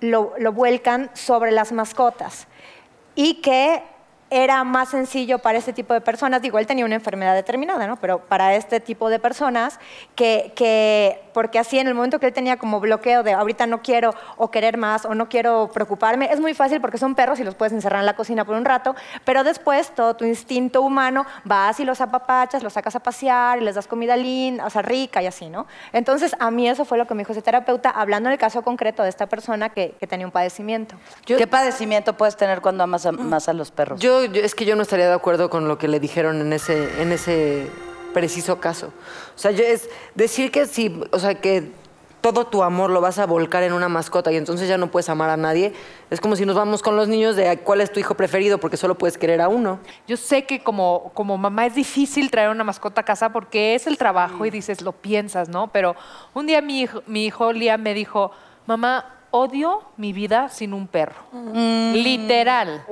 lo, 0.01 0.33
lo 0.39 0.51
vuelcan 0.51 1.11
sobre 1.13 1.51
las 1.51 1.71
mascotas 1.71 2.47
y 3.15 3.35
que 3.41 3.83
era 4.29 4.63
más 4.63 4.89
sencillo 4.89 5.39
para 5.39 5.57
este 5.57 5.73
tipo 5.73 5.93
de 5.93 6.01
personas, 6.01 6.41
digo, 6.41 6.59
él 6.59 6.67
tenía 6.67 6.85
una 6.85 6.95
enfermedad 6.95 7.33
determinada, 7.35 7.87
¿no? 7.87 7.95
Pero 7.97 8.19
para 8.19 8.55
este 8.55 8.79
tipo 8.79 9.09
de 9.09 9.19
personas, 9.19 9.79
que, 10.15 10.51
que, 10.55 11.21
porque 11.33 11.59
así 11.59 11.79
en 11.79 11.87
el 11.87 11.95
momento 11.95 12.19
que 12.19 12.27
él 12.27 12.33
tenía 12.33 12.57
como 12.57 12.79
bloqueo 12.79 13.23
de 13.23 13.33
ahorita 13.33 13.65
no 13.67 13.81
quiero 13.81 14.13
o 14.37 14.51
querer 14.51 14.77
más 14.77 15.05
o 15.05 15.15
no 15.15 15.29
quiero 15.29 15.69
preocuparme, 15.73 16.31
es 16.31 16.39
muy 16.39 16.53
fácil 16.53 16.79
porque 16.81 16.97
son 16.97 17.15
perros 17.15 17.39
y 17.39 17.43
los 17.43 17.55
puedes 17.55 17.73
encerrar 17.73 18.01
en 18.01 18.05
la 18.05 18.15
cocina 18.15 18.45
por 18.45 18.55
un 18.55 18.65
rato, 18.65 18.95
pero 19.25 19.43
después 19.43 19.93
todo 19.95 20.15
tu 20.15 20.25
instinto 20.25 20.81
humano 20.81 21.25
vas 21.43 21.79
y 21.79 21.85
los 21.85 22.01
apapachas, 22.01 22.61
los 22.63 22.73
sacas 22.73 22.95
a 22.95 22.99
pasear 22.99 23.57
y 23.59 23.61
les 23.61 23.75
das 23.75 23.87
comida 23.87 24.15
linda, 24.15 24.65
o 24.65 24.69
sea, 24.69 24.81
rica 24.81 25.21
y 25.21 25.27
así, 25.27 25.49
¿no? 25.49 25.65
Entonces, 25.93 26.35
a 26.39 26.51
mí 26.51 26.67
eso 26.69 26.85
fue 26.85 26.97
lo 26.97 27.07
que 27.07 27.13
me 27.15 27.21
dijo 27.21 27.31
ese 27.31 27.41
terapeuta, 27.41 27.89
hablando 27.89 28.29
del 28.29 28.37
caso 28.37 28.61
concreto 28.61 29.03
de 29.03 29.09
esta 29.09 29.27
persona 29.27 29.69
que, 29.69 29.95
que 29.99 30.07
tenía 30.07 30.25
un 30.25 30.31
padecimiento. 30.31 30.95
¿Qué 31.25 31.47
padecimiento 31.47 32.15
puedes 32.15 32.35
tener 32.37 32.61
cuando 32.61 32.83
amas 32.83 33.05
a- 33.05 33.11
más 33.11 33.49
a 33.49 33.53
los 33.53 33.71
perros? 33.71 33.99
Yo, 33.99 34.18
es 34.21 34.55
que 34.55 34.65
yo 34.65 34.75
no 34.75 34.81
estaría 34.81 35.07
de 35.07 35.13
acuerdo 35.13 35.49
con 35.49 35.67
lo 35.67 35.77
que 35.77 35.87
le 35.87 35.99
dijeron 35.99 36.41
en 36.41 36.53
ese, 36.53 37.01
en 37.01 37.11
ese 37.11 37.67
preciso 38.13 38.59
caso. 38.59 38.87
O 39.35 39.37
sea, 39.37 39.51
yo 39.51 39.63
es 39.63 39.89
decir 40.15 40.51
que 40.51 40.65
si, 40.65 41.01
o 41.11 41.19
sea, 41.19 41.35
que 41.35 41.71
todo 42.21 42.47
tu 42.47 42.63
amor 42.63 42.89
lo 42.89 43.01
vas 43.01 43.17
a 43.17 43.25
volcar 43.25 43.63
en 43.63 43.73
una 43.73 43.87
mascota 43.87 44.31
y 44.31 44.35
entonces 44.35 44.67
ya 44.67 44.77
no 44.77 44.91
puedes 44.91 45.09
amar 45.09 45.29
a 45.29 45.37
nadie, 45.37 45.73
es 46.09 46.19
como 46.19 46.35
si 46.35 46.45
nos 46.45 46.55
vamos 46.55 46.81
con 46.81 46.95
los 46.95 47.07
niños 47.07 47.35
de 47.35 47.59
cuál 47.59 47.81
es 47.81 47.91
tu 47.91 47.99
hijo 47.99 48.15
preferido 48.15 48.57
porque 48.57 48.77
solo 48.77 48.95
puedes 48.95 49.17
querer 49.17 49.41
a 49.41 49.47
uno. 49.47 49.79
Yo 50.07 50.17
sé 50.17 50.45
que 50.45 50.61
como, 50.61 51.11
como 51.13 51.37
mamá 51.37 51.65
es 51.65 51.75
difícil 51.75 52.29
traer 52.29 52.49
una 52.49 52.63
mascota 52.63 53.01
a 53.01 53.05
casa 53.05 53.31
porque 53.31 53.75
es 53.75 53.87
el 53.87 53.97
trabajo 53.97 54.45
y 54.45 54.49
dices, 54.49 54.81
lo 54.81 54.91
piensas, 54.91 55.49
¿no? 55.49 55.71
Pero 55.71 55.95
un 56.33 56.45
día 56.45 56.61
mi 56.61 56.81
hijo, 56.81 57.03
mi 57.07 57.25
hijo 57.25 57.53
Liam 57.53 57.81
me 57.81 57.93
dijo, 57.93 58.31
mamá, 58.65 59.18
odio 59.31 59.83
mi 59.97 60.11
vida 60.13 60.49
sin 60.49 60.73
un 60.73 60.87
perro. 60.87 61.15
Literal. 61.93 62.83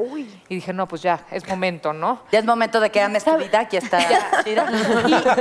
Y 0.50 0.56
dije, 0.56 0.74
no, 0.74 0.88
pues 0.88 1.02
ya, 1.02 1.22
es 1.32 1.48
momento, 1.48 1.94
¿no? 1.94 2.22
Ya 2.32 2.40
es 2.40 2.46
momento 2.46 2.80
de 2.80 2.90
que 2.90 3.02
ames 3.02 3.24
tu 3.24 3.36
vida, 3.38 3.60
aquí 3.62 3.78
está. 3.78 4.00
Y 4.46 4.52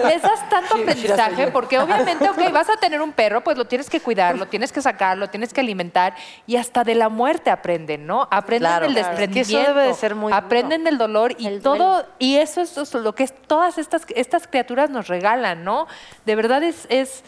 les 0.06 0.22
das 0.22 0.48
tanto 0.48 0.74
aprendizaje 0.74 1.48
porque 1.48 1.78
obviamente, 1.78 2.28
ok, 2.28 2.50
vas 2.52 2.68
a 2.70 2.76
tener 2.76 3.00
un 3.00 3.12
perro, 3.12 3.42
pues 3.42 3.56
lo 3.56 3.66
tienes 3.66 3.88
que 3.90 4.00
cuidar, 4.00 4.36
lo 4.38 4.46
tienes 4.46 4.72
que 4.72 4.80
sacar, 4.82 5.16
lo 5.18 5.28
tienes 5.28 5.52
que 5.52 5.60
alimentar 5.60 6.14
y 6.46 6.56
hasta 6.56 6.84
de 6.84 6.94
la 6.94 7.08
muerte 7.08 7.50
aprenden, 7.50 8.06
¿no? 8.06 8.26
Aprenden 8.30 8.56
Claro. 8.70 8.84
del 8.86 8.94
Claro. 8.94 9.08
Desprendimiento. 9.08 9.58
eso 9.60 9.74
debe 9.74 9.88
de 9.88 9.94
ser 9.94 10.14
muy 10.14 10.32
Aprenden 10.32 10.84
del 10.84 10.98
dolor 10.98 11.34
y 11.38 11.58
todo, 11.60 12.04
y 12.18 12.36
eso 12.36 12.60
es 12.60 12.72
eso 12.76 12.82
es 12.82 12.94
lo 13.04 13.14
que 13.14 13.22
es- 13.24 13.34
todas 13.46 13.78
estas, 13.78 14.02
estas 14.14 14.46
criaturas 14.46 14.90
nos 14.90 15.08
regalan, 15.08 15.64
¿no? 15.64 15.86
De 16.24 16.34
verdad 16.36 16.62
es, 16.62 16.86
es, 16.90 17.22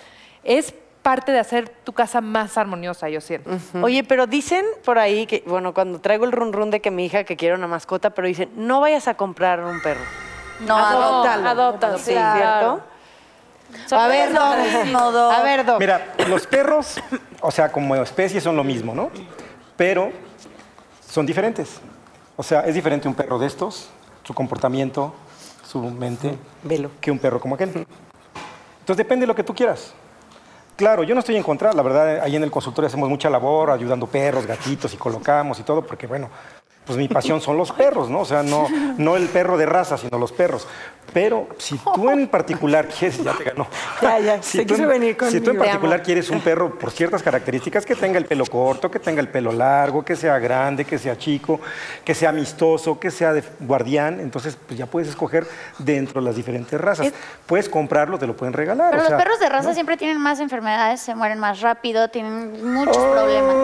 es 0.45 0.75
parte 1.09 1.33
de 1.33 1.39
hacer 1.39 1.71
tu 1.71 1.95
casa 1.95 2.21
más 2.21 2.59
armoniosa, 2.59 3.09
yo 3.09 3.23
siento. 3.23 3.49
Oye, 3.81 4.05
pero 4.05 4.27
dicen 4.27 4.63
por 4.85 4.99
ahí 4.99 5.25
que, 5.27 5.43
bueno, 5.47 5.73
cuando 5.73 6.01
traigo 6.01 6.27
el 6.27 6.33
run 6.33 6.53
run 6.53 6.71
de 6.71 6.81
que 6.83 6.91
mi 6.91 7.07
hija 7.07 7.25
que 7.25 7.35
quiere 7.35 7.55
una 7.55 7.67
mascota, 7.67 8.11
pero 8.11 8.29
dicen, 8.29 8.51
no 8.57 8.83
vayas 8.83 9.09
a 9.09 9.15
comprar 9.15 9.65
un 9.65 9.81
perro. 9.81 10.03
No, 10.61 10.77
adóptalo. 10.77 11.49
Adóptalo, 11.49 11.97
sí, 11.99 12.11
Claro. 12.13 12.83
¿cierto? 13.87 13.97
A 13.99 14.07
ver, 14.09 14.35
Doc. 14.35 14.57
No. 14.93 15.31
A 15.31 15.43
ver, 15.43 15.65
Doc. 15.65 15.79
Mira, 15.81 16.13
los 16.29 16.47
perros, 16.47 17.01
o 17.41 17.51
sea, 17.51 17.73
como 17.73 17.97
especie 17.97 18.39
son 18.43 18.55
lo 18.55 18.63
mismo, 18.63 18.95
¿no? 18.95 19.11
Pero 19.79 20.13
son 21.09 21.25
diferentes. 21.25 21.81
O 22.37 22.43
sea, 22.43 22.67
es 22.67 22.75
diferente 22.75 23.09
un 23.09 23.15
perro 23.15 23.39
de 23.39 23.47
estos, 23.47 23.89
su 24.25 24.35
comportamiento, 24.35 25.15
su 25.67 25.81
mente, 25.81 26.37
Velo. 26.65 26.91
que 27.01 27.11
un 27.11 27.19
perro 27.19 27.41
como 27.41 27.55
aquel. 27.55 27.71
Entonces 27.71 28.97
depende 28.99 29.23
de 29.23 29.29
lo 29.29 29.35
que 29.35 29.43
tú 29.43 29.55
quieras. 29.55 29.95
Claro, 30.79 31.03
yo 31.03 31.13
no 31.13 31.19
estoy 31.19 31.35
en 31.35 31.43
contra, 31.43 31.73
la 31.73 31.83
verdad, 31.83 32.21
ahí 32.21 32.37
en 32.37 32.45
el 32.45 32.53
consultorio 32.53 32.87
hacemos 32.87 33.09
mucha 33.09 33.29
labor 33.29 33.73
ayudando 33.73 34.07
perros, 34.07 34.47
gatitos 34.47 34.95
y 34.95 34.97
colocamos 34.97 35.59
y 35.59 35.65
todo, 35.65 35.83
porque 35.83 36.07
bueno, 36.07 36.31
pues 36.89 36.99
mi 36.99 37.07
pasión 37.07 37.43
son 37.43 37.59
los 37.59 37.71
perros, 37.71 38.09
¿no? 38.09 38.21
O 38.21 38.25
sea, 38.25 38.43
no, 38.43 38.67
no 38.97 39.17
el 39.17 39.27
perro 39.29 39.59
de 39.59 39.67
raza, 39.67 39.99
sino 39.99 40.19
los 40.19 40.33
perros. 40.33 40.67
Pero 41.13 41.49
si 41.59 41.79
tú 41.79 42.11
en 42.11 42.29
particular 42.29 42.87
quieres, 42.89 43.23
ya 43.23 43.33
te 43.35 43.45
ganó. 43.45 43.67
Ya, 44.01 44.19
ya, 44.19 44.43
Si 44.43 44.59
se 44.59 44.65
tú, 44.65 44.75
quiso 44.75 44.83
en- 44.85 44.89
venir 44.89 45.17
si 45.17 45.17
tú 45.17 45.27
en 45.27 45.29
conmigo. 45.31 45.53
Te 45.53 45.59
particular 45.69 46.03
quieres 46.03 46.31
un 46.31 46.41
perro 46.41 46.79
por 46.79 46.91
ciertas 46.91 47.23
características, 47.23 47.85
que 47.87 47.95
tenga 47.95 48.17
el 48.19 48.25
pelo 48.27 48.45
corto, 48.47 48.91
que 48.91 48.99
tenga 48.99 49.21
el 49.21 49.29
pelo 49.29 49.53
largo, 49.53 50.03
que 50.05 50.17
sea 50.17 50.39
grande, 50.39 50.85
que 50.87 50.99
sea 50.99 51.17
chico, 51.19 51.61
que 52.05 52.15
sea 52.15 52.31
amistoso, 52.31 52.99
que 52.99 53.11
sea 53.11 53.33
de 53.35 53.43
guardián, 53.61 54.21
entonces 54.21 54.57
pues 54.67 54.79
ya 54.79 54.87
puedes 54.87 55.09
escoger 55.09 55.47
dentro 55.79 56.21
de 56.23 56.27
las 56.27 56.37
diferentes 56.37 56.79
razas. 56.81 57.13
Puedes 57.47 57.69
comprarlo, 57.69 58.19
te 58.19 58.27
lo 58.27 58.37
pueden 58.37 58.53
regalar. 58.55 58.91
Pero 58.91 59.03
o 59.03 59.07
sea, 59.07 59.17
los 59.17 59.23
perros 59.25 59.41
de 59.41 59.49
raza 59.51 59.75
siempre 59.75 59.97
tienen 59.99 60.19
más 60.19 60.41
enfermedades, 60.41 61.01
se 61.01 61.15
mueren 61.15 61.39
más 61.39 61.61
rápido, 61.61 62.09
tienen 62.09 62.73
muchos 62.75 62.97
problemas. 62.99 63.57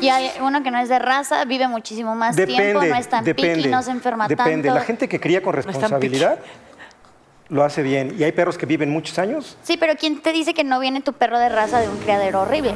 Y 0.00 0.08
hay 0.08 0.30
uno 0.40 0.62
que 0.62 0.70
no 0.70 0.78
es 0.78 0.88
de 0.88 0.98
raza, 0.98 1.44
vive 1.44 1.68
muchísimo 1.68 2.14
más 2.14 2.36
tiempo, 2.64 2.84
no 2.84 2.94
es 2.96 3.08
tan 3.08 3.24
depende, 3.24 3.56
piqui, 3.56 3.68
no 3.68 3.82
se 3.82 3.90
enferma 3.90 4.28
depende. 4.28 4.68
tanto. 4.68 4.78
La 4.80 4.84
gente 4.84 5.08
que 5.08 5.20
cría 5.20 5.42
con 5.42 5.54
responsabilidad 5.54 6.38
lo 7.48 7.62
hace 7.62 7.82
bien. 7.82 8.14
Y 8.18 8.24
hay 8.24 8.32
perros 8.32 8.56
que 8.58 8.66
viven 8.66 8.90
muchos 8.90 9.18
años, 9.18 9.56
Sí, 9.62 9.76
pero 9.76 9.94
¿quién 9.96 10.20
te 10.20 10.32
dice 10.32 10.54
que 10.54 10.64
no 10.64 10.80
viene 10.80 11.00
tu 11.00 11.12
perro 11.12 11.38
de 11.38 11.48
raza 11.48 11.80
de 11.80 11.88
un 11.88 11.96
criadero 11.98 12.42
horrible? 12.42 12.74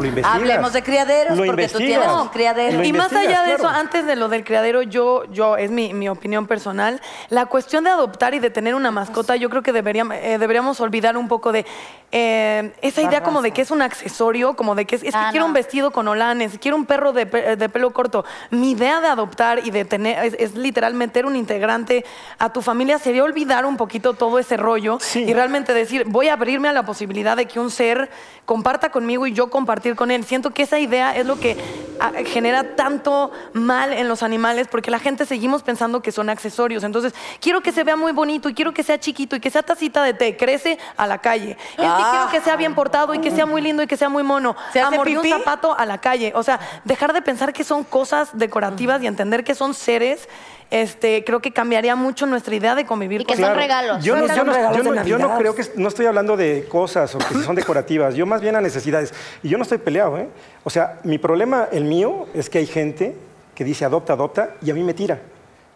Lo 0.00 0.08
investigas. 0.08 0.36
Hablemos 0.36 0.72
de 0.72 0.82
criaderos, 0.82 1.36
Lo 1.36 1.44
porque 1.44 1.68
tú 1.68 1.78
tienes 1.78 2.08
un 2.08 2.28
criadero. 2.28 2.78
Lo 2.78 2.84
Y 2.84 2.92
más 2.92 3.12
allá 3.12 3.42
de 3.42 3.54
claro. 3.54 3.56
eso, 3.56 3.68
antes 3.68 4.06
de 4.06 4.16
lo 4.16 4.28
del 4.28 4.44
criadero, 4.44 4.82
yo, 4.82 5.24
yo 5.32 5.56
es 5.56 5.70
mi, 5.70 5.92
mi 5.92 6.08
opinión 6.08 6.46
personal, 6.46 7.00
la 7.28 7.46
cuestión 7.46 7.84
de 7.84 7.90
adoptar 7.90 8.34
y 8.34 8.38
de 8.38 8.50
tener 8.50 8.74
una 8.74 8.90
mascota, 8.90 9.36
yo 9.36 9.50
creo 9.50 9.62
que 9.62 9.72
deberíamos, 9.72 10.16
deberíamos 10.16 10.80
olvidar 10.80 11.16
un 11.16 11.28
poco 11.28 11.52
de 11.52 11.66
eh, 12.14 12.72
esa 12.82 13.00
idea 13.02 13.22
como 13.22 13.40
de 13.42 13.52
que 13.52 13.62
es 13.62 13.70
un 13.70 13.80
accesorio, 13.82 14.54
como 14.54 14.74
de 14.74 14.84
que 14.84 14.96
es, 14.96 15.02
es 15.02 15.12
que 15.12 15.18
Ah, 15.18 15.28
quiero 15.30 15.44
no. 15.44 15.48
un 15.48 15.52
vestido 15.54 15.90
con 15.92 16.06
olanes, 16.08 16.58
quiero 16.60 16.76
un 16.76 16.84
perro 16.84 17.12
de, 17.12 17.26
pe- 17.26 17.56
de 17.56 17.68
pelo 17.68 17.90
corto. 17.92 18.24
Mi 18.50 18.72
idea 18.72 19.00
de 19.00 19.06
adoptar 19.08 19.60
y 19.64 19.70
de 19.70 19.84
tener, 19.84 20.22
es, 20.24 20.34
es 20.38 20.54
literal 20.54 20.94
meter 20.94 21.24
un 21.26 21.36
integrante 21.36 22.04
a 22.38 22.52
tu 22.52 22.60
familia, 22.60 22.98
sería 22.98 23.24
olvidar 23.24 23.64
un 23.64 23.76
poquito 23.76 24.12
todo 24.14 24.38
ese 24.38 24.56
rollo 24.56 24.98
Sí. 25.00 25.24
y 25.24 25.32
realmente 25.32 25.72
decir, 25.74 26.04
voy 26.06 26.28
a 26.28 26.34
abrirme 26.34 26.68
a 26.68 26.72
la 26.72 26.84
posibilidad 26.84 27.36
de 27.36 27.46
que 27.46 27.58
un 27.60 27.70
ser 27.70 28.10
comparta 28.44 28.90
conmigo 28.90 29.26
y 29.26 29.32
yo 29.32 29.48
compartir 29.82 29.96
con 29.96 30.10
él. 30.12 30.24
Siento 30.24 30.50
que 30.50 30.62
esa 30.62 30.78
idea 30.78 31.16
es 31.16 31.26
lo 31.26 31.38
que 31.40 31.56
ah, 31.98 32.12
genera 32.24 32.76
tanto 32.76 33.32
mal 33.52 33.92
en 33.92 34.06
los 34.08 34.22
animales 34.22 34.68
porque 34.68 34.90
la 34.90 35.00
gente 35.00 35.26
seguimos 35.26 35.62
pensando 35.62 36.00
que 36.02 36.12
son 36.12 36.30
accesorios. 36.30 36.84
Entonces, 36.84 37.12
quiero 37.40 37.62
que 37.62 37.72
se 37.72 37.82
vea 37.82 37.96
muy 37.96 38.12
bonito 38.12 38.48
y 38.48 38.54
quiero 38.54 38.72
que 38.72 38.84
sea 38.84 38.98
chiquito 39.00 39.34
y 39.34 39.40
que 39.40 39.50
sea 39.50 39.62
tacita 39.62 40.04
de 40.04 40.14
té, 40.14 40.36
crece 40.36 40.78
a 40.96 41.06
la 41.06 41.18
calle. 41.18 41.56
Que 41.76 41.82
quiero 41.82 42.28
que 42.30 42.40
sea 42.40 42.56
bien 42.56 42.74
portado 42.74 43.12
y 43.14 43.18
que 43.18 43.30
sea 43.32 43.46
muy 43.46 43.60
lindo 43.60 43.82
y 43.82 43.86
que 43.88 43.96
sea 43.96 44.08
muy 44.08 44.22
mono. 44.22 44.54
¿Se 44.72 44.80
hace 44.80 44.94
Amor 44.94 45.08
de 45.08 45.16
un 45.16 45.22
pipí? 45.22 45.34
zapato 45.36 45.76
a 45.76 45.84
la 45.84 45.98
calle. 45.98 46.32
O 46.36 46.42
sea, 46.44 46.60
dejar 46.84 47.12
de 47.12 47.22
pensar 47.22 47.52
que 47.52 47.64
son 47.64 47.82
cosas 47.82 48.30
decorativas 48.32 49.02
y 49.02 49.08
entender 49.08 49.42
que 49.42 49.54
son 49.54 49.74
seres. 49.74 50.28
Este, 50.72 51.22
creo 51.22 51.40
que 51.40 51.52
cambiaría 51.52 51.94
mucho 51.96 52.24
nuestra 52.24 52.54
idea 52.54 52.74
de 52.74 52.86
convivir 52.86 53.20
Y 53.20 53.24
que 53.26 53.34
con 53.34 53.42
son 53.42 53.44
ellos. 53.50 53.56
regalos. 53.58 54.02
Yo 54.02 54.16
no, 54.16 54.26
Son 54.26 54.36
yo 54.36 54.44
no- 54.44 54.52
regalos 54.54 54.76
yo 54.78 54.82
de 54.82 54.88
no- 54.88 55.04
yo 55.04 55.18
no 55.18 55.28
Navidad. 55.28 55.38
creo 55.38 55.54
que 55.54 55.64
no 55.76 55.88
estoy 55.88 56.06
hablando 56.06 56.34
de 56.34 56.66
cosas 56.66 57.14
o 57.14 57.18
que 57.18 57.34
si 57.34 57.42
son 57.42 57.54
decorativas, 57.54 58.14
yo 58.14 58.24
más 58.24 58.40
bien 58.40 58.56
a 58.56 58.60
necesidades. 58.62 59.12
Y 59.42 59.50
yo 59.50 59.58
no 59.58 59.64
estoy 59.64 59.76
peleado, 59.76 60.16
¿eh? 60.16 60.28
O 60.64 60.70
sea, 60.70 60.98
mi 61.04 61.18
problema, 61.18 61.68
el 61.72 61.84
mío, 61.84 62.26
es 62.32 62.48
que 62.48 62.56
hay 62.56 62.66
gente 62.66 63.14
que 63.54 63.64
dice 63.64 63.84
adopta, 63.84 64.14
adopta, 64.14 64.54
y 64.62 64.70
a 64.70 64.74
mí 64.74 64.82
me 64.82 64.94
tira. 64.94 65.20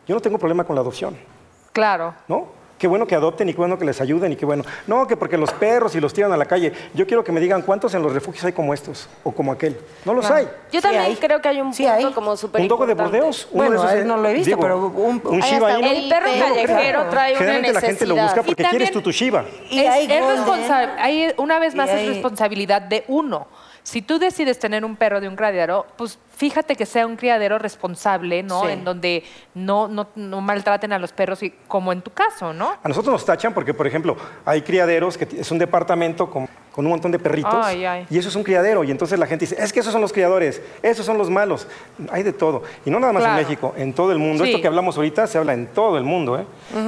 Yo 0.08 0.14
no 0.14 0.20
tengo 0.22 0.38
problema 0.38 0.64
con 0.64 0.74
la 0.74 0.80
adopción, 0.80 1.14
Claro. 1.72 2.14
¿no? 2.26 2.55
Qué 2.78 2.86
bueno 2.86 3.06
que 3.06 3.14
adopten 3.14 3.48
y 3.48 3.52
qué 3.52 3.58
bueno 3.58 3.78
que 3.78 3.84
les 3.86 4.00
ayuden 4.02 4.32
y 4.32 4.36
qué 4.36 4.44
bueno. 4.44 4.62
No, 4.86 5.06
que 5.06 5.16
porque 5.16 5.38
los 5.38 5.50
perros 5.52 5.94
y 5.94 6.00
los 6.00 6.12
tiran 6.12 6.30
a 6.32 6.36
la 6.36 6.44
calle. 6.44 6.72
Yo 6.92 7.06
quiero 7.06 7.24
que 7.24 7.32
me 7.32 7.40
digan 7.40 7.62
cuántos 7.62 7.94
en 7.94 8.02
los 8.02 8.12
refugios 8.12 8.44
hay 8.44 8.52
como 8.52 8.74
estos 8.74 9.08
o 9.24 9.32
como 9.32 9.50
aquel. 9.52 9.78
No 10.04 10.12
los 10.12 10.30
hay. 10.30 10.46
Yo 10.72 10.82
también 10.82 11.04
hay. 11.04 11.16
creo 11.16 11.40
que 11.40 11.48
hay 11.48 11.60
un 11.60 11.72
Sí 11.72 11.84
punto 11.84 12.08
hay. 12.08 12.12
como 12.12 12.36
súper 12.36 12.60
Un 12.60 12.68
dogo 12.68 12.86
de. 12.86 12.92
Bordeos. 12.94 13.48
uno 13.50 13.62
de 13.62 13.68
Bueno, 13.70 13.82
esos, 13.88 14.00
eh, 14.00 14.04
no 14.04 14.16
lo 14.18 14.28
he 14.28 14.34
visto, 14.34 14.46
digo, 14.48 14.60
pero 14.60 14.78
un- 14.88 15.22
un 15.24 15.42
Ahí 15.42 15.50
Shiba 15.52 15.78
Inu. 15.78 15.88
El 15.88 16.08
perro 16.10 16.26
callejero 16.38 17.04
trae 17.10 17.30
una 17.32 17.38
Generalmente 17.38 17.72
la 17.72 17.80
gente 17.80 18.06
lo 18.06 18.14
necesidad. 18.14 18.34
busca 18.36 18.42
porque 18.46 18.64
quieres 18.64 18.90
tú 18.92 19.00
tu 19.00 19.10
Shiba. 19.10 19.44
Y 19.70 19.78
es, 19.80 19.88
hay 19.90 20.04
es 20.04 20.08
golden. 20.20 20.36
responsa- 20.44 20.94
hay 20.98 21.32
una 21.38 21.58
vez 21.58 21.74
más 21.74 21.88
Y 21.88 21.92
es 21.92 21.96
hay- 21.96 22.08
responsabilidad 22.08 22.82
de 22.82 23.04
uno. 23.08 23.46
Si 23.82 24.02
tú 24.02 24.18
decides 24.18 24.58
tener 24.58 24.84
un 24.84 24.96
perro 24.96 25.20
de 25.20 25.28
un 25.28 25.36
criadero, 25.36 25.86
pues 25.96 26.18
fíjate 26.36 26.76
que 26.76 26.84
sea 26.86 27.06
un 27.06 27.16
criadero 27.16 27.58
responsable, 27.58 28.42
¿no? 28.42 28.62
Sí. 28.62 28.68
En 28.72 28.84
donde 28.84 29.24
no, 29.54 29.88
no, 29.88 30.08
no 30.14 30.40
maltraten 30.40 30.92
a 30.92 30.98
los 30.98 31.12
perros, 31.12 31.42
y, 31.42 31.50
como 31.66 31.92
en 31.92 32.02
tu 32.02 32.10
caso, 32.12 32.52
¿no? 32.52 32.74
A 32.82 32.88
nosotros 32.88 33.12
nos 33.12 33.24
tachan 33.24 33.54
porque, 33.54 33.72
por 33.74 33.86
ejemplo, 33.86 34.16
hay 34.44 34.62
criaderos 34.62 35.16
que 35.16 35.26
es 35.40 35.50
un 35.50 35.58
departamento 35.58 36.30
con, 36.30 36.48
con 36.72 36.84
un 36.84 36.90
montón 36.90 37.10
de 37.10 37.18
perritos 37.18 37.54
Ay, 37.64 37.86
ay. 37.86 38.06
y 38.10 38.18
eso 38.18 38.28
es 38.28 38.36
un 38.36 38.42
criadero 38.42 38.84
y 38.84 38.90
entonces 38.90 39.18
la 39.18 39.26
gente 39.26 39.46
dice, 39.46 39.56
es 39.58 39.72
que 39.72 39.80
esos 39.80 39.92
son 39.92 40.02
los 40.02 40.12
criadores, 40.12 40.60
esos 40.82 41.06
son 41.06 41.16
los 41.16 41.30
malos. 41.30 41.66
Hay 42.10 42.22
de 42.22 42.34
todo. 42.34 42.62
Y 42.84 42.90
no 42.90 43.00
nada 43.00 43.14
más 43.14 43.22
Claro. 43.22 43.38
en 43.38 43.44
México, 43.46 43.74
en 43.78 43.94
todo 43.94 44.12
el 44.12 44.18
mundo. 44.18 44.44
Sí. 44.44 44.50
Esto 44.50 44.60
que 44.60 44.68
hablamos 44.68 44.96
ahorita 44.96 45.26
se 45.26 45.38
habla 45.38 45.54
en 45.54 45.68
todo 45.68 45.96
el 45.96 46.04
mundo. 46.04 46.38
¿eh? 46.38 46.44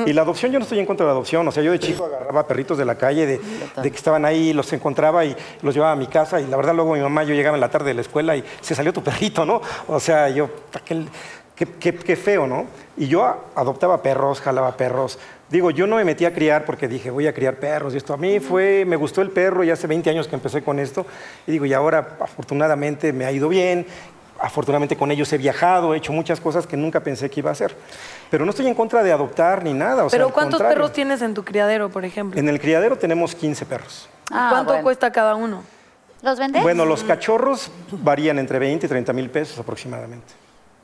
Y 0.06 0.12
la 0.12 0.22
adopción, 0.22 0.52
yo 0.52 0.58
no 0.58 0.64
estoy 0.64 0.78
en 0.78 0.84
contra 0.86 1.04
de 1.04 1.08
la 1.08 1.12
adopción. 1.12 1.48
O 1.48 1.52
sea, 1.52 1.62
yo 1.62 1.72
de 1.72 1.78
chico 1.78 2.04
agarraba 2.04 2.46
perritos 2.46 2.76
de 2.76 2.84
la 2.84 2.96
calle, 2.96 3.24
de, 3.26 3.40
de 3.82 3.90
que 3.90 3.96
estaban 3.96 4.26
ahí, 4.26 4.52
los 4.52 4.70
encontraba 4.74 5.24
y 5.24 5.34
los 5.62 5.74
llevaba 5.74 5.92
a 5.92 5.96
mi 5.96 6.06
casa 6.06 6.38
y 6.40 6.46
la 6.46 6.56
verdad 6.58 6.74
luego 6.74 6.92
mi 6.92 7.00
mamá, 7.00 7.24
yo 7.24 7.34
llegaba 7.34 7.56
en 7.56 7.60
la 7.62 7.70
tarde 7.70 7.86
de 7.88 7.94
la 7.94 8.02
escuela 8.02 8.36
y 8.36 8.44
se 8.60 8.74
salió 8.74 8.92
tu 8.92 9.02
perrito, 9.02 9.37
¿no? 9.44 9.60
O 9.88 10.00
sea, 10.00 10.28
yo, 10.28 10.48
aquel... 10.74 11.08
Qué, 11.56 11.66
qué- 11.66 11.92
qué 11.96 12.14
feo, 12.14 12.46
¿no? 12.46 12.66
Y 12.96 13.08
yo 13.08 13.24
adoptaba 13.56 14.00
perros, 14.00 14.40
jalaba 14.40 14.76
perros, 14.76 15.18
Digo, 15.50 15.70
yo 15.70 15.86
no 15.86 15.96
me 15.96 16.04
metí 16.04 16.26
a 16.26 16.34
criar 16.34 16.66
porque 16.66 16.88
dije, 16.88 17.10
voy 17.10 17.26
a 17.26 17.32
criar 17.32 17.54
perros 17.56 17.94
y 17.94 17.96
esto. 17.96 18.12
A 18.12 18.18
mí 18.18 18.38
fue, 18.38 18.84
me 18.86 18.96
gustó 18.96 19.22
el 19.22 19.30
perro 19.30 19.64
y 19.64 19.70
hace 19.70 19.86
20 19.86 20.10
años 20.10 20.28
que 20.28 20.34
empecé 20.36 20.62
con 20.62 20.78
esto. 20.78 21.06
Y 21.46 21.52
digo, 21.52 21.64
y 21.64 21.72
ahora 21.72 22.16
afortunadamente 22.20 23.14
me 23.14 23.24
ha 23.24 23.32
ido 23.32 23.48
bien. 23.48 23.86
Afortunadamente 24.38 24.94
con 24.96 25.10
ellos 25.10 25.32
he 25.32 25.38
viajado, 25.38 25.94
he 25.94 25.96
hecho 25.96 26.12
muchas 26.12 26.38
cosas 26.38 26.66
que 26.66 26.76
nunca 26.76 27.00
pensé 27.00 27.30
que 27.30 27.40
iba 27.40 27.48
a 27.48 27.54
hacer. 27.54 27.74
Pero 28.30 28.44
no 28.44 28.50
estoy 28.50 28.66
en 28.66 28.74
contra 28.74 29.02
de 29.02 29.10
adoptar 29.10 29.64
ni 29.64 29.72
nada. 29.72 30.04
o 30.04 30.10
sea, 30.10 30.18
Pero 30.18 30.32
¿cuántos 30.34 30.58
contrario. 30.58 30.76
perros 30.76 30.92
tienes 30.92 31.22
en 31.22 31.32
tu 31.32 31.42
criadero, 31.44 31.88
por 31.88 32.04
ejemplo? 32.04 32.38
En 32.38 32.46
el 32.50 32.60
criadero 32.60 32.96
tenemos 32.98 33.34
15 33.34 33.64
perros. 33.64 34.06
Ah, 34.30 34.48
¿Cuánto 34.50 34.72
bueno. 34.72 34.82
cuesta 34.84 35.10
cada 35.10 35.34
uno? 35.34 35.64
¿Los 36.22 36.38
vendes? 36.38 36.62
Bueno, 36.62 36.84
los 36.84 37.04
cachorros 37.04 37.70
varían 37.92 38.38
entre 38.38 38.58
20 38.58 38.86
y 38.86 38.88
30 38.88 39.12
mil 39.12 39.30
pesos 39.30 39.58
aproximadamente. 39.58 40.34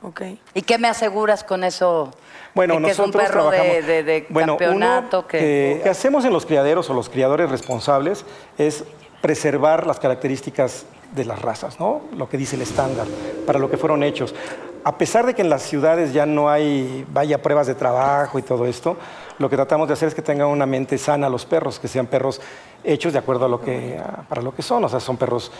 Ok. 0.01 0.21
¿Y 0.53 0.61
qué 0.61 0.77
me 0.77 0.87
aseguras 0.87 1.43
con 1.43 1.63
eso? 1.63 2.11
Bueno, 2.53 2.75
de 2.75 2.83
que 2.83 2.91
es 2.91 2.99
un 2.99 3.05
nosotros 3.07 3.23
perro 3.27 3.49
de, 3.49 3.57
trabajamos- 3.57 3.85
de- 3.87 4.03
de 4.03 4.25
Bueno, 4.29 4.53
uno 4.53 4.57
campeonato. 4.59 5.27
que... 5.27 5.75
Lo 5.77 5.83
que 5.83 5.89
hacemos 5.89 6.23
en 6.25 6.31
los 6.33 6.45
criaderos 6.45 6.89
o 6.89 6.93
los 6.93 7.09
criadores 7.09 7.49
responsables 7.49 8.23
es 8.57 8.83
preservar 9.21 9.87
las 9.87 9.99
características 9.99 10.85
de 11.13 11.25
las 11.25 11.41
razas, 11.41 11.79
¿no? 11.79 12.01
Lo 12.15 12.29
que 12.29 12.37
dice 12.37 12.55
el 12.55 12.61
estándar, 12.61 13.07
para 13.45 13.57
lo 13.59 13.69
que 13.69 13.77
fueron 13.77 14.03
hechos. 14.03 14.35
A 14.83 14.97
pesar 14.97 15.25
de 15.25 15.33
que 15.33 15.41
en 15.41 15.49
las 15.49 15.63
ciudades 15.63 16.13
ya 16.13 16.25
no 16.25 16.49
hay, 16.49 17.05
vaya, 17.11 17.41
pruebas 17.41 17.65
de 17.67 17.73
trabajo 17.75 18.37
y 18.37 18.41
todo 18.43 18.65
esto, 18.67 18.97
lo 19.39 19.49
que 19.49 19.55
tratamos 19.55 19.87
de 19.87 19.93
hacer 19.93 20.09
es 20.09 20.15
que 20.15 20.21
tengan 20.21 20.47
una 20.47 20.65
mente 20.65 20.97
sana 20.97 21.29
los 21.29 21.45
perros, 21.45 21.79
que 21.79 21.87
sean 21.87 22.07
perros 22.07 22.41
hechos 22.83 23.13
de 23.13 23.19
acuerdo 23.19 23.45
a 23.45 23.49
lo 23.49 23.61
que, 23.61 23.99
para 24.29 24.41
lo 24.41 24.53
que 24.53 24.61
son, 24.61 24.83
o 24.83 24.89
sea, 24.89 24.99
son 24.99 25.17
perros 25.17 25.51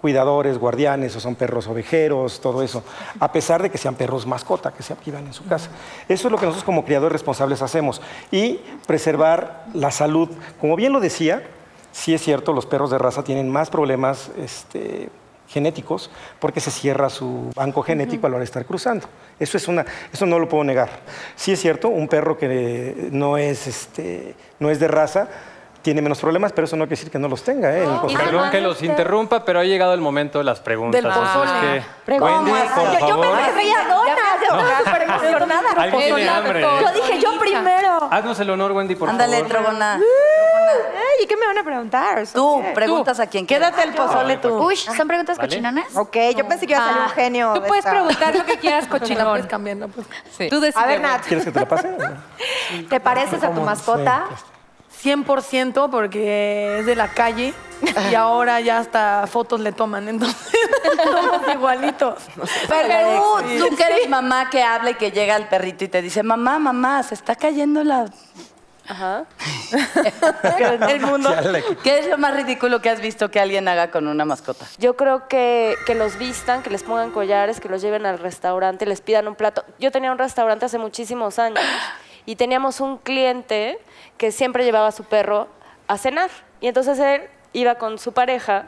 cuidadores, 0.00 0.58
guardianes, 0.58 1.14
o 1.16 1.20
son 1.20 1.34
perros 1.34 1.66
ovejeros, 1.68 2.40
todo 2.40 2.62
eso, 2.62 2.82
a 3.18 3.30
pesar 3.30 3.62
de 3.62 3.70
que 3.70 3.78
sean 3.78 3.94
perros 3.94 4.26
mascota, 4.26 4.72
que 4.72 4.82
se 4.82 4.94
vivan 5.04 5.26
en 5.26 5.32
su 5.32 5.44
casa. 5.44 5.70
Eso 6.08 6.28
es 6.28 6.32
lo 6.32 6.38
que 6.38 6.46
nosotros 6.46 6.64
como 6.64 6.84
criadores 6.84 7.12
responsables 7.12 7.62
hacemos. 7.62 8.00
Y 8.30 8.60
preservar 8.86 9.66
la 9.74 9.90
salud. 9.90 10.30
Como 10.60 10.76
bien 10.76 10.92
lo 10.92 11.00
decía, 11.00 11.42
sí 11.92 12.14
es 12.14 12.22
cierto, 12.22 12.52
los 12.52 12.66
perros 12.66 12.90
de 12.90 12.98
raza 12.98 13.22
tienen 13.22 13.50
más 13.50 13.68
problemas 13.68 14.30
este, 14.38 15.10
genéticos 15.50 16.10
porque 16.38 16.60
se 16.60 16.70
cierra 16.70 17.10
su 17.10 17.50
banco 17.54 17.82
genético 17.82 18.26
a 18.26 18.30
la 18.30 18.36
hora 18.36 18.40
de 18.40 18.46
estar 18.46 18.64
cruzando. 18.64 19.06
Eso, 19.38 19.56
es 19.56 19.68
una, 19.68 19.84
eso 20.12 20.24
no 20.26 20.38
lo 20.38 20.48
puedo 20.48 20.64
negar. 20.64 20.88
Sí 21.34 21.52
es 21.52 21.60
cierto, 21.60 21.88
un 21.88 22.08
perro 22.08 22.38
que 22.38 23.08
no 23.10 23.36
es, 23.36 23.66
este, 23.66 24.34
no 24.58 24.70
es 24.70 24.78
de 24.78 24.88
raza 24.88 25.28
tiene 25.82 26.02
menos 26.02 26.20
problemas, 26.20 26.52
pero 26.52 26.66
eso 26.66 26.76
no 26.76 26.84
quiere 26.84 26.96
decir 26.96 27.10
que 27.10 27.18
no 27.18 27.28
los 27.28 27.42
tenga. 27.42 27.76
¿eh? 27.76 27.84
Consultorio. 27.84 28.26
Perdón 28.26 28.50
que 28.50 28.60
los 28.60 28.82
interrumpa, 28.82 29.44
pero 29.44 29.60
ha 29.60 29.64
llegado 29.64 29.94
el 29.94 30.00
momento 30.00 30.38
de 30.38 30.44
las 30.44 30.60
preguntas. 30.60 31.02
Del 31.02 31.10
pozole. 31.10 31.78
es 31.78 31.84
que, 32.04 32.20
Wendy, 32.20 32.50
por 32.50 32.84
yo, 32.84 33.00
yo 33.00 33.08
favor, 33.08 33.36
me 33.36 33.52
reía 33.52 33.88
donas, 33.88 34.16
yo 34.40 34.58
estaba 34.58 34.78
súper 34.78 35.02
emocionada. 35.02 35.86
Yo 36.80 36.92
dije 36.92 37.18
yo 37.20 37.38
primero. 37.38 38.08
Haznos 38.10 38.38
el 38.40 38.50
honor, 38.50 38.72
Wendy, 38.72 38.94
por 38.94 39.08
Ándale, 39.08 39.36
favor. 39.36 39.50
Trogona. 39.50 40.00
¿Y 41.22 41.26
qué 41.26 41.36
me 41.36 41.46
van 41.46 41.58
a 41.58 41.64
preguntar? 41.64 42.24
Tú, 42.32 42.62
preguntas 42.74 43.20
a 43.20 43.26
quien 43.26 43.46
quieras. 43.46 43.70
Quédate 43.72 43.88
el 43.88 43.94
pozole 43.94 44.36
tú. 44.38 44.48
Uy, 44.62 44.76
¿son 44.76 45.06
preguntas 45.08 45.36
¿Vale? 45.36 45.48
cochinonas? 45.48 45.96
Ok, 45.96 46.16
yo 46.36 46.46
pensé 46.48 46.66
que 46.66 46.72
iba 46.72 46.82
a 46.84 46.88
salir 46.88 47.02
un 47.02 47.10
genio. 47.10 47.52
Tú 47.54 47.60
de 47.62 47.68
puedes 47.68 47.84
esta- 47.84 47.90
preguntar 47.96 48.34
lo 48.36 48.44
que 48.44 48.58
quieras, 48.58 48.84
La 48.84 48.90
puedes 48.90 49.08
cochinón. 49.16 49.42
cambiar, 49.46 49.76
¿no? 49.76 49.88
Pues, 49.88 50.06
Sí. 50.36 50.48
Tú 50.48 50.60
decides. 50.60 50.76
A 50.84 50.86
ver, 50.86 51.00
Nat, 51.00 51.22
¿Quieres 51.26 51.44
que 51.44 51.52
te 51.52 51.60
la 51.60 51.68
pase? 51.68 51.88
¿te 52.88 53.00
pareces 53.00 53.42
a 53.42 53.50
tu 53.52 53.60
mascota? 53.60 54.26
100% 55.02 55.88
porque 55.90 56.80
es 56.80 56.86
de 56.86 56.94
la 56.94 57.08
calle 57.08 57.54
y 58.10 58.14
ahora 58.14 58.60
ya 58.60 58.78
hasta 58.78 59.26
fotos 59.26 59.60
le 59.60 59.72
toman, 59.72 60.08
entonces 60.08 60.36
somos 61.04 61.40
igualitos. 61.54 62.22
Pero 62.68 63.22
tú, 63.58 63.68
tú 63.70 63.76
que 63.76 63.82
eres 63.82 64.08
mamá 64.10 64.50
que 64.50 64.62
habla 64.62 64.90
y 64.90 64.94
que 64.94 65.10
llega 65.10 65.36
el 65.36 65.46
perrito 65.48 65.84
y 65.84 65.88
te 65.88 66.02
dice, 66.02 66.22
mamá, 66.22 66.58
mamá, 66.58 67.02
se 67.02 67.14
está 67.14 67.34
cayendo 67.34 67.82
la... 67.82 68.06
Ajá. 68.90 69.24
el 70.88 71.00
mundo. 71.00 71.30
¿Qué 71.84 72.00
es 72.00 72.08
lo 72.08 72.18
más 72.18 72.34
ridículo 72.34 72.82
que 72.82 72.90
has 72.90 73.00
visto 73.00 73.30
que 73.30 73.38
alguien 73.38 73.68
haga 73.68 73.92
con 73.92 74.08
una 74.08 74.24
mascota? 74.24 74.66
Yo 74.78 74.96
creo 74.96 75.28
que, 75.28 75.76
que 75.86 75.94
los 75.94 76.18
vistan, 76.18 76.64
que 76.64 76.70
les 76.70 76.82
pongan 76.82 77.12
collares, 77.12 77.60
que 77.60 77.68
los 77.68 77.82
lleven 77.82 78.04
al 78.04 78.18
restaurante, 78.18 78.86
les 78.86 79.00
pidan 79.00 79.28
un 79.28 79.36
plato. 79.36 79.64
Yo 79.78 79.92
tenía 79.92 80.10
un 80.10 80.18
restaurante 80.18 80.64
hace 80.64 80.78
muchísimos 80.78 81.38
años 81.38 81.62
y 82.26 82.34
teníamos 82.34 82.80
un 82.80 82.98
cliente 82.98 83.78
que 84.18 84.32
siempre 84.32 84.64
llevaba 84.64 84.88
a 84.88 84.92
su 84.92 85.04
perro 85.04 85.46
a 85.86 85.96
cenar. 85.96 86.30
Y 86.60 86.66
entonces 86.66 86.98
él 86.98 87.22
iba 87.52 87.76
con 87.76 87.96
su 87.96 88.12
pareja 88.12 88.66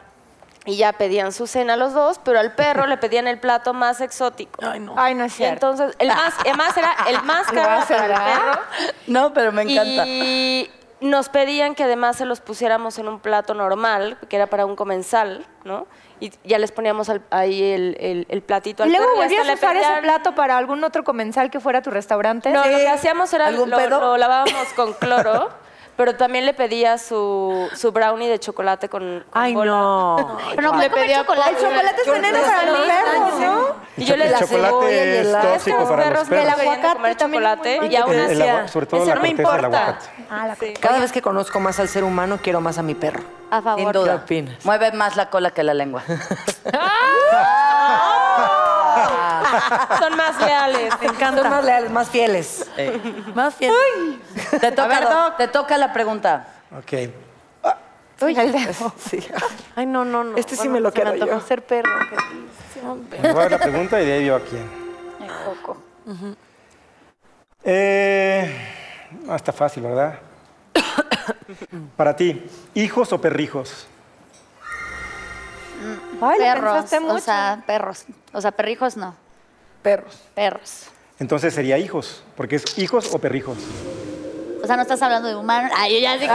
y 0.64 0.76
ya 0.76 0.92
pedían 0.92 1.32
su 1.32 1.46
cena 1.46 1.76
los 1.76 1.92
dos, 1.92 2.20
pero 2.22 2.38
al 2.38 2.54
perro 2.54 2.86
le 2.86 2.96
pedían 2.96 3.26
el 3.26 3.38
plato 3.40 3.74
más 3.74 4.00
exótico. 4.00 4.64
Ay, 4.64 4.78
no. 4.80 4.94
Ay, 4.96 5.14
no 5.14 5.24
es 5.24 5.32
Y 5.34 5.36
cierto. 5.38 5.70
entonces, 5.70 5.96
el 5.98 6.08
más, 6.08 6.34
además 6.40 6.76
era 6.76 6.96
el 7.08 7.22
más 7.22 7.46
caro 7.52 7.84
para 7.88 8.06
el 8.06 8.12
perro. 8.14 8.60
No, 9.08 9.32
pero 9.32 9.50
me 9.52 9.62
encanta. 9.62 10.04
Y 10.06 10.70
nos 11.00 11.28
pedían 11.28 11.74
que 11.74 11.82
además 11.82 12.16
se 12.16 12.26
los 12.26 12.40
pusiéramos 12.40 12.98
en 12.98 13.08
un 13.08 13.18
plato 13.18 13.54
normal, 13.54 14.18
que 14.28 14.36
era 14.36 14.46
para 14.46 14.64
un 14.64 14.76
comensal, 14.76 15.44
¿no? 15.64 15.88
Y 16.20 16.30
ya 16.44 16.60
les 16.60 16.70
poníamos 16.70 17.08
al- 17.08 17.22
ahí 17.30 17.60
el, 17.72 17.96
el- 17.98 18.26
el 18.28 18.42
platito 18.42 18.84
¿Y 18.84 18.86
al 18.86 18.92
luego 18.92 19.06
perro. 19.06 19.16
volvías 19.24 19.48
a 19.48 19.54
usar 19.54 19.76
ese 19.76 20.00
plato 20.02 20.36
para 20.36 20.56
algún 20.56 20.84
otro 20.84 21.02
comensal 21.02 21.50
que 21.50 21.58
fuera 21.58 21.80
a 21.80 21.82
tu 21.82 21.90
restaurante? 21.90 22.50
No, 22.50 22.64
lo 22.64 22.78
que 22.78 22.88
hacíamos 22.88 23.32
era 23.34 23.46
¿Algún 23.48 23.68
lo, 23.70 23.76
pedo? 23.76 24.00
lo 24.00 24.16
lavábamos 24.16 24.68
con 24.76 24.92
cloro, 24.92 25.50
pero 26.04 26.16
también 26.16 26.44
le 26.46 26.52
pedía 26.52 26.98
su, 26.98 27.68
su 27.76 27.92
brownie 27.92 28.28
de 28.28 28.40
chocolate 28.40 28.88
con, 28.88 29.24
con 29.30 29.40
Ay, 29.40 29.54
bola. 29.54 29.70
no. 29.70 30.38
Pero 30.56 30.62
no 30.62 30.72
puede 30.72 30.90
comer 30.90 31.10
chocolate. 31.14 31.50
El 31.50 31.56
chocolate 31.58 32.00
es 32.04 32.10
veneno 32.10 32.38
para 32.40 32.66
los 32.72 32.80
perros, 32.80 33.40
¿no? 33.40 33.66
Y 33.96 34.04
yo 34.04 34.16
le 34.16 34.24
el 34.24 34.30
decía, 34.32 34.46
chocolate 34.48 35.20
es 35.20 35.26
"Es 35.28 35.36
que 35.36 35.48
tóxico 35.48 35.78
los 35.78 35.88
para 35.88 36.02
perros 36.02 36.18
los 36.18 36.28
comer 36.28 36.48
aguacate 36.48 37.16
chocolate 37.16 37.80
y 37.88 37.96
aún 37.96 38.14
El- 38.14 38.18
el 38.32 38.42
agua- 38.42 38.52
hacía, 38.54 38.68
sobre 38.68 38.86
todo 38.86 39.00
"Eso 39.02 39.08
la 39.10 39.14
no 39.14 39.20
me 39.22 39.28
corteza 39.28 39.52
del 39.52 39.64
importa". 39.64 39.86
aguacate. 39.86 40.74
Ah. 40.74 40.80
Cada 40.80 40.98
vez 40.98 41.12
que 41.12 41.22
conozco 41.22 41.60
más 41.60 41.78
al 41.78 41.86
ser 41.88 42.02
humano, 42.02 42.38
quiero 42.42 42.60
más 42.60 42.78
a 42.78 42.82
mi 42.82 42.94
perro. 42.96 43.22
A 43.52 43.62
favor. 43.62 43.80
Sin 43.80 43.92
duda. 43.92 44.12
¿Qué 44.18 44.24
opinas? 44.24 44.64
Mueve 44.64 44.90
más 44.92 45.14
la 45.16 45.30
cola 45.30 45.50
que 45.52 45.62
la 45.62 45.74
lengua. 45.74 46.02
Son 49.98 50.16
más 50.16 50.40
leales. 50.40 50.94
Me 51.00 51.06
encanta. 51.06 51.42
Son 51.42 51.50
más 51.50 51.64
leales, 51.64 51.90
más 51.90 52.08
fieles. 52.08 52.66
Más 53.34 53.58
bien. 53.58 53.72
Te 54.60 54.72
toca, 54.72 55.34
te 55.36 55.48
toca 55.48 55.78
la 55.78 55.92
pregunta. 55.92 56.46
Ok. 56.76 56.92
Uy, 58.22 58.38
el 58.38 58.52
dedo. 58.52 58.92
Ay, 59.76 59.86
no, 59.86 60.04
no, 60.04 60.22
no. 60.22 60.36
Este 60.36 60.54
sí 60.56 60.68
me 60.68 60.80
lo 60.80 60.90
se 60.90 60.98
me 60.98 61.02
quedo 61.04 61.12
antojó 61.14 61.40
yo. 61.40 61.46
ser 61.46 61.62
perro. 61.64 61.90
Me 63.10 63.18
voy 63.18 63.30
a 63.30 63.34
dar 63.34 63.50
la 63.50 63.58
pregunta 63.58 64.00
y 64.00 64.06
de 64.06 64.12
ahí 64.12 64.26
yo 64.26 64.36
a 64.36 64.40
quién. 64.40 64.82
Eh, 67.64 68.68
ah, 69.28 69.36
está 69.36 69.52
fácil, 69.52 69.84
¿verdad? 69.84 70.18
Para 71.96 72.14
ti, 72.16 72.44
¿hijos 72.74 73.12
o 73.12 73.20
perrijos? 73.20 73.86
Ay, 76.20 76.38
Perros. 76.38 76.92
O 77.08 77.18
sea, 77.18 77.62
perros. 77.66 78.04
O 78.32 78.40
sea, 78.40 78.52
perrijos 78.52 78.96
no. 78.96 79.14
Perros. 79.82 80.18
Perros. 80.34 80.86
Entonces 81.18 81.54
sería 81.54 81.78
hijos, 81.78 82.22
porque 82.36 82.56
es 82.56 82.78
hijos 82.78 83.12
o 83.12 83.18
perrijos. 83.18 83.58
O 84.62 84.66
sea, 84.66 84.76
no 84.76 84.82
estás 84.82 85.02
hablando 85.02 85.28
de 85.28 85.34
humanos. 85.36 85.72
Ay, 85.76 85.94
yo 85.94 85.98
ya 86.00 86.16
digo, 86.16 86.32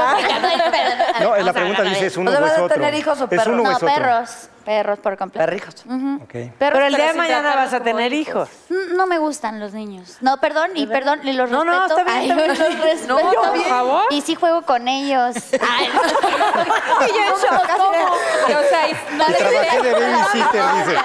perro. 1.19 1.29
No, 1.37 1.37
la 1.37 1.53
pregunta 1.53 1.83
dice 1.83 2.07
es 2.07 2.17
uno 2.17 2.29
O 2.29 2.33
sea, 2.33 2.41
o 2.41 2.45
es 2.45 2.51
¿vas 2.51 2.59
a 2.59 2.63
otro. 2.63 2.75
tener 2.75 2.93
hijos 2.95 3.21
o 3.21 3.27
¿Es 3.29 3.47
uno 3.47 3.61
o 3.61 3.65
No, 3.65 3.69
es 3.71 3.75
otro? 3.77 3.87
perros. 3.87 4.29
Perros 4.67 4.99
por 4.99 5.17
completo. 5.17 5.45
Perrijos. 5.45 5.75
Ok. 5.75 6.29
Perros, 6.29 6.53
Pero 6.59 6.85
el 6.87 6.93
día 6.95 7.07
de 7.07 7.13
mañana 7.13 7.55
vas 7.55 7.73
a 7.73 7.79
tener 7.79 8.11
hijos. 8.11 8.49
Mm, 8.67 8.97
No 8.97 9.07
me 9.07 9.17
gustan 9.17 9.61
los 9.61 9.71
niños. 9.71 10.17
No, 10.19 10.41
perdón, 10.41 10.71
y 10.75 10.85
perdón, 10.87 11.21
y 11.23 11.31
los 11.31 11.49
No, 11.49 11.63
no, 11.63 11.71
respeto. 11.87 11.99
está 11.99 12.19
bien, 12.19 12.19
Ay, 12.19 12.29
está 12.51 12.67
bien. 12.67 12.77
los 13.07 13.21
respeto. 13.21 13.41
por 13.41 13.63
favor. 13.63 14.03
Y 14.09 14.21
sí 14.21 14.35
juego 14.35 14.61
con 14.63 14.87
ellos. 14.89 15.35
Ay, 15.71 15.87
no. 15.93 16.01
Y 17.07 17.09
yo 17.13 17.35
así 17.35 17.47
de- 17.47 18.55
O 18.55 18.61
sea, 18.69 18.89
y- 18.89 18.93
no 19.15 19.23
Y 19.29 19.33
trabajé 19.33 19.81
de 19.81 19.93
babysitter, 19.93 20.63
dice. 20.75 20.99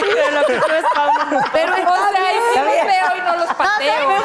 Pero 0.00 0.30
lo 0.40 0.46
que 0.46 0.54
tú 0.54 0.72
es 0.72 0.84
Paulo. 0.94 1.40
Pero 1.52 1.72
o 1.72 1.76
sea, 1.76 2.32
y 2.32 2.36
sí 2.36 2.58
los 2.58 2.66
veo 2.66 3.16
y 3.16 3.20
no 3.20 3.36
los 3.36 3.48
No, 3.48 3.56
pateo. 3.56 4.08
no 4.08 4.22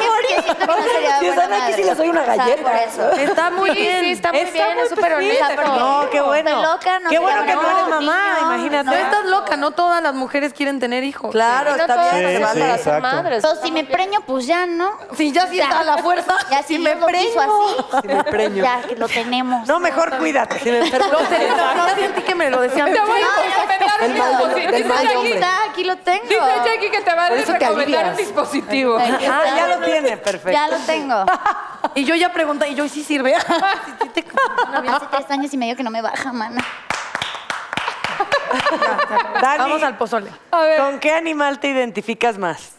Si 1.20 1.28
buena 1.28 1.44
están 1.44 1.54
aquí, 1.54 1.74
sí 1.74 1.84
les 1.84 1.98
doy 1.98 2.10
una 2.10 2.24
galleta. 2.24 2.84
Está 2.84 3.50
muy 3.52 3.70
bien. 3.72 4.00
sí, 4.02 4.12
está 4.14 4.32
muy 4.32 4.46
bien, 4.46 4.80
es 4.80 4.90
súper 4.90 5.14
honesto. 5.14 5.64
No, 5.78 6.10
qué 6.12 6.22
bueno. 6.22 6.50
Estoy 6.50 6.64
loca, 6.66 7.00
no 7.04 7.10
Qué 7.10 7.20
bueno 7.20 7.46
que 7.46 7.54
no 7.56 7.62
eres 7.70 7.88
mamá, 7.88 8.24
Niños, 8.34 8.42
imagínate. 8.42 8.84
No 8.86 8.92
no. 8.92 8.98
estás 8.98 9.26
loca, 9.26 9.58
no 9.58 9.72
todas 9.72 10.02
las 10.02 10.14
mujeres 10.14 10.54
quieren 10.54 10.80
tener 10.80 11.04
hijos. 11.04 11.32
Claro, 11.32 11.72
está 11.72 11.86
todas 11.88 12.16
bien. 12.16 12.30
Sí, 12.30 12.36
se 12.38 12.44
van 12.44 12.54
sí, 12.56 12.62
exacto. 12.62 13.02
madres. 13.02 13.36
Entonces, 13.44 13.64
si 13.66 13.72
me 13.72 13.84
preño, 13.84 14.22
pues 14.22 14.48
ya, 14.48 14.66
¿no? 14.66 14.92
Si 15.16 15.32
ya 15.32 15.48
sí 15.48 15.60
está 15.60 15.80
a 15.80 15.84
la 15.84 15.98
fuerza. 16.00 16.36
Ya 16.50 16.64
si 16.64 16.80
me 16.80 16.96
preño 16.96 17.42
así. 17.42 18.08
me 18.08 18.24
preño. 18.24 18.64
Ya 18.64 18.82
que 18.82 18.96
lo 18.96 19.08
tenemos. 19.08 19.68
No, 19.68 19.80
mejor 19.80 20.18
cuídate. 20.18 20.60
Si 20.60 20.72
me 20.72 20.80
enfermo, 20.80 21.08
No, 21.76 21.90
sentí 21.96 22.22
que 22.22 22.36
me 22.36 22.50
lo 22.50 22.62
decían. 22.62 22.92
Te 22.92 23.00
voy 23.00 23.22
a 23.22 24.06
El 24.06 24.16
mal 24.86 25.08
del- 25.08 25.18
hombre. 25.18 25.34
Está, 25.34 25.64
aquí 25.70 25.84
lo 25.84 25.98
tengo. 25.98 26.24
Dice 26.24 26.40
Jackie 26.66 26.90
que 26.92 27.02
te 27.02 27.14
va 27.14 27.26
a 27.26 27.30
recomendar 27.30 28.12
un 28.12 28.18
dispositivo. 28.18 28.98
Ah, 28.98 29.44
ya 29.56 29.68
lo 29.68 29.86
tiene, 29.86 30.18
perfecto. 30.18 30.52
Ya 30.52 30.68
lo 30.68 30.78
tengo. 30.80 31.26
Y 31.96 32.06
yo 32.06 32.16
ya 32.16 32.34
pregunté, 32.34 32.70
y 32.70 32.76
yo, 32.76 32.86
¿y 32.86 32.90
sí 32.90 33.04
sirve? 33.04 33.34
No, 34.84 34.96
hace 34.96 35.06
tres 35.12 35.30
años 35.32 35.54
y 35.54 35.58
medio 35.58 35.76
que 35.76 35.84
no 35.84 35.90
me 35.92 36.02
baja, 36.02 36.32
mana. 36.34 36.64
Dani, 39.42 39.58
Vamos 39.58 39.84
al 39.84 39.98
pozole. 39.98 40.30
A 40.52 40.62
ver, 40.62 40.80
¿con 40.80 41.00
qué 41.00 41.12
animal 41.14 41.60
te 41.60 41.70
identificas 41.70 42.38
más? 42.38 42.74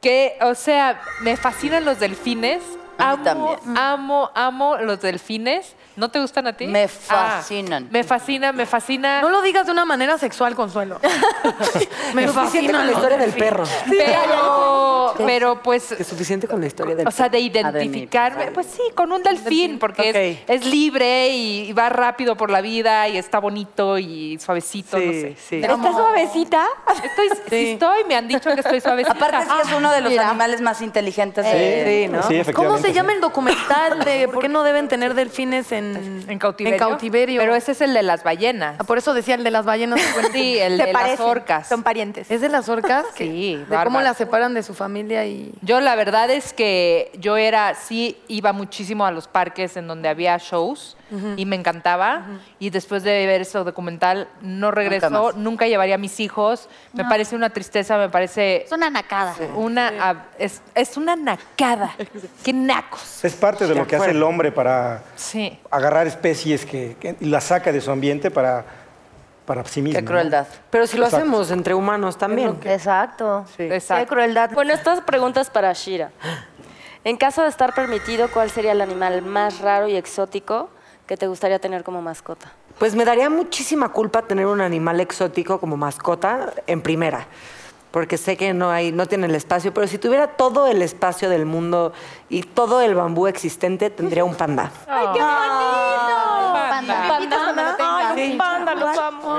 Que, 0.00 0.38
o 0.42 0.54
sea, 0.54 1.00
me 1.20 1.36
fascinan 1.36 1.84
los 1.84 1.98
delfines. 1.98 2.62
A 2.98 3.16
mí 3.16 3.22
Amo, 3.28 3.54
también. 3.56 3.78
amo, 3.78 4.30
amo 4.34 4.76
los 4.78 5.00
delfines. 5.00 5.74
¿No 5.98 6.08
te 6.10 6.20
gustan 6.20 6.46
a 6.46 6.52
ti? 6.52 6.66
Me 6.68 6.84
Ah, 7.08 7.38
fascinan. 7.40 7.88
me 7.90 8.04
fascina, 8.04 8.52
me 8.52 8.66
fascina. 8.66 9.20
No 9.20 9.30
lo 9.30 9.42
digas 9.42 9.66
de 9.66 9.72
una 9.72 9.84
manera 9.84 10.16
sexual, 10.16 10.54
Consuelo. 10.54 11.00
Me 12.14 12.26
Suficiente 12.26 12.32
fascina 12.32 12.78
con 12.78 12.86
la 12.86 12.92
historia 12.92 13.16
del 13.18 13.32
perro. 13.32 13.64
Pero, 13.88 15.14
pero 15.26 15.62
pues, 15.62 15.92
Es 15.92 16.06
suficiente 16.06 16.46
con 16.46 16.60
la 16.60 16.66
historia 16.66 16.94
del 16.94 17.06
o 17.06 17.10
sea, 17.10 17.28
de 17.28 17.40
identificarme, 17.40 18.52
pues 18.52 18.66
sí, 18.68 18.82
con 18.94 19.10
un 19.12 19.22
delfín, 19.22 19.78
porque 19.78 20.38
es- 20.46 20.60
es, 20.62 20.66
libre 20.66 21.28
y, 21.30 21.68
y 21.68 21.72
va 21.72 21.88
rápido 21.88 22.36
por 22.36 22.50
la 22.50 22.60
vida 22.60 23.08
y 23.08 23.16
está 23.18 23.38
bonito 23.40 23.98
y 23.98 24.38
suavecito, 24.38 24.98
no 24.98 25.12
sé. 25.12 25.34
Sí, 25.36 25.42
sí. 25.48 25.56
¿Está 25.56 25.92
suavecita? 25.92 26.66
Estoy, 27.04 27.28
sí. 27.48 27.70
estoy, 27.72 28.04
me 28.04 28.16
han 28.16 28.28
dicho 28.28 28.50
que 28.54 28.60
estoy 28.60 28.80
suavecita. 28.80 29.12
Aparte 29.16 29.44
sí 29.44 29.68
es 29.68 29.72
uno 29.76 29.90
de 29.90 30.00
los 30.00 30.10
Mira. 30.10 30.28
animales 30.28 30.60
más 30.60 30.80
inteligentes. 30.82 31.44
de- 31.44 32.04
Sí, 32.06 32.08
¿no? 32.12 32.22
Sí, 32.22 32.34
efectivamente. 32.36 32.52
¿Cómo 32.54 32.78
se 32.78 32.88
sí. 32.88 32.92
llama 32.94 33.12
el 33.12 33.20
documental 33.20 34.04
de 34.04 34.28
por 34.28 34.40
qué 34.42 34.48
no 34.48 34.62
deben 34.62 34.88
tener 34.88 35.14
delfines 35.14 35.72
en, 35.72 35.87
en 35.96 36.38
cautiverio. 36.38 36.74
En 36.74 36.78
cautiverio. 36.78 37.40
Pero 37.40 37.54
ese 37.54 37.72
es 37.72 37.80
el 37.80 37.94
de 37.94 38.02
las 38.02 38.22
ballenas. 38.22 38.76
Ah, 38.78 38.84
por 38.84 38.98
eso 38.98 39.14
decía 39.14 39.34
el 39.34 39.44
de 39.44 39.50
las 39.50 39.64
ballenas. 39.64 40.00
Sí, 40.32 40.58
el 40.58 40.76
de 40.78 40.92
las 40.92 41.18
orcas. 41.20 41.68
Son 41.68 41.82
parientes. 41.82 42.30
¿Es 42.30 42.40
de 42.40 42.48
las 42.48 42.68
orcas? 42.68 43.06
Que- 43.16 43.24
Sí, 43.24 43.64
De 43.68 43.76
cómo 43.84 44.00
las 44.00 44.16
separan 44.16 44.52
de 44.54 44.62
su 44.62 44.74
familia 44.74 45.24
y... 45.26 45.52
Yo 45.62 45.80
la 45.80 45.94
verdad 45.96 46.30
es 46.30 46.52
que 46.52 47.10
yo 47.18 47.36
era, 47.36 47.74
sí 47.74 48.18
iba 48.28 48.52
muchísimo 48.52 49.06
a 49.06 49.10
los 49.10 49.26
parques 49.28 49.76
en 49.76 49.86
donde 49.86 50.08
había 50.08 50.36
shows 50.38 50.96
y 51.36 51.44
me 51.46 51.56
encantaba. 51.56 52.22
Y 52.58 52.70
después 52.70 53.02
de 53.02 53.26
ver 53.26 53.40
ese 53.40 53.58
documental 53.58 54.28
no 54.40 54.70
regresó, 54.70 55.32
nunca, 55.32 55.66
llevaría 55.66 55.94
a 55.94 55.98
mis 55.98 56.20
hijos. 56.20 56.68
Me 56.92 57.04
parece 57.04 57.34
una 57.36 57.50
tristeza, 57.50 57.96
me 57.98 58.08
parece 58.08 58.64
Es 58.64 58.72
una 58.72 58.90
nacada. 58.90 59.34
una... 59.54 60.26
Es, 60.38 60.60
es 60.74 60.96
una 60.96 61.16
nacada. 61.16 61.94
¡Qué 62.44 62.52
nacos! 62.52 63.24
Es 63.24 63.34
parte 63.34 63.66
de 63.66 63.74
lo 63.74 63.86
que 63.86 63.96
hace 63.96 64.10
el 64.10 64.22
hombre 64.22 64.52
para 64.52 65.02
Sí. 65.16 65.58
agarrar 65.70 66.06
especies 66.06 66.64
que, 66.66 66.96
que- 67.00 67.16
y 67.20 67.26
las 67.26 67.44
saca 67.44 67.72
de 67.72 67.80
su 67.80 67.90
ambiente 67.90 68.30
para, 68.30 68.64
para 69.46 69.64
sí 69.64 69.80
mismo. 69.82 69.96
Qué 69.98 70.02
¿no? 70.02 70.08
crueldad. 70.10 70.46
Pero 70.70 70.86
si 70.86 70.96
lo 70.98 71.04
Exacto. 71.04 71.24
hacemos 71.24 71.50
entre 71.50 71.74
humanos 71.74 72.18
también. 72.18 72.58
Exacto. 72.64 73.44
Exacto. 73.58 74.04
Qué 74.04 74.08
crueldad. 74.08 74.50
Bueno, 74.52 74.72
estas 74.74 75.00
preguntas 75.00 75.48
para 75.50 75.72
Shira. 75.72 76.10
En 77.04 77.16
caso 77.16 77.42
de 77.42 77.48
estar 77.48 77.74
permitido, 77.74 78.28
¿cuál 78.30 78.50
sería 78.50 78.72
el 78.72 78.80
animal 78.80 79.22
más 79.22 79.60
raro 79.60 79.88
y 79.88 79.96
exótico 79.96 80.68
que 81.08 81.16
te 81.16 81.26
gustaría 81.26 81.58
tener 81.58 81.82
como 81.82 82.02
mascota? 82.02 82.52
Pues 82.78 82.94
me 82.94 83.04
daría 83.04 83.30
muchísima 83.30 83.88
culpa 83.88 84.22
tener 84.22 84.46
un 84.46 84.60
animal 84.60 85.00
exótico 85.00 85.58
como 85.58 85.76
mascota 85.76 86.52
en 86.66 86.82
primera. 86.82 87.26
Porque 87.90 88.18
sé 88.18 88.36
que 88.36 88.52
no 88.52 88.70
hay, 88.70 88.92
no 88.92 89.06
tiene 89.06 89.26
el 89.26 89.34
espacio, 89.34 89.72
pero 89.72 89.86
si 89.86 89.96
tuviera 89.96 90.26
todo 90.28 90.66
el 90.66 90.82
espacio 90.82 91.30
del 91.30 91.46
mundo 91.46 91.94
y 92.28 92.42
todo 92.42 92.82
el 92.82 92.94
bambú 92.94 93.26
existente, 93.26 93.88
tendría 93.88 94.24
un 94.24 94.34
panda. 94.34 94.70
¡Ay, 94.86 95.06
qué 95.14 95.22
bonito! 95.22 96.18
Panda. 96.68 97.17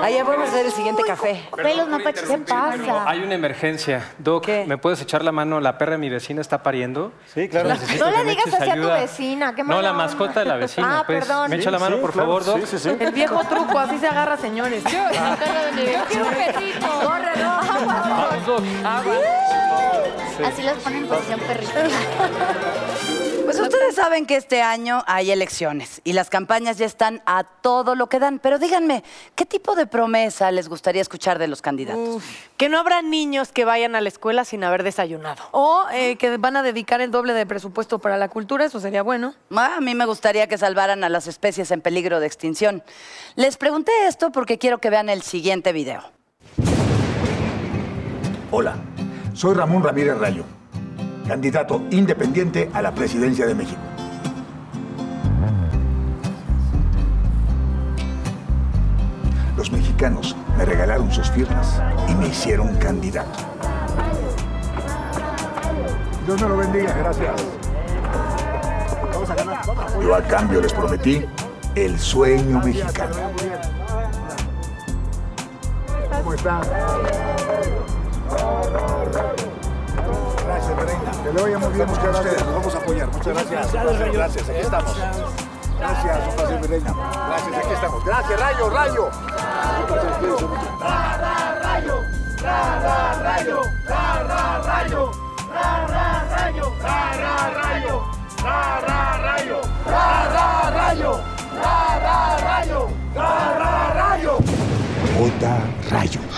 Allá 0.04 0.24
podemos 0.26 0.50
hacer 0.50 0.66
el 0.66 0.72
siguiente 0.72 1.04
café. 1.06 1.44
Pelos 1.56 1.88
mapaches. 1.88 2.24
¿Qué 2.24 2.38
pasa? 2.40 3.04
Hay 3.10 3.22
una 3.22 3.36
emergencia. 3.36 4.06
Doc, 4.18 4.46
¿Qué? 4.46 4.66
¿me 4.68 4.78
puedes 4.78 5.02
echar 5.02 5.24
la 5.24 5.32
mano? 5.32 5.60
La 5.60 5.78
perra 5.78 5.94
de 5.94 5.98
mi 6.00 6.10
vecina 6.10 6.42
está 6.42 6.64
pariendo. 6.64 7.12
Sí, 7.34 7.48
claro. 7.50 7.70
Necesito 7.70 8.06
No 8.06 8.12
que 8.12 8.18
le 8.18 8.24
me 8.24 8.30
digas 8.32 8.48
eches 8.48 8.62
así 8.62 8.70
a 8.70 8.76
tu 8.76 8.88
vecina, 8.88 9.56
qué 9.56 9.64
No, 9.64 9.82
la 9.82 9.92
onda. 9.92 9.94
mascota 9.94 10.40
de 10.42 10.46
la 10.46 10.56
vecina, 10.56 11.00
Ah, 11.00 11.04
pues. 11.06 11.26
perdón. 11.26 11.50
¿Me 11.50 11.56
echa 11.58 11.72
la 11.72 11.80
mano, 11.80 11.96
Sí, 11.98 12.02
por 12.02 12.12
claro, 12.12 12.28
favor, 12.28 12.46
Doc? 12.46 12.60
Sí, 12.66 12.78
sí, 12.78 12.90
sí. 12.90 12.98
El 13.00 13.12
viejo 13.12 13.44
truco, 13.46 13.78
así 13.80 13.98
se 13.98 14.08
agarra, 14.08 14.38
señores. 14.38 14.84
Yo 14.84 14.90
quiero 16.10 16.26
un 16.26 16.34
perrito. 16.34 16.88
Vamos, 17.86 18.46
Doc. 18.46 18.64
Así 20.46 20.64
los 20.64 20.78
ponen 20.78 21.04
en 21.04 21.08
posición 21.10 21.40
perrito. 21.42 21.72
Pues 23.50 23.60
ustedes 23.60 23.96
saben 23.96 24.28
que 24.28 24.36
este 24.36 24.62
año 24.62 25.04
hay 25.08 25.32
elecciones 25.32 26.02
y 26.04 26.14
las 26.14 26.30
campañas 26.30 26.78
ya 26.78 26.86
están 26.86 27.24
a 27.26 27.44
todo 27.44 27.96
lo 27.96 28.08
que 28.08 28.20
dan. 28.20 28.38
Pero 28.38 28.60
díganme, 28.60 29.04
¿qué 29.34 29.44
tipo 29.44 29.74
de 29.74 29.88
promesa 29.88 30.52
les 30.52 30.70
gustaría 30.70 31.02
escuchar 31.02 31.40
de 31.40 31.48
los 31.48 31.64
candidatos? 31.64 32.22
Que 32.58 32.70
no 32.70 32.78
habrá 32.78 33.02
niños 33.02 33.52
que 33.52 33.66
vayan 33.66 33.96
a 33.96 34.02
la 34.02 34.10
escuela 34.10 34.46
sin 34.46 34.64
haber 34.64 34.84
desayunado. 34.84 35.42
O 35.50 35.88
eh, 35.92 36.16
que 36.18 36.38
van 36.38 36.58
a 36.58 36.62
dedicar 36.62 37.02
el 37.02 37.10
doble 37.10 37.34
de 37.34 37.48
presupuesto 37.48 37.98
para 37.98 38.18
la 38.18 38.30
cultura, 38.30 38.66
eso 38.66 38.80
sería 38.80 39.02
bueno. 39.02 39.34
Ah, 39.50 39.78
a 39.78 39.82
mí 39.82 39.96
me 39.96 40.06
gustaría 40.06 40.46
que 40.46 40.60
salvaran 40.60 41.04
a 41.04 41.10
las 41.10 41.26
especies 41.26 41.72
en 41.72 41.82
peligro 41.82 42.20
de 42.20 42.28
extinción. 42.28 42.84
Les 43.34 43.58
pregunté 43.58 43.92
esto 44.06 44.32
porque 44.32 44.60
quiero 44.60 44.78
que 44.78 44.92
vean 44.92 45.10
el 45.10 45.24
siguiente 45.24 45.74
video. 45.74 46.04
Hola, 48.52 48.76
soy 49.34 49.56
Ramón 49.56 49.82
Ramírez 49.82 50.20
Rayo, 50.20 50.44
candidato 51.30 51.84
independiente 51.92 52.72
a 52.74 52.82
la 52.82 52.92
presidencia 52.92 53.46
de 53.46 53.54
México. 53.54 53.80
Los 59.56 59.72
mexicanos 59.72 60.36
me 60.58 60.66
regalaron 60.66 61.12
sus 61.12 61.30
firmas 61.30 61.80
y 62.08 62.16
me 62.16 62.30
hicieron 62.30 62.76
candidato. 62.78 63.30
Dios 66.26 66.42
me 66.42 66.50
lo 66.50 66.58
bendiga, 66.58 66.94
gracias. 66.94 67.36
Yo 70.02 70.16
a 70.16 70.24
cambio 70.24 70.62
les 70.62 70.74
prometí 70.74 71.24
el 71.76 72.00
sueño 72.00 72.60
mexicano. 72.60 73.16
¿Cómo 76.12 76.34
están? 76.34 76.62
Reina. 80.76 81.12
Que 81.24 81.34
le 81.34 81.42
vaya 81.42 81.58
muy 81.60 81.74
bien. 81.74 81.88
Muchas 81.88 82.04
gracias. 82.04 82.46
Nos 82.46 82.56
vamos 82.56 82.76
a 82.76 82.78
apoyar. 82.78 83.08
Muchas 83.08 83.28
gracias. 83.28 83.74
Gracias, 83.74 84.14
gracias. 84.14 84.50
Aquí 84.50 84.60
estamos. 84.60 84.98
Gracias, 85.80 86.28
un 86.28 86.36
placer, 86.36 86.60
mi 86.60 86.68
reina. 86.68 86.94
Gracias, 86.94 87.58
aquí 87.58 87.74
estamos. 87.74 88.06
Gracias, 88.06 88.40
Rayo, 88.40 88.70
Rayo. 88.70 89.10
J. 105.20 105.48
Rayo. 105.92 106.29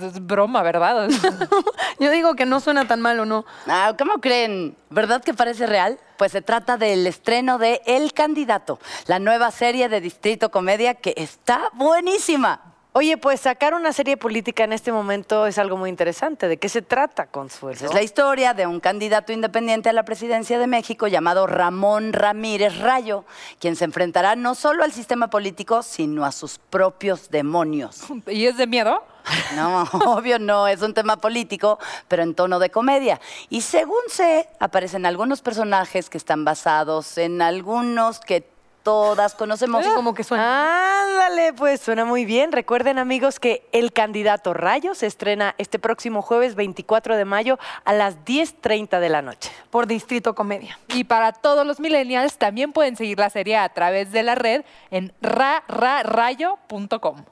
Es 0.00 0.24
broma, 0.26 0.62
¿verdad? 0.62 1.08
Yo 2.00 2.10
digo 2.10 2.34
que 2.34 2.46
no 2.46 2.60
suena 2.60 2.86
tan 2.86 3.00
mal 3.00 3.18
o 3.20 3.24
no. 3.24 3.44
Ah, 3.66 3.94
¿Cómo 3.98 4.14
creen? 4.20 4.76
¿Verdad 4.90 5.22
que 5.22 5.34
parece 5.34 5.66
real? 5.66 5.98
Pues 6.16 6.32
se 6.32 6.42
trata 6.42 6.76
del 6.76 7.06
estreno 7.06 7.58
de 7.58 7.82
El 7.86 8.12
Candidato, 8.12 8.78
la 9.06 9.18
nueva 9.18 9.50
serie 9.50 9.88
de 9.88 10.00
Distrito 10.00 10.50
Comedia 10.50 10.94
que 10.94 11.14
está 11.16 11.70
buenísima. 11.74 12.72
Oye, 12.94 13.16
pues 13.16 13.40
sacar 13.40 13.72
una 13.72 13.94
serie 13.94 14.18
política 14.18 14.64
en 14.64 14.74
este 14.74 14.92
momento 14.92 15.46
es 15.46 15.56
algo 15.56 15.78
muy 15.78 15.88
interesante. 15.88 16.46
¿De 16.46 16.58
qué 16.58 16.68
se 16.68 16.82
trata, 16.82 17.26
Consuelo? 17.26 17.74
Esa 17.74 17.86
es 17.86 17.94
la 17.94 18.02
historia 18.02 18.52
de 18.52 18.66
un 18.66 18.80
candidato 18.80 19.32
independiente 19.32 19.88
a 19.88 19.94
la 19.94 20.04
presidencia 20.04 20.58
de 20.58 20.66
México 20.66 21.06
llamado 21.06 21.46
Ramón 21.46 22.12
Ramírez 22.12 22.78
Rayo, 22.80 23.24
quien 23.58 23.76
se 23.76 23.86
enfrentará 23.86 24.36
no 24.36 24.54
solo 24.54 24.84
al 24.84 24.92
sistema 24.92 25.30
político, 25.30 25.82
sino 25.82 26.26
a 26.26 26.32
sus 26.32 26.58
propios 26.58 27.30
demonios. 27.30 28.02
¿Y 28.26 28.44
es 28.44 28.58
de 28.58 28.66
miedo? 28.66 29.02
No, 29.56 29.82
obvio 30.06 30.38
no, 30.38 30.66
es 30.66 30.82
un 30.82 30.94
tema 30.94 31.18
político, 31.18 31.78
pero 32.08 32.22
en 32.22 32.34
tono 32.34 32.58
de 32.58 32.70
comedia. 32.70 33.20
Y 33.50 33.60
según 33.60 34.02
sé, 34.08 34.48
aparecen 34.60 35.06
algunos 35.06 35.42
personajes 35.42 36.08
que 36.08 36.18
están 36.18 36.44
basados 36.44 37.18
en 37.18 37.42
algunos 37.42 38.20
que 38.20 38.52
todas 38.82 39.34
conocemos. 39.34 39.84
Así 39.84 39.94
como 39.94 40.14
que 40.14 40.24
suena. 40.24 41.04
Ándale, 41.04 41.52
pues 41.52 41.80
suena 41.80 42.04
muy 42.04 42.24
bien. 42.24 42.52
Recuerden, 42.52 42.98
amigos, 42.98 43.40
que 43.40 43.66
El 43.72 43.92
Candidato 43.92 44.54
Rayo 44.54 44.94
se 44.94 45.06
estrena 45.06 45.54
este 45.58 45.78
próximo 45.78 46.22
jueves 46.22 46.54
24 46.54 47.16
de 47.16 47.24
mayo 47.24 47.58
a 47.84 47.92
las 47.92 48.24
10.30 48.24 49.00
de 49.00 49.08
la 49.08 49.22
noche. 49.22 49.50
Por 49.70 49.86
Distrito 49.86 50.34
Comedia. 50.34 50.78
Y 50.88 51.04
para 51.04 51.32
todos 51.32 51.66
los 51.66 51.80
millennials 51.80 52.38
también 52.38 52.72
pueden 52.72 52.96
seguir 52.96 53.18
la 53.18 53.30
serie 53.30 53.56
a 53.56 53.68
través 53.68 54.12
de 54.12 54.22
la 54.22 54.34
red 54.34 54.64
en 54.90 55.12
rararayo.com. 55.20 57.24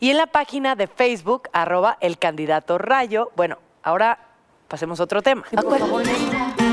Y 0.00 0.10
en 0.10 0.16
la 0.16 0.26
página 0.26 0.76
de 0.76 0.86
Facebook, 0.86 1.48
arroba 1.52 1.98
El 2.00 2.18
Candidato 2.18 2.78
Rayo. 2.78 3.30
Bueno, 3.36 3.58
ahora 3.82 4.18
pasemos 4.68 5.00
a 5.00 5.04
otro 5.04 5.22
tema. 5.22 5.44
¿Ya 5.52 6.63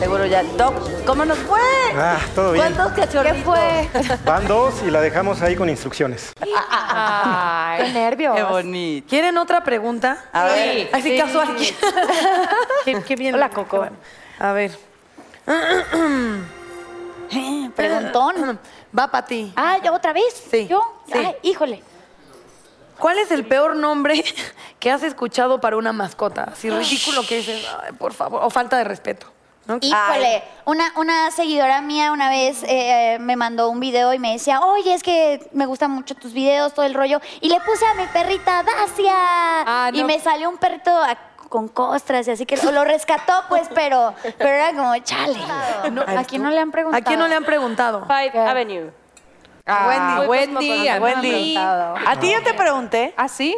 seguro 0.00 0.24
ya. 0.26 0.42
Doc, 0.42 0.74
¿cómo 1.04 1.24
nos 1.24 1.38
fue? 1.38 1.60
Ah, 1.94 2.18
todo 2.34 2.52
bien. 2.52 2.72
¿Cuántos 2.74 2.92
cachorritos? 2.98 3.36
¿Qué 3.36 3.44
fue? 3.44 4.16
Van 4.24 4.48
dos 4.48 4.74
y 4.86 4.90
la 4.90 5.00
dejamos 5.00 5.42
ahí 5.42 5.54
con 5.54 5.68
instrucciones. 5.68 6.32
Qué 6.40 7.92
nervios. 7.92 8.34
Qué 8.34 8.42
bonito. 8.42 9.06
¿Quieren 9.08 9.36
otra 9.36 9.62
pregunta? 9.62 10.24
A 10.32 10.44
ver. 10.44 10.88
Así 10.92 11.16
casual. 11.18 11.54
qué, 12.84 13.02
qué 13.02 13.16
bien. 13.16 13.34
Hola, 13.34 13.50
Coco. 13.50 13.86
A 14.38 14.52
ver. 14.52 14.72
Eh, 17.32 17.70
Preguntón. 17.76 18.58
Va 18.98 19.08
para 19.08 19.24
ti. 19.24 19.52
Ah, 19.54 19.78
¿ya 19.80 19.92
otra 19.92 20.12
vez? 20.12 20.24
Sí, 20.50 20.66
¿Yo? 20.66 20.82
sí. 21.06 21.12
Ay, 21.16 21.36
híjole. 21.42 21.80
¿Cuál 22.98 23.18
es 23.20 23.30
el 23.30 23.46
peor 23.46 23.76
nombre 23.76 24.24
que 24.80 24.90
has 24.90 25.04
escuchado 25.04 25.60
para 25.60 25.76
una 25.76 25.92
mascota? 25.92 26.48
Así 26.52 26.68
ridículo 26.68 27.22
que 27.24 27.36
dices, 27.36 27.64
"Ay, 27.84 27.92
por 27.92 28.14
favor, 28.14 28.40
o 28.42 28.50
falta 28.50 28.76
de 28.78 28.82
respeto. 28.82 29.28
Híjole, 29.80 30.42
una, 30.64 30.92
una 30.96 31.30
seguidora 31.30 31.80
mía 31.80 32.12
una 32.12 32.28
vez 32.30 32.62
eh, 32.66 33.18
me 33.20 33.36
mandó 33.36 33.68
un 33.70 33.80
video 33.80 34.12
y 34.14 34.18
me 34.18 34.32
decía, 34.32 34.60
oye, 34.60 34.94
es 34.94 35.02
que 35.02 35.48
me 35.52 35.66
gustan 35.66 35.90
mucho 35.90 36.14
tus 36.14 36.32
videos, 36.32 36.74
todo 36.74 36.86
el 36.86 36.94
rollo. 36.94 37.20
Y 37.40 37.48
le 37.48 37.60
puse 37.60 37.84
a 37.86 37.94
mi 37.94 38.06
perrita 38.06 38.62
Dacia. 38.62 39.12
Ah, 39.14 39.90
Y 39.92 40.02
me 40.04 40.18
salió 40.20 40.48
un 40.48 40.56
perrito 40.58 40.90
a- 40.96 41.16
con 41.48 41.66
costras 41.66 42.28
y 42.28 42.30
así 42.30 42.46
que 42.46 42.56
lo 42.58 42.84
rescató, 42.84 43.42
pues, 43.48 43.68
pero, 43.74 44.14
pero 44.38 44.50
era 44.50 44.72
como, 44.72 44.96
chale. 44.98 45.38
No, 45.90 46.02
¿A 46.02 46.24
quién 46.24 46.42
no 46.42 46.50
le 46.50 46.60
han 46.60 46.70
preguntado? 46.70 47.00
¿A 47.02 47.04
quién 47.04 47.18
no 47.18 47.26
le 47.28 47.34
han 47.34 47.44
preguntado? 47.44 48.06
Five 48.06 48.38
Avenue. 48.38 48.90
Ah, 49.66 50.24
Wendy, 50.28 50.88
a 50.88 51.00
Wendy. 51.00 51.30
mí. 51.30 51.56
A 51.56 52.16
ti 52.20 52.30
ya 52.30 52.40
te 52.42 52.54
pregunté. 52.54 53.14
¿Ah, 53.16 53.28
sí? 53.28 53.56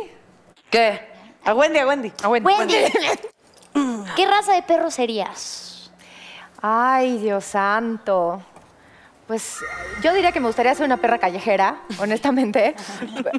¿Qué? 0.71 1.11
A 1.45 1.55
Wendy, 1.55 1.79
a 1.79 1.87
Wendy. 1.87 2.13
A 2.23 2.29
Wendy. 2.29 2.47
Wendy, 2.47 2.75
¿qué 4.17 4.27
raza 4.27 4.53
de 4.53 4.63
perro 4.63 4.91
serías? 4.91 5.72
Ay, 6.65 7.19
Dios 7.19 7.45
santo. 7.45 8.41
Pues 9.27 9.59
yo 10.03 10.13
diría 10.13 10.33
que 10.33 10.41
me 10.41 10.47
gustaría 10.49 10.75
ser 10.75 10.85
una 10.85 10.97
perra 10.97 11.19
callejera, 11.19 11.77
honestamente. 11.99 12.75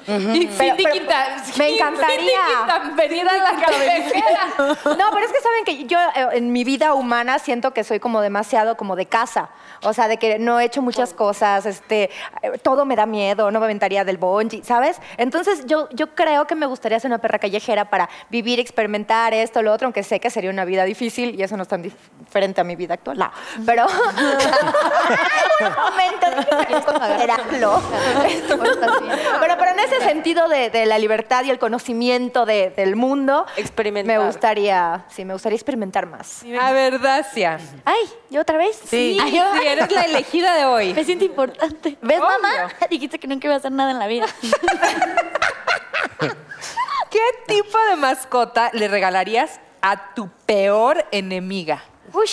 Y 0.07 0.47
Cindy 0.47 0.85
Quinta- 0.85 1.35
me 1.57 1.75
encantaría. 1.75 2.39
Quintanilla 2.83 3.29
a 3.31 3.51
la 3.53 3.65
cabecera. 3.65 4.47
No, 4.57 5.11
pero 5.13 5.25
es 5.25 5.31
que 5.33 5.41
saben 5.41 5.65
que 5.65 5.85
yo 5.85 5.99
eh, 5.99 6.27
en 6.37 6.51
mi 6.53 6.63
vida 6.63 6.93
humana 6.93 7.37
siento 7.37 7.73
que 7.73 7.83
soy 7.83 7.99
como 7.99 8.21
demasiado 8.21 8.77
como 8.77 8.95
de 8.95 9.05
casa. 9.07 9.49
O 9.83 9.93
sea, 9.93 10.07
de 10.07 10.17
que 10.17 10.39
no 10.39 10.59
he 10.59 10.65
hecho 10.65 10.81
muchas 10.81 11.13
cosas, 11.13 11.65
este, 11.65 12.09
eh, 12.41 12.57
todo 12.61 12.85
me 12.85 12.95
da 12.95 13.05
miedo, 13.05 13.51
no 13.51 13.59
me 13.59 13.65
aventaría 13.65 14.05
del 14.05 14.17
bungee, 14.17 14.63
¿sabes? 14.63 14.99
Entonces 15.17 15.65
yo, 15.65 15.89
yo 15.91 16.15
creo 16.15 16.47
que 16.47 16.55
me 16.55 16.65
gustaría 16.65 16.99
ser 16.99 17.09
una 17.11 17.17
perra 17.19 17.39
callejera 17.39 17.89
para 17.89 18.09
vivir, 18.29 18.59
experimentar 18.59 19.33
esto, 19.33 19.61
lo 19.61 19.73
otro, 19.73 19.87
aunque 19.87 20.03
sé 20.03 20.19
que 20.21 20.29
sería 20.29 20.49
una 20.49 20.63
vida 20.65 20.85
difícil 20.85 21.37
y 21.37 21.43
eso 21.43 21.57
no 21.57 21.63
es 21.63 21.69
tan 21.69 21.83
dif- 21.83 21.91
diferente 22.19 22.61
a 22.61 22.63
mi 22.63 22.75
vida 22.77 22.93
actual. 22.93 23.19
No, 23.19 23.31
pero... 23.65 23.85
momento, 25.75 26.27
dije 26.37 26.65
que 26.67 26.81
considerarlo. 26.81 27.81
Pero, 29.39 29.57
pero 29.57 29.71
en 29.71 29.79
ese 29.79 29.99
sentido 30.01 30.47
de, 30.47 30.69
de 30.69 30.85
la 30.85 30.97
libertad 30.97 31.43
y 31.43 31.49
el 31.49 31.59
conocimiento 31.59 32.45
de- 32.45 32.69
del 32.71 32.95
mundo, 32.95 33.45
Experimentar. 33.57 34.17
me 34.19 34.25
gustaría, 34.25 35.05
sí, 35.09 35.25
me 35.25 35.33
gustaría 35.33 35.55
experimentar 35.55 36.05
más. 36.05 36.43
A 36.61 36.71
ver, 36.71 36.99
Dacia. 37.01 37.59
Ay, 37.85 38.09
¿yo 38.29 38.41
otra 38.41 38.57
vez? 38.57 38.79
Sí, 38.85 39.17
Ay, 39.21 39.31
yo- 39.35 39.43
sí, 39.59 39.67
eres 39.67 39.91
la 39.91 40.01
elegida 40.05 40.55
de 40.55 40.65
hoy. 40.65 40.93
Me 40.93 41.03
siento 41.03 41.25
importante. 41.25 41.97
¿Ves, 42.01 42.19
Obvio. 42.19 42.29
mamá? 42.41 42.69
Dijiste 42.89 43.19
que 43.19 43.27
nunca 43.27 43.47
iba 43.47 43.55
a 43.55 43.57
hacer 43.57 43.71
nada 43.71 43.91
en 43.91 43.99
la 43.99 44.07
vida. 44.07 44.25
¿Qué 47.09 47.19
tipo 47.47 47.77
de 47.89 47.95
mascota 47.95 48.69
le 48.73 48.87
regalarías 48.87 49.59
a 49.81 50.13
tu 50.15 50.29
peor 50.45 51.05
enemiga? 51.11 51.83
Uy, 52.11 52.25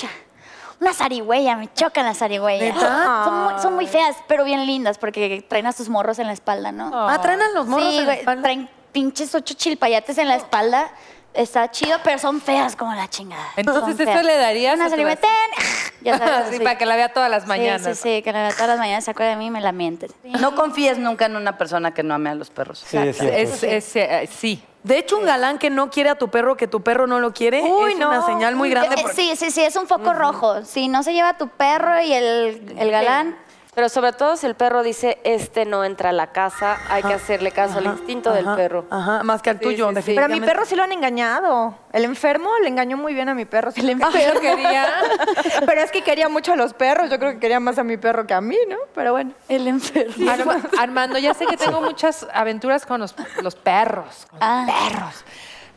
una 0.81 0.95
zarigüeya, 0.95 1.57
me 1.57 1.73
chocan 1.75 2.07
las 2.07 2.19
zarigüeyas. 2.19 2.75
Son 2.81 3.45
muy, 3.45 3.63
son 3.63 3.75
muy 3.75 3.87
feas, 3.87 4.17
pero 4.27 4.45
bien 4.45 4.65
lindas, 4.67 4.99
porque 4.99 5.45
traen 5.49 5.67
a 5.67 5.73
sus 5.73 5.89
morros 5.89 6.19
en 6.19 6.27
la 6.27 6.33
espalda, 6.33 6.73
¿no? 6.73 6.91
Ah, 6.93 7.19
traen 7.21 7.43
a 7.43 7.51
los 7.51 7.67
morros 7.67 7.89
Sí, 7.93 7.99
en 7.99 8.07
la 8.07 8.15
espalda. 8.15 8.43
traen 8.43 8.69
pinches 8.93 9.35
ocho 9.35 9.55
chilpayates 9.55 10.17
en 10.19 10.29
la 10.29 10.37
espalda. 10.37 10.91
Está 11.33 11.71
chido, 11.71 11.97
pero 12.03 12.19
son 12.19 12.41
feas 12.41 12.75
como 12.75 12.93
la 12.93 13.09
chingada. 13.09 13.47
Entonces, 13.57 13.83
Son 13.83 13.91
¿eso 13.93 14.05
feas. 14.05 14.25
le 14.25 14.37
darías 14.37 14.75
Una 14.75 14.87
a 14.87 14.89
tu 14.89 14.91
zarigüeya, 14.97 15.15
vecina? 15.21 15.33
ten. 15.55 16.05
Ya 16.05 16.19
sabes, 16.19 16.49
Sí, 16.49 16.55
así. 16.57 16.65
para 16.65 16.77
que 16.79 16.87
la 16.87 16.97
vea 16.97 17.13
todas 17.13 17.31
las 17.31 17.47
mañanas. 17.47 17.83
Sí, 17.99 18.03
sí, 18.03 18.17
sí, 18.17 18.23
que 18.23 18.33
la 18.33 18.43
vea 18.43 18.53
todas 18.53 18.67
las 18.69 18.79
mañanas 18.79 19.05
se 19.05 19.13
acuerda 19.13 19.31
de 19.31 19.37
mí 19.37 19.47
y 19.47 19.51
me 19.51 19.61
la 19.61 19.71
miente. 19.71 20.09
No 20.25 20.57
confíes 20.57 20.99
nunca 20.99 21.27
en 21.27 21.37
una 21.37 21.57
persona 21.57 21.93
que 21.95 22.03
no 22.03 22.15
ame 22.15 22.31
a 22.31 22.35
los 22.35 22.51
perros. 22.51 22.83
Sí, 22.85 22.97
es 22.97 23.17
cierto. 23.17 23.37
Es, 23.37 23.63
es, 23.63 23.97
eh, 23.97 24.29
sí. 24.33 24.65
De 24.83 24.99
hecho, 24.99 25.19
un 25.19 25.27
galán 25.27 25.59
que 25.59 25.69
no 25.69 25.91
quiere 25.91 26.09
a 26.11 26.15
tu 26.15 26.29
perro, 26.29 26.57
que 26.57 26.67
tu 26.67 26.81
perro 26.83 27.07
no 27.07 27.21
lo 27.21 27.33
quiere, 27.35 27.61
Uy, 27.63 27.93
es 27.93 27.99
no. 27.99 28.09
una 28.09 28.25
señal 28.25 28.57
muy 28.57 28.71
grande. 28.71 28.95
Eh, 28.97 28.99
porque- 29.03 29.15
Sí, 29.17 29.33
sí, 29.37 29.51
sí, 29.51 29.61
es 29.63 29.77
un 29.77 29.87
foco 29.87 30.15
rojo. 30.15 30.65
Si 30.65 30.89
no 30.89 31.03
se 31.03 31.13
lleva 31.13 31.37
tu 31.37 31.49
perro 31.49 32.01
y 32.01 32.13
el, 32.13 32.75
el 32.79 32.91
galán, 32.91 33.37
Pero 33.81 33.89
sobre 33.89 34.13
todo 34.13 34.37
si 34.37 34.45
el 34.45 34.57
perro 34.57 34.83
dice, 34.83 35.21
este 35.25 35.65
no 35.65 35.85
entra 35.87 36.11
a 36.11 36.13
la 36.13 36.33
casa, 36.33 36.77
hay 36.91 37.03
que 37.03 37.15
hacerle 37.15 37.51
caso 37.51 37.79
al 37.79 37.87
instinto 37.87 38.31
del 38.31 38.45
perro. 38.55 38.85
Ajá, 38.91 39.23
más 39.23 39.41
que 39.41 39.49
al 39.49 39.59
tuyo, 39.59 39.89
Pero 40.05 40.27
a 40.27 40.29
mi 40.29 40.39
perro 40.39 40.67
sí 40.67 40.77
lo 40.77 40.83
han 40.83 40.93
engañado. 40.93 41.79
El 41.91 42.05
enfermo 42.05 42.51
le 42.61 42.69
engañó 42.69 42.99
muy 42.99 43.15
bien 43.15 43.31
a 43.31 43.35
mi 43.35 43.47
perro. 43.47 43.73
el 43.75 43.89
enfermo. 43.89 44.39
quería. 44.39 44.87
Pero 45.67 45.81
es 45.81 45.91
que 45.91 46.03
quería 46.03 46.29
mucho 46.29 46.53
a 46.53 46.57
los 46.57 46.75
perros. 46.75 47.09
Yo 47.09 47.19
creo 47.19 47.33
que 47.33 47.39
quería 47.39 47.59
más 47.59 47.79
a 47.79 47.83
mi 47.85 47.97
perro 47.97 48.27
que 48.27 48.35
a 48.35 48.43
mí, 48.43 48.59
¿no? 48.69 48.77
Pero 48.95 49.13
bueno. 49.13 49.33
El 49.49 49.67
enfermo. 49.67 50.31
Arma- 50.31 50.61
Armando, 50.79 51.17
ya 51.17 51.33
sé 51.33 51.47
que 51.47 51.57
tengo 51.57 51.81
muchas 51.81 52.27
aventuras 52.35 52.85
con 52.85 53.01
los, 53.01 53.15
los 53.43 53.55
perros. 53.57 54.27
Con 54.29 54.41
Ah. 54.43 54.67
los 54.67 54.75
perros. 54.93 55.25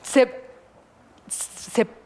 ¿Se, 0.01 0.42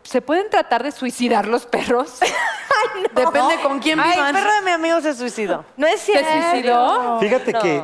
se, 0.08 0.12
se 0.12 0.22
pueden 0.22 0.50
tratar 0.50 0.84
de 0.84 0.92
suicidar 0.92 1.48
los 1.48 1.66
perros? 1.66 2.20
Depende 3.16 3.56
con 3.64 3.80
quién 3.80 4.00
Ay, 4.00 4.18
el 4.18 4.34
perro 4.34 4.54
de 4.54 4.62
mi 4.64 4.72
amigo 4.72 5.02
se 5.02 5.14
suicidó. 5.14 5.66
No 5.76 5.88
es 5.88 6.00
¿Se 6.02 6.12
cierto. 6.14 6.30
suicidó? 6.52 7.20
Fíjate 7.20 7.54
que 7.54 7.84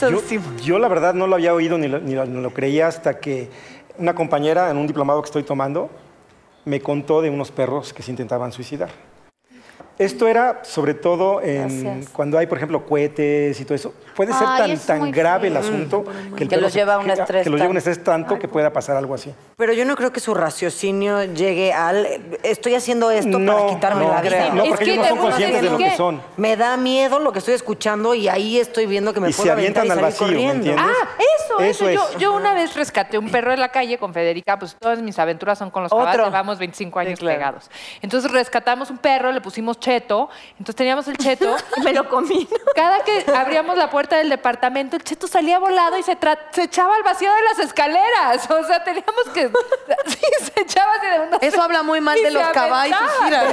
yo, 0.10 0.40
yo 0.62 0.78
la 0.78 0.88
verdad 0.88 1.14
no 1.14 1.26
lo 1.26 1.34
había 1.36 1.54
oído 1.54 1.78
ni 1.78 1.88
lo, 1.88 1.98
ni 2.00 2.14
lo- 2.14 2.24
ni 2.26 2.40
lo 2.40 2.52
creía 2.52 2.86
hasta 2.88 3.18
que 3.20 3.50
una 3.98 4.14
compañera 4.14 4.70
en 4.70 4.76
un 4.76 4.86
diplomado 4.86 5.20
que 5.22 5.26
estoy 5.26 5.42
tomando 5.42 5.90
me 6.64 6.80
contó 6.80 7.20
de 7.22 7.30
unos 7.30 7.50
perros 7.50 7.92
que 7.92 8.02
se 8.02 8.10
intentaban 8.10 8.52
suicidar. 8.52 8.90
Esto 9.98 10.26
era 10.26 10.60
sobre 10.64 10.94
todo 10.94 11.40
en, 11.42 11.84
Gracias. 11.84 12.08
cuando 12.12 12.38
hay, 12.38 12.46
por 12.46 12.58
ejemplo, 12.58 12.84
cohetes 12.86 13.60
y 13.60 13.64
todo 13.64 13.74
eso. 13.74 13.94
Puede 14.16 14.32
ser 14.32 14.46
Ay, 14.48 14.58
tan, 14.60 14.70
es 14.72 14.86
tan 14.86 14.98
muy 14.98 15.10
grave 15.12 15.48
el 15.48 15.56
asunto 15.56 16.04
que 16.36 16.44
el 16.44 16.48
Que 16.50 16.56
los 16.56 16.72
se- 16.72 16.78
lleva 16.80 16.94
a 16.94 16.98
un 16.98 17.06
que- 17.06 17.12
estrés 17.12 17.44
Que 17.44 17.50
lo 17.50 17.56
lleva 17.56 17.66
a 17.66 17.70
un 17.70 17.76
tanto. 17.76 17.90
estrés 17.90 18.04
tanto 18.04 18.38
que 18.38 18.48
pueda 18.48 18.72
pasar 18.72 18.96
algo 18.96 19.14
así. 19.14 19.32
Pero 19.56 19.72
yo 19.72 19.84
no 19.84 19.94
creo 19.96 20.12
que 20.12 20.20
su 20.20 20.34
raciocinio 20.34 21.24
llegue 21.24 21.72
al 21.72 22.06
estoy 22.42 22.74
haciendo 22.74 23.10
esto 23.10 23.38
para 23.46 23.66
quitarme 23.68 24.04
no, 24.04 24.12
la 24.12 24.20
vida. 24.22 24.50
no, 24.54 24.62
Es 24.64 24.68
porque 24.70 24.84
que 24.84 24.92
ellos 24.94 25.04
no 25.04 25.08
son 25.10 25.18
conscientes 25.18 25.62
de 25.62 25.70
lo 25.70 25.78
que 25.78 25.96
son. 25.96 26.20
Me 26.36 26.56
da 26.56 26.76
miedo 26.76 27.18
lo 27.18 27.32
que 27.32 27.38
estoy 27.38 27.54
escuchando 27.54 28.14
y 28.14 28.28
ahí 28.28 28.58
estoy 28.58 28.86
viendo 28.86 29.12
que 29.12 29.20
me 29.20 29.30
Y 29.30 29.32
puedo 29.32 29.44
se 29.44 29.50
avientan 29.52 29.86
y 29.86 29.90
al 29.90 30.00
vacío, 30.00 30.26
¿me 30.26 30.50
entiendes? 30.50 30.76
Ah, 30.78 31.08
eso, 31.38 31.60
eso. 31.60 31.88
Es. 31.88 32.18
yo 32.18 32.34
una 32.34 32.54
vez 32.54 32.74
rescaté 32.74 33.18
un 33.18 33.30
perro 33.30 33.50
de 33.52 33.56
la 33.58 33.68
calle 33.70 33.98
con 33.98 34.12
Federica, 34.12 34.58
pues 34.58 34.74
todas 34.78 35.00
mis 35.00 35.18
aventuras 35.18 35.58
son 35.58 35.70
con 35.70 35.82
los 35.84 35.92
caballos, 35.92 36.26
llevamos 36.26 36.58
25 36.58 36.98
años 36.98 37.18
claro. 37.18 37.36
pegados. 37.38 37.70
Entonces 38.00 38.30
rescatamos 38.30 38.90
un 38.90 38.98
perro, 38.98 39.30
le 39.32 39.40
pusimos 39.40 39.78
cheto, 39.82 40.30
entonces 40.52 40.76
teníamos 40.76 41.06
el 41.08 41.18
cheto. 41.18 41.54
Me 41.84 41.92
lo 41.92 42.08
comí. 42.08 42.48
Cada 42.74 43.04
que 43.04 43.26
abríamos 43.36 43.76
la 43.76 43.90
puerta 43.90 44.16
del 44.16 44.30
departamento, 44.30 44.96
el 44.96 45.04
cheto 45.04 45.26
salía 45.28 45.58
volado 45.58 45.98
y 45.98 46.02
se, 46.02 46.16
se 46.52 46.62
echaba 46.62 46.94
al 46.96 47.02
vacío 47.02 47.30
de 47.34 47.42
las 47.42 47.58
escaleras. 47.58 48.48
O 48.50 48.64
sea, 48.64 48.82
teníamos 48.82 49.28
que... 49.34 49.50
Sí, 50.06 50.18
se 50.54 50.60
echaba 50.62 50.92
así 50.94 51.06
de 51.06 51.20
una... 51.20 51.36
Eso 51.40 51.60
habla 51.62 51.82
muy 51.82 52.00
mal 52.00 52.16
y 52.18 52.22
de 52.22 52.30
los 52.30 52.48
caballos. 52.48 52.98
Gira. 53.24 53.44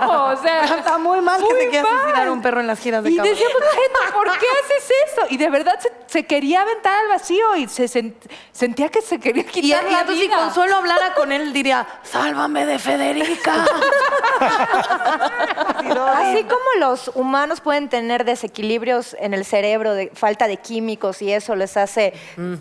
No, 0.00 0.24
o 0.26 0.36
sea... 0.36 0.64
Está 0.64 0.96
muy 0.98 1.20
mal 1.20 1.38
que 1.42 1.52
muy 1.52 1.62
se 1.62 1.68
quiera 1.68 1.88
suicidar 1.88 2.30
un 2.30 2.40
perro 2.42 2.60
en 2.60 2.66
las 2.66 2.78
giras 2.78 3.02
de 3.02 3.10
Y 3.10 3.16
caballo. 3.16 3.34
decíamos, 3.34 3.60
Cheto, 3.60 4.14
¿por 4.14 4.30
qué 4.38 4.46
haces 4.64 4.92
eso? 5.12 5.26
Y 5.30 5.36
de 5.36 5.50
verdad 5.50 5.78
se, 5.80 5.92
se 6.06 6.26
quería 6.26 6.62
aventar 6.62 6.96
al 7.00 7.08
vacío 7.08 7.56
y 7.56 7.68
se 7.68 7.84
sent- 7.86 8.14
sentía 8.52 8.88
que 8.88 9.02
se 9.02 9.18
quería 9.18 9.42
Y, 9.42 9.46
quitar 9.46 9.84
y 9.86 9.90
la 9.92 10.00
entonces 10.02 10.24
si. 10.24 10.30
Consuelo 10.30 10.76
hablara 10.76 11.14
con 11.14 11.32
él, 11.32 11.52
diría, 11.52 11.86
sálvame 12.02 12.64
de 12.66 12.78
Federica. 12.78 13.64
Así 15.66 16.44
como 16.44 16.64
los 16.78 17.08
humanos 17.14 17.60
pueden 17.60 17.88
tener 17.88 18.24
desequilibrios 18.24 19.16
en 19.20 19.34
el 19.34 19.44
cerebro, 19.44 19.94
de 19.94 20.10
falta 20.14 20.46
de 20.48 20.56
químicos 20.58 21.22
y 21.22 21.32
eso 21.32 21.54
les 21.56 21.76
hace 21.76 22.12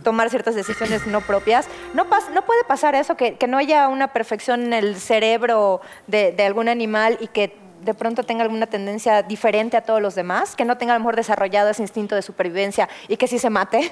tomar 0.04 0.30
ciertas 0.30 0.56
decisiones 0.56 1.06
no 1.08 1.22
propias, 1.22 1.68
no, 1.94 2.06
pas- 2.10 2.30
no 2.34 2.44
puede 2.46 2.64
pasar 2.64 2.96
eso, 2.96 3.16
que, 3.16 3.36
que 3.36 3.48
no 3.48 3.58
haya 3.58 3.88
una 3.88 4.10
perfección 4.14 4.64
en 4.64 4.74
el 4.74 4.96
cerebro 5.00 5.82
de, 6.08 6.32
de 6.32 6.46
algún 6.46 6.68
animal 6.70 7.18
y 7.22 7.28
que 7.28 7.58
de 7.82 7.94
pronto 7.94 8.24
tenga 8.24 8.44
alguna 8.44 8.66
tendencia 8.68 9.24
diferente 9.24 9.76
a 9.76 9.82
todos 9.82 10.02
los 10.02 10.16
demás, 10.16 10.56
que 10.56 10.64
no 10.66 10.78
tenga 10.78 10.94
a 10.94 10.98
lo 10.98 11.02
mejor 11.02 11.16
desarrollado 11.18 11.70
ese 11.70 11.82
instinto 11.82 12.16
de 12.16 12.22
supervivencia 12.22 12.88
y 13.08 13.18
que 13.18 13.28
sí 13.28 13.40
se 13.40 13.50
mate. 13.50 13.92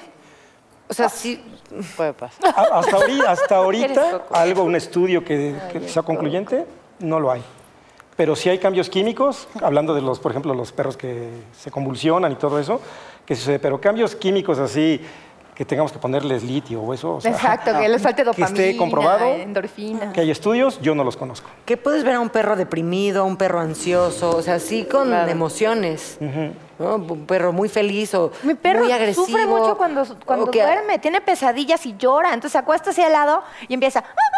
O 0.88 0.94
sea, 0.94 1.08
sí 1.08 1.42
puede 1.96 2.12
pasar. 2.12 2.54
Hasta 2.72 2.96
ahorita, 2.96 3.30
hasta 3.30 3.56
ahorita 3.56 4.22
algo, 4.32 4.62
un 4.64 4.76
estudio 4.76 5.24
que, 5.24 5.54
que 5.72 5.88
sea 5.88 6.02
concluyente, 6.02 6.66
no 7.00 7.20
lo 7.20 7.30
hay. 7.32 7.42
Pero 8.16 8.36
sí 8.36 8.48
hay 8.48 8.58
cambios 8.58 8.88
químicos, 8.90 9.48
hablando 9.62 9.94
de 9.94 10.02
los, 10.02 10.18
por 10.20 10.32
ejemplo, 10.32 10.52
los 10.54 10.70
perros 10.72 10.96
que 10.96 11.30
se 11.58 11.70
convulsionan 11.70 12.30
y 12.32 12.34
todo 12.36 12.58
eso, 12.58 12.80
que 13.24 13.34
sucede. 13.34 13.58
Pero 13.58 13.80
cambios 13.80 14.14
químicos 14.14 14.58
así, 14.58 14.98
que 14.98 15.32
que 15.54 15.66
tengamos 15.66 15.92
que 15.92 15.98
ponerles 15.98 16.42
litio 16.42 16.80
o 16.80 16.94
eso. 16.94 17.16
o 17.16 17.20
sea, 17.20 17.30
Exacto, 17.30 17.78
que 17.78 17.86
les 17.86 18.00
falte 18.02 18.22
Que 18.22 18.24
dopamina, 18.24 18.48
esté 18.48 18.76
comprobado 18.76 19.26
endorfina. 19.34 20.10
que 20.12 20.22
hay 20.22 20.30
estudios, 20.30 20.80
yo 20.80 20.94
no 20.94 21.04
los 21.04 21.16
conozco. 21.16 21.48
Que 21.66 21.76
puedes 21.76 22.04
ver 22.04 22.14
a 22.14 22.20
un 22.20 22.30
perro 22.30 22.56
deprimido, 22.56 23.20
a 23.22 23.24
un 23.26 23.36
perro 23.36 23.60
ansioso, 23.60 24.34
o 24.34 24.40
sea, 24.42 24.58
sí 24.58 24.86
con 24.90 25.12
emociones. 25.28 26.16
¿no? 26.78 26.96
Un 26.96 27.26
perro 27.26 27.52
muy 27.52 27.68
feliz 27.68 28.14
o 28.14 28.32
Mi 28.42 28.54
perro 28.54 28.80
muy 28.84 28.92
agresivo. 28.92 29.26
sufre 29.26 29.46
mucho 29.46 29.76
cuando, 29.76 30.04
cuando 30.24 30.50
que- 30.50 30.62
duerme, 30.62 30.98
tiene 30.98 31.20
pesadillas 31.20 31.84
y 31.86 31.96
llora. 31.98 32.28
Entonces 32.32 32.52
se 32.52 32.58
acuesta 32.58 32.90
hacia 32.90 33.06
al 33.06 33.12
lado 33.12 33.42
y 33.68 33.74
empieza. 33.74 34.00
"Ah, 34.00 34.10
ah", 34.10 34.31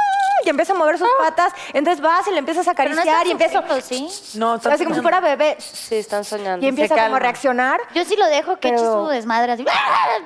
Y 0.44 0.48
empieza 0.50 0.72
a 0.72 0.76
mover 0.76 0.98
sus 0.98 1.08
patas. 1.18 1.52
Entonces 1.72 2.02
vas 2.02 2.26
y 2.28 2.30
le 2.32 2.38
empiezas 2.38 2.68
a 2.68 2.72
acariciar 2.72 3.06
están 3.06 3.26
y 3.26 3.30
empieza. 3.30 3.62
¿sí? 3.80 4.08
No, 4.38 4.56
está 4.56 4.72
Así 4.74 4.84
como 4.84 4.94
si 4.94 5.00
fuera 5.02 5.20
bebé. 5.20 5.56
Sí, 5.58 5.96
están 5.96 6.24
soñando. 6.24 6.64
Y 6.64 6.68
empieza 6.68 6.94
como 6.96 7.16
a 7.16 7.18
reaccionar. 7.18 7.80
Yo 7.94 8.04
sí 8.04 8.16
lo 8.16 8.26
dejo 8.26 8.58
que 8.58 8.68
eche 8.68 8.76
Pero- 8.78 9.04
su 9.04 9.08
desmadre 9.10 9.52
así. 9.52 9.64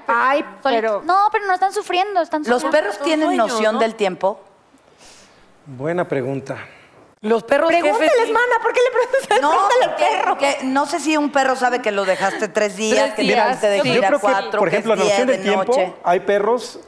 Ay, 0.07 0.41
Solito. 0.63 0.81
pero. 0.81 1.03
No, 1.05 1.29
pero 1.31 1.47
no 1.47 1.55
están 1.55 1.73
sufriendo, 1.73 2.21
están 2.21 2.43
¿Los 2.47 2.63
soñando. 2.63 2.71
perros 2.71 2.99
tienen 3.03 3.37
noción 3.37 3.79
del 3.79 3.95
tiempo? 3.95 4.41
Buena 5.67 6.07
pregunta. 6.09 6.57
Los 7.21 7.43
perros 7.43 7.69
Pregúntales, 7.69 8.11
jefes, 8.13 8.27
sí. 8.27 8.33
mana, 8.33 8.63
¿por 8.63 8.73
qué 8.73 8.81
le 8.81 8.91
preguntas? 8.93 9.41
No, 9.43 9.51
Pregúntale 9.51 9.85
al 9.85 9.97
perro. 9.97 10.29
porque 10.31 10.59
no 10.63 10.87
sé 10.87 11.01
si 11.01 11.17
un 11.17 11.31
perro 11.33 11.57
sabe 11.57 11.83
que 11.83 11.91
lo 11.91 12.05
dejaste 12.05 12.47
tres 12.49 12.77
días, 12.77 13.07
Tres 13.07 13.15
que 13.17 13.23
días, 13.23 13.45
dejaste 13.45 13.67
de 13.67 13.81
sí. 13.83 13.89
ir 13.89 13.95
Yo 13.97 14.05
a 14.05 14.07
creo 14.07 14.19
que, 14.21 14.27
cuatro, 14.27 14.61
por 14.61 14.71
que 14.71 14.77
ejemplo, 14.77 14.95
es 14.95 14.99
la 15.01 15.05
noción 15.05 15.27
de 15.27 15.33
del 15.33 15.43
tiempo, 15.43 15.65
noche. 15.65 15.95
hay 16.05 16.21
perros 16.21 16.79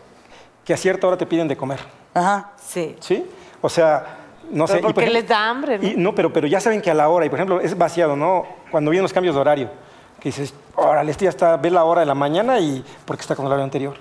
que 0.64 0.72
a 0.72 0.76
cierta 0.76 1.09
hora 1.09 1.16
te 1.18 1.26
piden 1.26 1.49
de 1.49 1.57
comer. 1.57 1.81
Ajá. 2.15 2.51
Sí. 2.57 2.97
¿Sí? 3.01 3.25
O 3.61 3.69
sea, 3.69 4.17
no 4.51 4.67
sé. 4.67 4.75
Pero 4.75 4.81
y 4.81 4.83
por 4.83 4.95
porque 4.95 5.11
ejemplo- 5.11 5.21
les 5.21 5.29
da 5.29 5.49
hambre, 5.49 5.79
¿no? 5.79 5.87
y- 5.87 5.95
no, 5.97 6.15
pero, 6.15 6.33
pero 6.33 6.47
ya 6.47 6.61
saben 6.61 6.81
que 6.83 6.91
a 6.91 6.95
la 6.95 7.09
hora, 7.09 7.27
y 7.27 7.29
por 7.29 7.39
ejemplo, 7.39 7.61
es 7.61 7.77
vaciado, 7.77 8.17
¿no? 8.17 8.47
Cuando 8.71 8.91
vienen 8.91 9.03
los 9.05 9.13
cambios 9.13 9.35
de 9.35 9.41
horario, 9.41 9.71
que 10.19 10.29
dices, 10.31 10.53
órale, 10.77 11.11
este 11.11 11.25
ya 11.25 11.31
está, 11.31 11.57
ve 11.57 11.71
la 11.71 11.85
hora 11.85 12.01
de 12.01 12.07
la 12.07 12.15
mañana 12.15 12.59
y 12.59 12.85
porque 13.05 13.21
está 13.23 13.35
con 13.37 13.45
el 13.47 13.53
horario 13.53 13.65
anterior. 13.65 13.97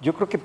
Yo 0.00 0.12
creo 0.14 0.28
que 0.28 0.40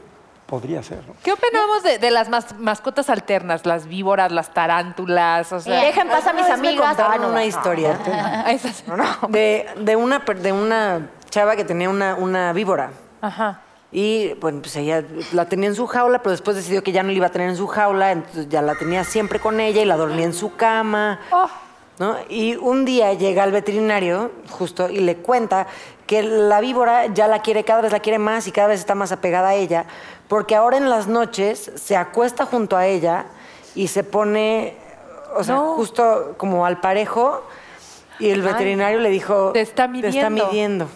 podría 0.45 0.81
ser, 0.83 0.99
¿no? 1.07 1.13
¿Qué 1.23 1.33
opinamos 1.33 1.83
de, 1.83 1.97
de 1.97 2.11
las 2.11 2.29
mas- 2.29 2.57
mascotas 2.57 3.09
alternas? 3.09 3.65
Las 3.65 3.87
víboras, 3.87 4.31
las 4.31 4.53
tarántulas, 4.53 5.51
o 5.51 5.59
sea... 5.59 5.81
Dejen 5.81 6.07
pasar 6.07 6.29
a 6.29 6.33
mis 6.37 6.47
vez 6.47 6.57
me 6.59 6.67
amigas. 6.69 6.87
contaron 6.87 7.13
Ah, 7.13 7.17
no, 7.17 7.27
una 7.29 7.39
no. 7.39 7.45
historia 7.45 7.97
Esas- 8.47 8.83
de, 9.27 9.67
de 9.77 9.95
una, 9.97 10.19
de 10.19 10.51
una 10.53 11.09
chava 11.29 11.55
que 11.57 11.65
tenía 11.65 11.89
una, 11.89 12.15
una 12.15 12.53
víbora. 12.53 12.91
Ajá. 13.21 13.59
Y 13.91 14.33
bueno, 14.35 14.61
pues 14.61 14.75
ella 14.75 15.03
la 15.31 15.47
tenía 15.47 15.69
en 15.69 15.75
su 15.75 15.87
jaula, 15.87 16.19
pero 16.19 16.31
después 16.31 16.57
decidió 16.57 16.83
que 16.83 16.91
ya 16.91 17.03
no 17.03 17.09
la 17.09 17.15
iba 17.15 17.27
a 17.27 17.31
tener 17.31 17.49
en 17.49 17.55
su 17.55 17.67
jaula, 17.67 18.11
entonces 18.11 18.49
ya 18.49 18.61
la 18.61 18.75
tenía 18.75 19.03
siempre 19.03 19.39
con 19.39 19.59
ella 19.59 19.81
y 19.81 19.85
la 19.85 19.95
dormía 19.95 20.25
en 20.25 20.33
su 20.33 20.55
cama. 20.55 21.19
¿no? 21.99 22.15
Y 22.29 22.55
un 22.57 22.85
día 22.85 23.13
llega 23.13 23.43
al 23.43 23.51
veterinario, 23.51 24.31
justo, 24.49 24.89
y 24.89 24.99
le 24.99 25.17
cuenta 25.17 25.67
que 26.05 26.21
la 26.21 26.61
víbora 26.61 27.07
ya 27.07 27.27
la 27.27 27.41
quiere, 27.41 27.63
cada 27.63 27.81
vez 27.81 27.91
la 27.91 27.99
quiere 27.99 28.19
más 28.19 28.47
y 28.47 28.51
cada 28.51 28.67
vez 28.67 28.79
está 28.79 28.93
más 28.93 29.11
apegada 29.11 29.49
a 29.49 29.55
ella, 29.55 29.85
porque 30.27 30.55
ahora 30.55 30.77
en 30.77 30.89
las 30.89 31.07
noches 31.07 31.71
se 31.75 31.95
acuesta 31.95 32.45
junto 32.45 32.77
a 32.77 32.85
ella 32.85 33.25
y 33.73 33.87
se 33.87 34.03
pone, 34.03 34.75
o 35.35 35.43
sea, 35.43 35.57
justo 35.57 36.35
como 36.37 36.65
al 36.65 36.79
parejo, 36.81 37.43
y 38.19 38.29
el 38.29 38.41
veterinario 38.41 38.99
le 38.99 39.09
dijo, 39.09 39.51
Te 39.53 39.61
está 39.61 39.89
Te 39.91 40.07
está 40.09 40.29
midiendo". 40.29 40.87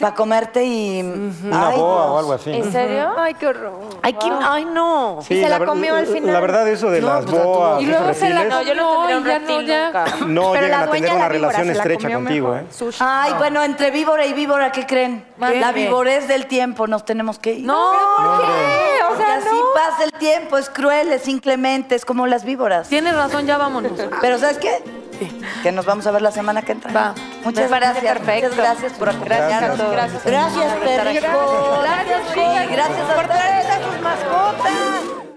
Para 0.00 0.14
comerte 0.14 0.64
y... 0.64 1.00
Una 1.02 1.68
Ay, 1.68 1.76
boa 1.78 2.02
Dios. 2.04 2.10
o 2.10 2.18
algo 2.18 2.32
así. 2.32 2.50
¿En 2.52 2.70
serio? 2.72 3.10
Ay, 3.16 3.34
qué 3.34 3.46
horror. 3.48 3.72
Ay, 4.02 4.12
¿qué- 4.14 4.32
ay, 4.42 4.64
no. 4.64 5.18
Sí, 5.22 5.40
se 5.42 5.48
la 5.48 5.58
ver- 5.58 5.68
comió 5.68 5.94
al 5.96 6.06
final. 6.06 6.32
La 6.32 6.40
verdad, 6.40 6.68
eso 6.68 6.90
de 6.90 7.00
No, 7.00 7.08
las 7.08 7.24
pues 7.24 7.42
boas, 7.44 7.80
Y 7.80 7.84
esos 7.84 7.98
luego 8.00 8.14
se 8.14 8.30
la 8.30 8.42
reptiles, 8.42 8.48
No, 8.48 8.62
yo 8.62 8.74
no 8.74 9.06
tendría 9.06 9.16
un 9.18 9.24
No, 9.24 9.28
ya 9.30 9.38
reptil 9.38 9.56
no, 9.56 9.62
ya. 9.62 9.84
nunca. 9.86 10.04
no 10.26 10.52
Pero 10.52 10.64
llegan 10.66 10.70
la 10.80 10.80
a 10.80 10.86
dueña 10.86 11.06
tener 11.06 11.10
de 11.10 11.16
una 11.16 11.28
víbora 11.28 11.48
relación 11.52 11.66
se 11.66 11.74
la 11.74 11.82
estrecha 11.82 12.02
comió 12.02 12.18
contigo, 12.18 12.48
mejor. 12.48 12.62
¿eh? 12.68 12.72
Sushi. 12.72 12.98
Ay, 13.00 13.32
bueno, 13.38 13.62
entre 13.62 13.90
víbora 13.90 14.26
y 14.26 14.32
víbora, 14.32 14.72
¿qué 14.72 14.86
creen? 14.86 15.24
La 15.38 15.72
víborez 15.72 16.28
del 16.28 16.46
tiempo, 16.46 16.86
nos 16.86 17.04
tenemos 17.04 17.38
que 17.38 17.54
ir. 17.54 17.66
No, 17.66 17.92
¿Por 18.16 18.40
qué? 18.40 19.04
O 19.04 19.08
Porque 19.08 19.24
sea, 19.24 19.36
así 19.36 19.46
no. 19.54 19.64
pasa 19.74 20.04
el 20.04 20.12
tiempo, 20.12 20.58
es 20.58 20.68
cruel, 20.70 21.12
es 21.12 21.26
inclemente, 21.28 21.94
es 21.94 22.04
como 22.04 22.26
las 22.26 22.44
víboras. 22.44 22.88
tienes 22.88 23.14
razón, 23.16 23.46
ya 23.46 23.56
vámonos. 23.58 23.92
Pero 24.20 24.38
¿sabes 24.38 24.58
qué? 24.58 24.82
Que 25.62 25.72
nos 25.72 25.84
vamos 25.86 26.06
a 26.06 26.10
ver 26.10 26.22
la 26.22 26.30
semana 26.30 26.62
que 26.62 26.72
entra. 26.72 26.92
Va. 26.92 27.14
Muchas 27.44 27.70
Me 27.70 27.78
gracias. 27.78 28.04
parece 28.04 28.06
perfecto. 28.06 28.48
Muchas 28.50 28.64
gracias 28.64 28.92
por 28.94 29.08
acompañarnos. 29.08 29.90
Gracias. 29.90 30.24
Gracias, 30.24 30.80
gracias 30.80 31.04
perrico. 31.04 31.80
Gracias, 31.82 32.70
gracias 32.70 33.10
a 33.10 33.20
ustedes, 33.20 33.66
a 33.66 33.82
sus 33.84 34.00
mascotas. 34.00 35.27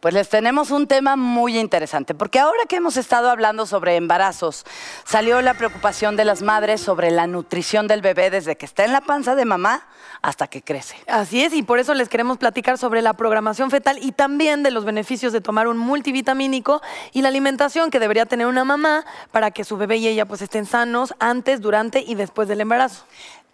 Pues 0.00 0.14
les 0.14 0.28
tenemos 0.28 0.70
un 0.70 0.86
tema 0.86 1.16
muy 1.16 1.58
interesante, 1.58 2.14
porque 2.14 2.38
ahora 2.38 2.66
que 2.68 2.76
hemos 2.76 2.96
estado 2.96 3.30
hablando 3.30 3.66
sobre 3.66 3.96
embarazos, 3.96 4.64
salió 5.04 5.42
la 5.42 5.54
preocupación 5.54 6.14
de 6.14 6.24
las 6.24 6.40
madres 6.40 6.80
sobre 6.80 7.10
la 7.10 7.26
nutrición 7.26 7.88
del 7.88 8.00
bebé 8.00 8.30
desde 8.30 8.56
que 8.56 8.64
está 8.64 8.84
en 8.84 8.92
la 8.92 9.00
panza 9.00 9.34
de 9.34 9.44
mamá 9.44 9.88
hasta 10.22 10.46
que 10.46 10.62
crece. 10.62 10.94
Así 11.08 11.42
es, 11.42 11.52
y 11.52 11.64
por 11.64 11.80
eso 11.80 11.94
les 11.94 12.08
queremos 12.08 12.38
platicar 12.38 12.78
sobre 12.78 13.02
la 13.02 13.14
programación 13.14 13.72
fetal 13.72 13.98
y 14.00 14.12
también 14.12 14.62
de 14.62 14.70
los 14.70 14.84
beneficios 14.84 15.32
de 15.32 15.40
tomar 15.40 15.66
un 15.66 15.78
multivitamínico 15.78 16.80
y 17.12 17.22
la 17.22 17.28
alimentación 17.28 17.90
que 17.90 17.98
debería 17.98 18.24
tener 18.24 18.46
una 18.46 18.64
mamá 18.64 19.04
para 19.32 19.50
que 19.50 19.64
su 19.64 19.76
bebé 19.78 19.96
y 19.96 20.06
ella 20.06 20.26
pues 20.26 20.42
estén 20.42 20.64
sanos 20.64 21.12
antes, 21.18 21.60
durante 21.60 22.04
y 22.06 22.14
después 22.14 22.46
del 22.46 22.60
embarazo. 22.60 23.04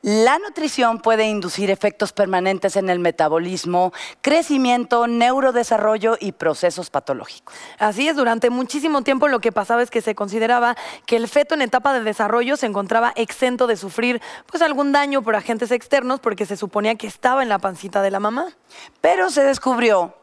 La 0.07 0.39
nutrición 0.39 0.99
puede 0.99 1.31
inducir 1.31 1.71
efectos 1.71 2.13
permanentes 2.13 2.77
en 2.77 2.91
el 2.91 2.99
metabolismo, 2.99 3.91
crecimiento, 4.21 5.07
neurodesarrollo 5.07 6.19
y 6.21 6.33
procesos 6.33 6.91
patológicos. 6.91 7.55
Así 7.79 8.07
es, 8.07 8.15
durante 8.15 8.51
muchísimo 8.51 9.01
tiempo 9.01 9.29
lo 9.29 9.41
que 9.41 9.51
pasaba 9.51 9.83
es 9.83 9.91
que 9.91 10.03
se 10.03 10.15
consideraba 10.15 10.77
que 11.07 11.17
el 11.17 11.27
feto 11.27 11.55
en 11.55 11.63
etapa 11.63 11.95
de 11.95 12.03
desarrollo 12.03 12.59
se 12.59 12.67
encontraba 12.67 13.15
exento 13.17 13.67
de 13.67 13.79
sufrir 13.79 14.21
pues 14.45 14.63
algún 14.63 14.93
daño 14.93 15.23
por 15.23 15.37
agentes 15.37 15.71
externos 15.71 16.21
porque 16.21 16.45
se 16.45 16.59
suponía 16.59 16.97
que 16.97 17.07
estaba 17.07 17.43
en 17.43 17.49
la 17.49 17.59
pancita 17.59 18.03
de 18.03 18.11
la 18.11 18.21
mamá. 18.21 18.49
Pero 19.01 19.31
se 19.31 19.43
descubrió 19.43 20.15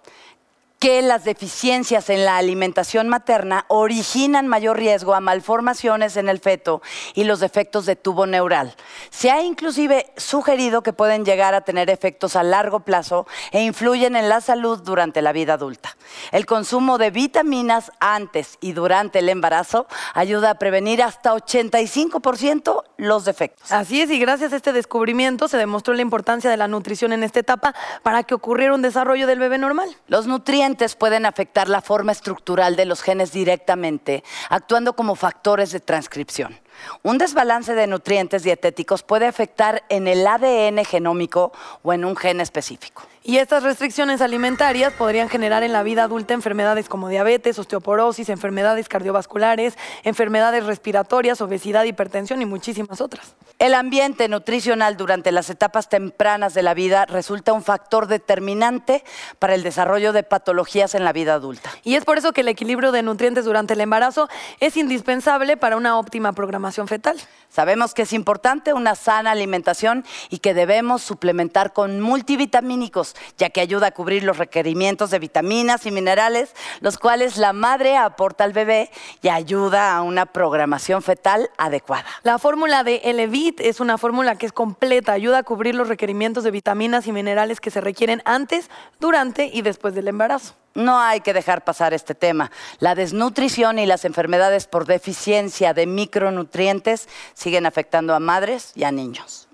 que 0.81 1.03
las 1.03 1.25
deficiencias 1.25 2.09
en 2.09 2.25
la 2.25 2.37
alimentación 2.37 3.07
materna 3.07 3.65
originan 3.67 4.47
mayor 4.47 4.77
riesgo 4.77 5.13
a 5.13 5.19
malformaciones 5.19 6.17
en 6.17 6.27
el 6.27 6.39
feto 6.39 6.81
y 7.13 7.23
los 7.23 7.39
defectos 7.39 7.85
de 7.85 7.95
tubo 7.95 8.25
neural. 8.25 8.73
Se 9.11 9.29
ha 9.29 9.43
inclusive 9.43 10.11
sugerido 10.17 10.81
que 10.81 10.91
pueden 10.91 11.23
llegar 11.23 11.53
a 11.53 11.61
tener 11.61 11.91
efectos 11.91 12.35
a 12.35 12.41
largo 12.41 12.79
plazo 12.79 13.27
e 13.51 13.61
influyen 13.61 14.15
en 14.15 14.27
la 14.27 14.41
salud 14.41 14.81
durante 14.81 15.21
la 15.21 15.33
vida 15.33 15.53
adulta. 15.53 15.95
El 16.31 16.47
consumo 16.47 16.97
de 16.97 17.11
vitaminas 17.11 17.91
antes 17.99 18.57
y 18.59 18.71
durante 18.71 19.19
el 19.19 19.29
embarazo 19.29 19.85
ayuda 20.15 20.49
a 20.49 20.55
prevenir 20.55 21.03
hasta 21.03 21.35
85% 21.35 22.85
los 22.97 23.23
defectos. 23.23 23.71
Así 23.71 24.01
es, 24.01 24.09
y 24.09 24.17
gracias 24.17 24.51
a 24.51 24.55
este 24.55 24.73
descubrimiento 24.73 25.47
se 25.47 25.57
demostró 25.57 25.93
la 25.93 26.01
importancia 26.01 26.49
de 26.49 26.57
la 26.57 26.67
nutrición 26.67 27.13
en 27.13 27.21
esta 27.21 27.39
etapa 27.39 27.75
para 28.01 28.23
que 28.23 28.33
ocurriera 28.33 28.73
un 28.73 28.81
desarrollo 28.81 29.27
del 29.27 29.37
bebé 29.37 29.59
normal. 29.59 29.95
Los 30.07 30.25
nutrientes 30.25 30.70
pueden 30.95 31.25
afectar 31.25 31.69
la 31.69 31.81
forma 31.81 32.11
estructural 32.11 32.75
de 32.75 32.85
los 32.85 33.01
genes 33.01 33.31
directamente, 33.31 34.23
actuando 34.49 34.93
como 34.93 35.15
factores 35.15 35.71
de 35.71 35.79
transcripción. 35.79 36.59
Un 37.03 37.17
desbalance 37.17 37.73
de 37.73 37.87
nutrientes 37.87 38.43
dietéticos 38.43 39.03
puede 39.03 39.27
afectar 39.27 39.83
en 39.89 40.07
el 40.07 40.25
ADN 40.25 40.83
genómico 40.85 41.51
o 41.83 41.93
en 41.93 42.05
un 42.05 42.15
gen 42.15 42.41
específico. 42.41 43.03
Y 43.23 43.37
estas 43.37 43.61
restricciones 43.61 44.19
alimentarias 44.19 44.93
podrían 44.93 45.29
generar 45.29 45.61
en 45.61 45.73
la 45.73 45.83
vida 45.83 46.03
adulta 46.03 46.33
enfermedades 46.33 46.89
como 46.89 47.07
diabetes, 47.07 47.59
osteoporosis, 47.59 48.29
enfermedades 48.29 48.89
cardiovasculares, 48.89 49.77
enfermedades 50.03 50.65
respiratorias, 50.65 51.39
obesidad, 51.39 51.83
hipertensión 51.83 52.41
y 52.41 52.47
muchísimas 52.47 52.99
otras. 52.99 53.35
El 53.59 53.75
ambiente 53.75 54.27
nutricional 54.27 54.97
durante 54.97 55.31
las 55.31 55.51
etapas 55.51 55.87
tempranas 55.87 56.55
de 56.55 56.63
la 56.63 56.73
vida 56.73 57.05
resulta 57.05 57.53
un 57.53 57.61
factor 57.61 58.07
determinante 58.07 59.03
para 59.37 59.53
el 59.53 59.61
desarrollo 59.61 60.13
de 60.13 60.23
patologías 60.23 60.95
en 60.95 61.03
la 61.03 61.13
vida 61.13 61.35
adulta. 61.35 61.69
Y 61.83 61.93
es 61.95 62.05
por 62.05 62.17
eso 62.17 62.33
que 62.33 62.41
el 62.41 62.47
equilibrio 62.47 62.91
de 62.91 63.03
nutrientes 63.03 63.45
durante 63.45 63.75
el 63.75 63.81
embarazo 63.81 64.29
es 64.59 64.77
indispensable 64.77 65.57
para 65.57 65.77
una 65.77 65.99
óptima 65.99 66.33
programación 66.33 66.70
fetal. 66.87 67.17
Sabemos 67.49 67.93
que 67.93 68.03
es 68.03 68.13
importante 68.13 68.73
una 68.73 68.95
sana 68.95 69.31
alimentación 69.31 70.05
y 70.29 70.39
que 70.39 70.53
debemos 70.53 71.01
suplementar 71.01 71.73
con 71.73 71.99
multivitamínicos, 71.99 73.15
ya 73.37 73.49
que 73.49 73.61
ayuda 73.61 73.87
a 73.87 73.91
cubrir 73.91 74.23
los 74.23 74.37
requerimientos 74.37 75.11
de 75.11 75.19
vitaminas 75.19 75.85
y 75.85 75.91
minerales, 75.91 76.53
los 76.79 76.97
cuales 76.97 77.37
la 77.37 77.51
madre 77.53 77.97
aporta 77.97 78.43
al 78.43 78.53
bebé 78.53 78.89
y 79.21 79.29
ayuda 79.29 79.95
a 79.95 80.01
una 80.01 80.25
programación 80.25 81.01
fetal 81.01 81.49
adecuada. 81.57 82.05
La 82.23 82.39
fórmula 82.39 82.83
de 82.83 83.01
Elevit 83.03 83.59
es 83.59 83.79
una 83.79 83.97
fórmula 83.97 84.37
que 84.37 84.45
es 84.45 84.53
completa, 84.53 85.11
ayuda 85.11 85.39
a 85.39 85.43
cubrir 85.43 85.75
los 85.75 85.87
requerimientos 85.87 86.43
de 86.43 86.51
vitaminas 86.51 87.07
y 87.07 87.11
minerales 87.11 87.59
que 87.59 87.71
se 87.71 87.81
requieren 87.81 88.21
antes, 88.25 88.69
durante 88.99 89.49
y 89.51 89.61
después 89.61 89.93
del 89.93 90.07
embarazo. 90.07 90.60
No 90.73 90.99
hay 90.99 91.21
que 91.21 91.33
dejar 91.33 91.63
pasar 91.63 91.93
este 91.93 92.15
tema. 92.15 92.51
La 92.79 92.95
desnutrición 92.95 93.79
y 93.79 93.85
las 93.85 94.05
enfermedades 94.05 94.67
por 94.67 94.85
deficiencia 94.85 95.73
de 95.73 95.85
micronutrientes 95.85 97.09
siguen 97.33 97.65
afectando 97.65 98.15
a 98.15 98.19
madres 98.19 98.71
y 98.75 98.83
a 98.83 98.91
niños. 98.91 99.47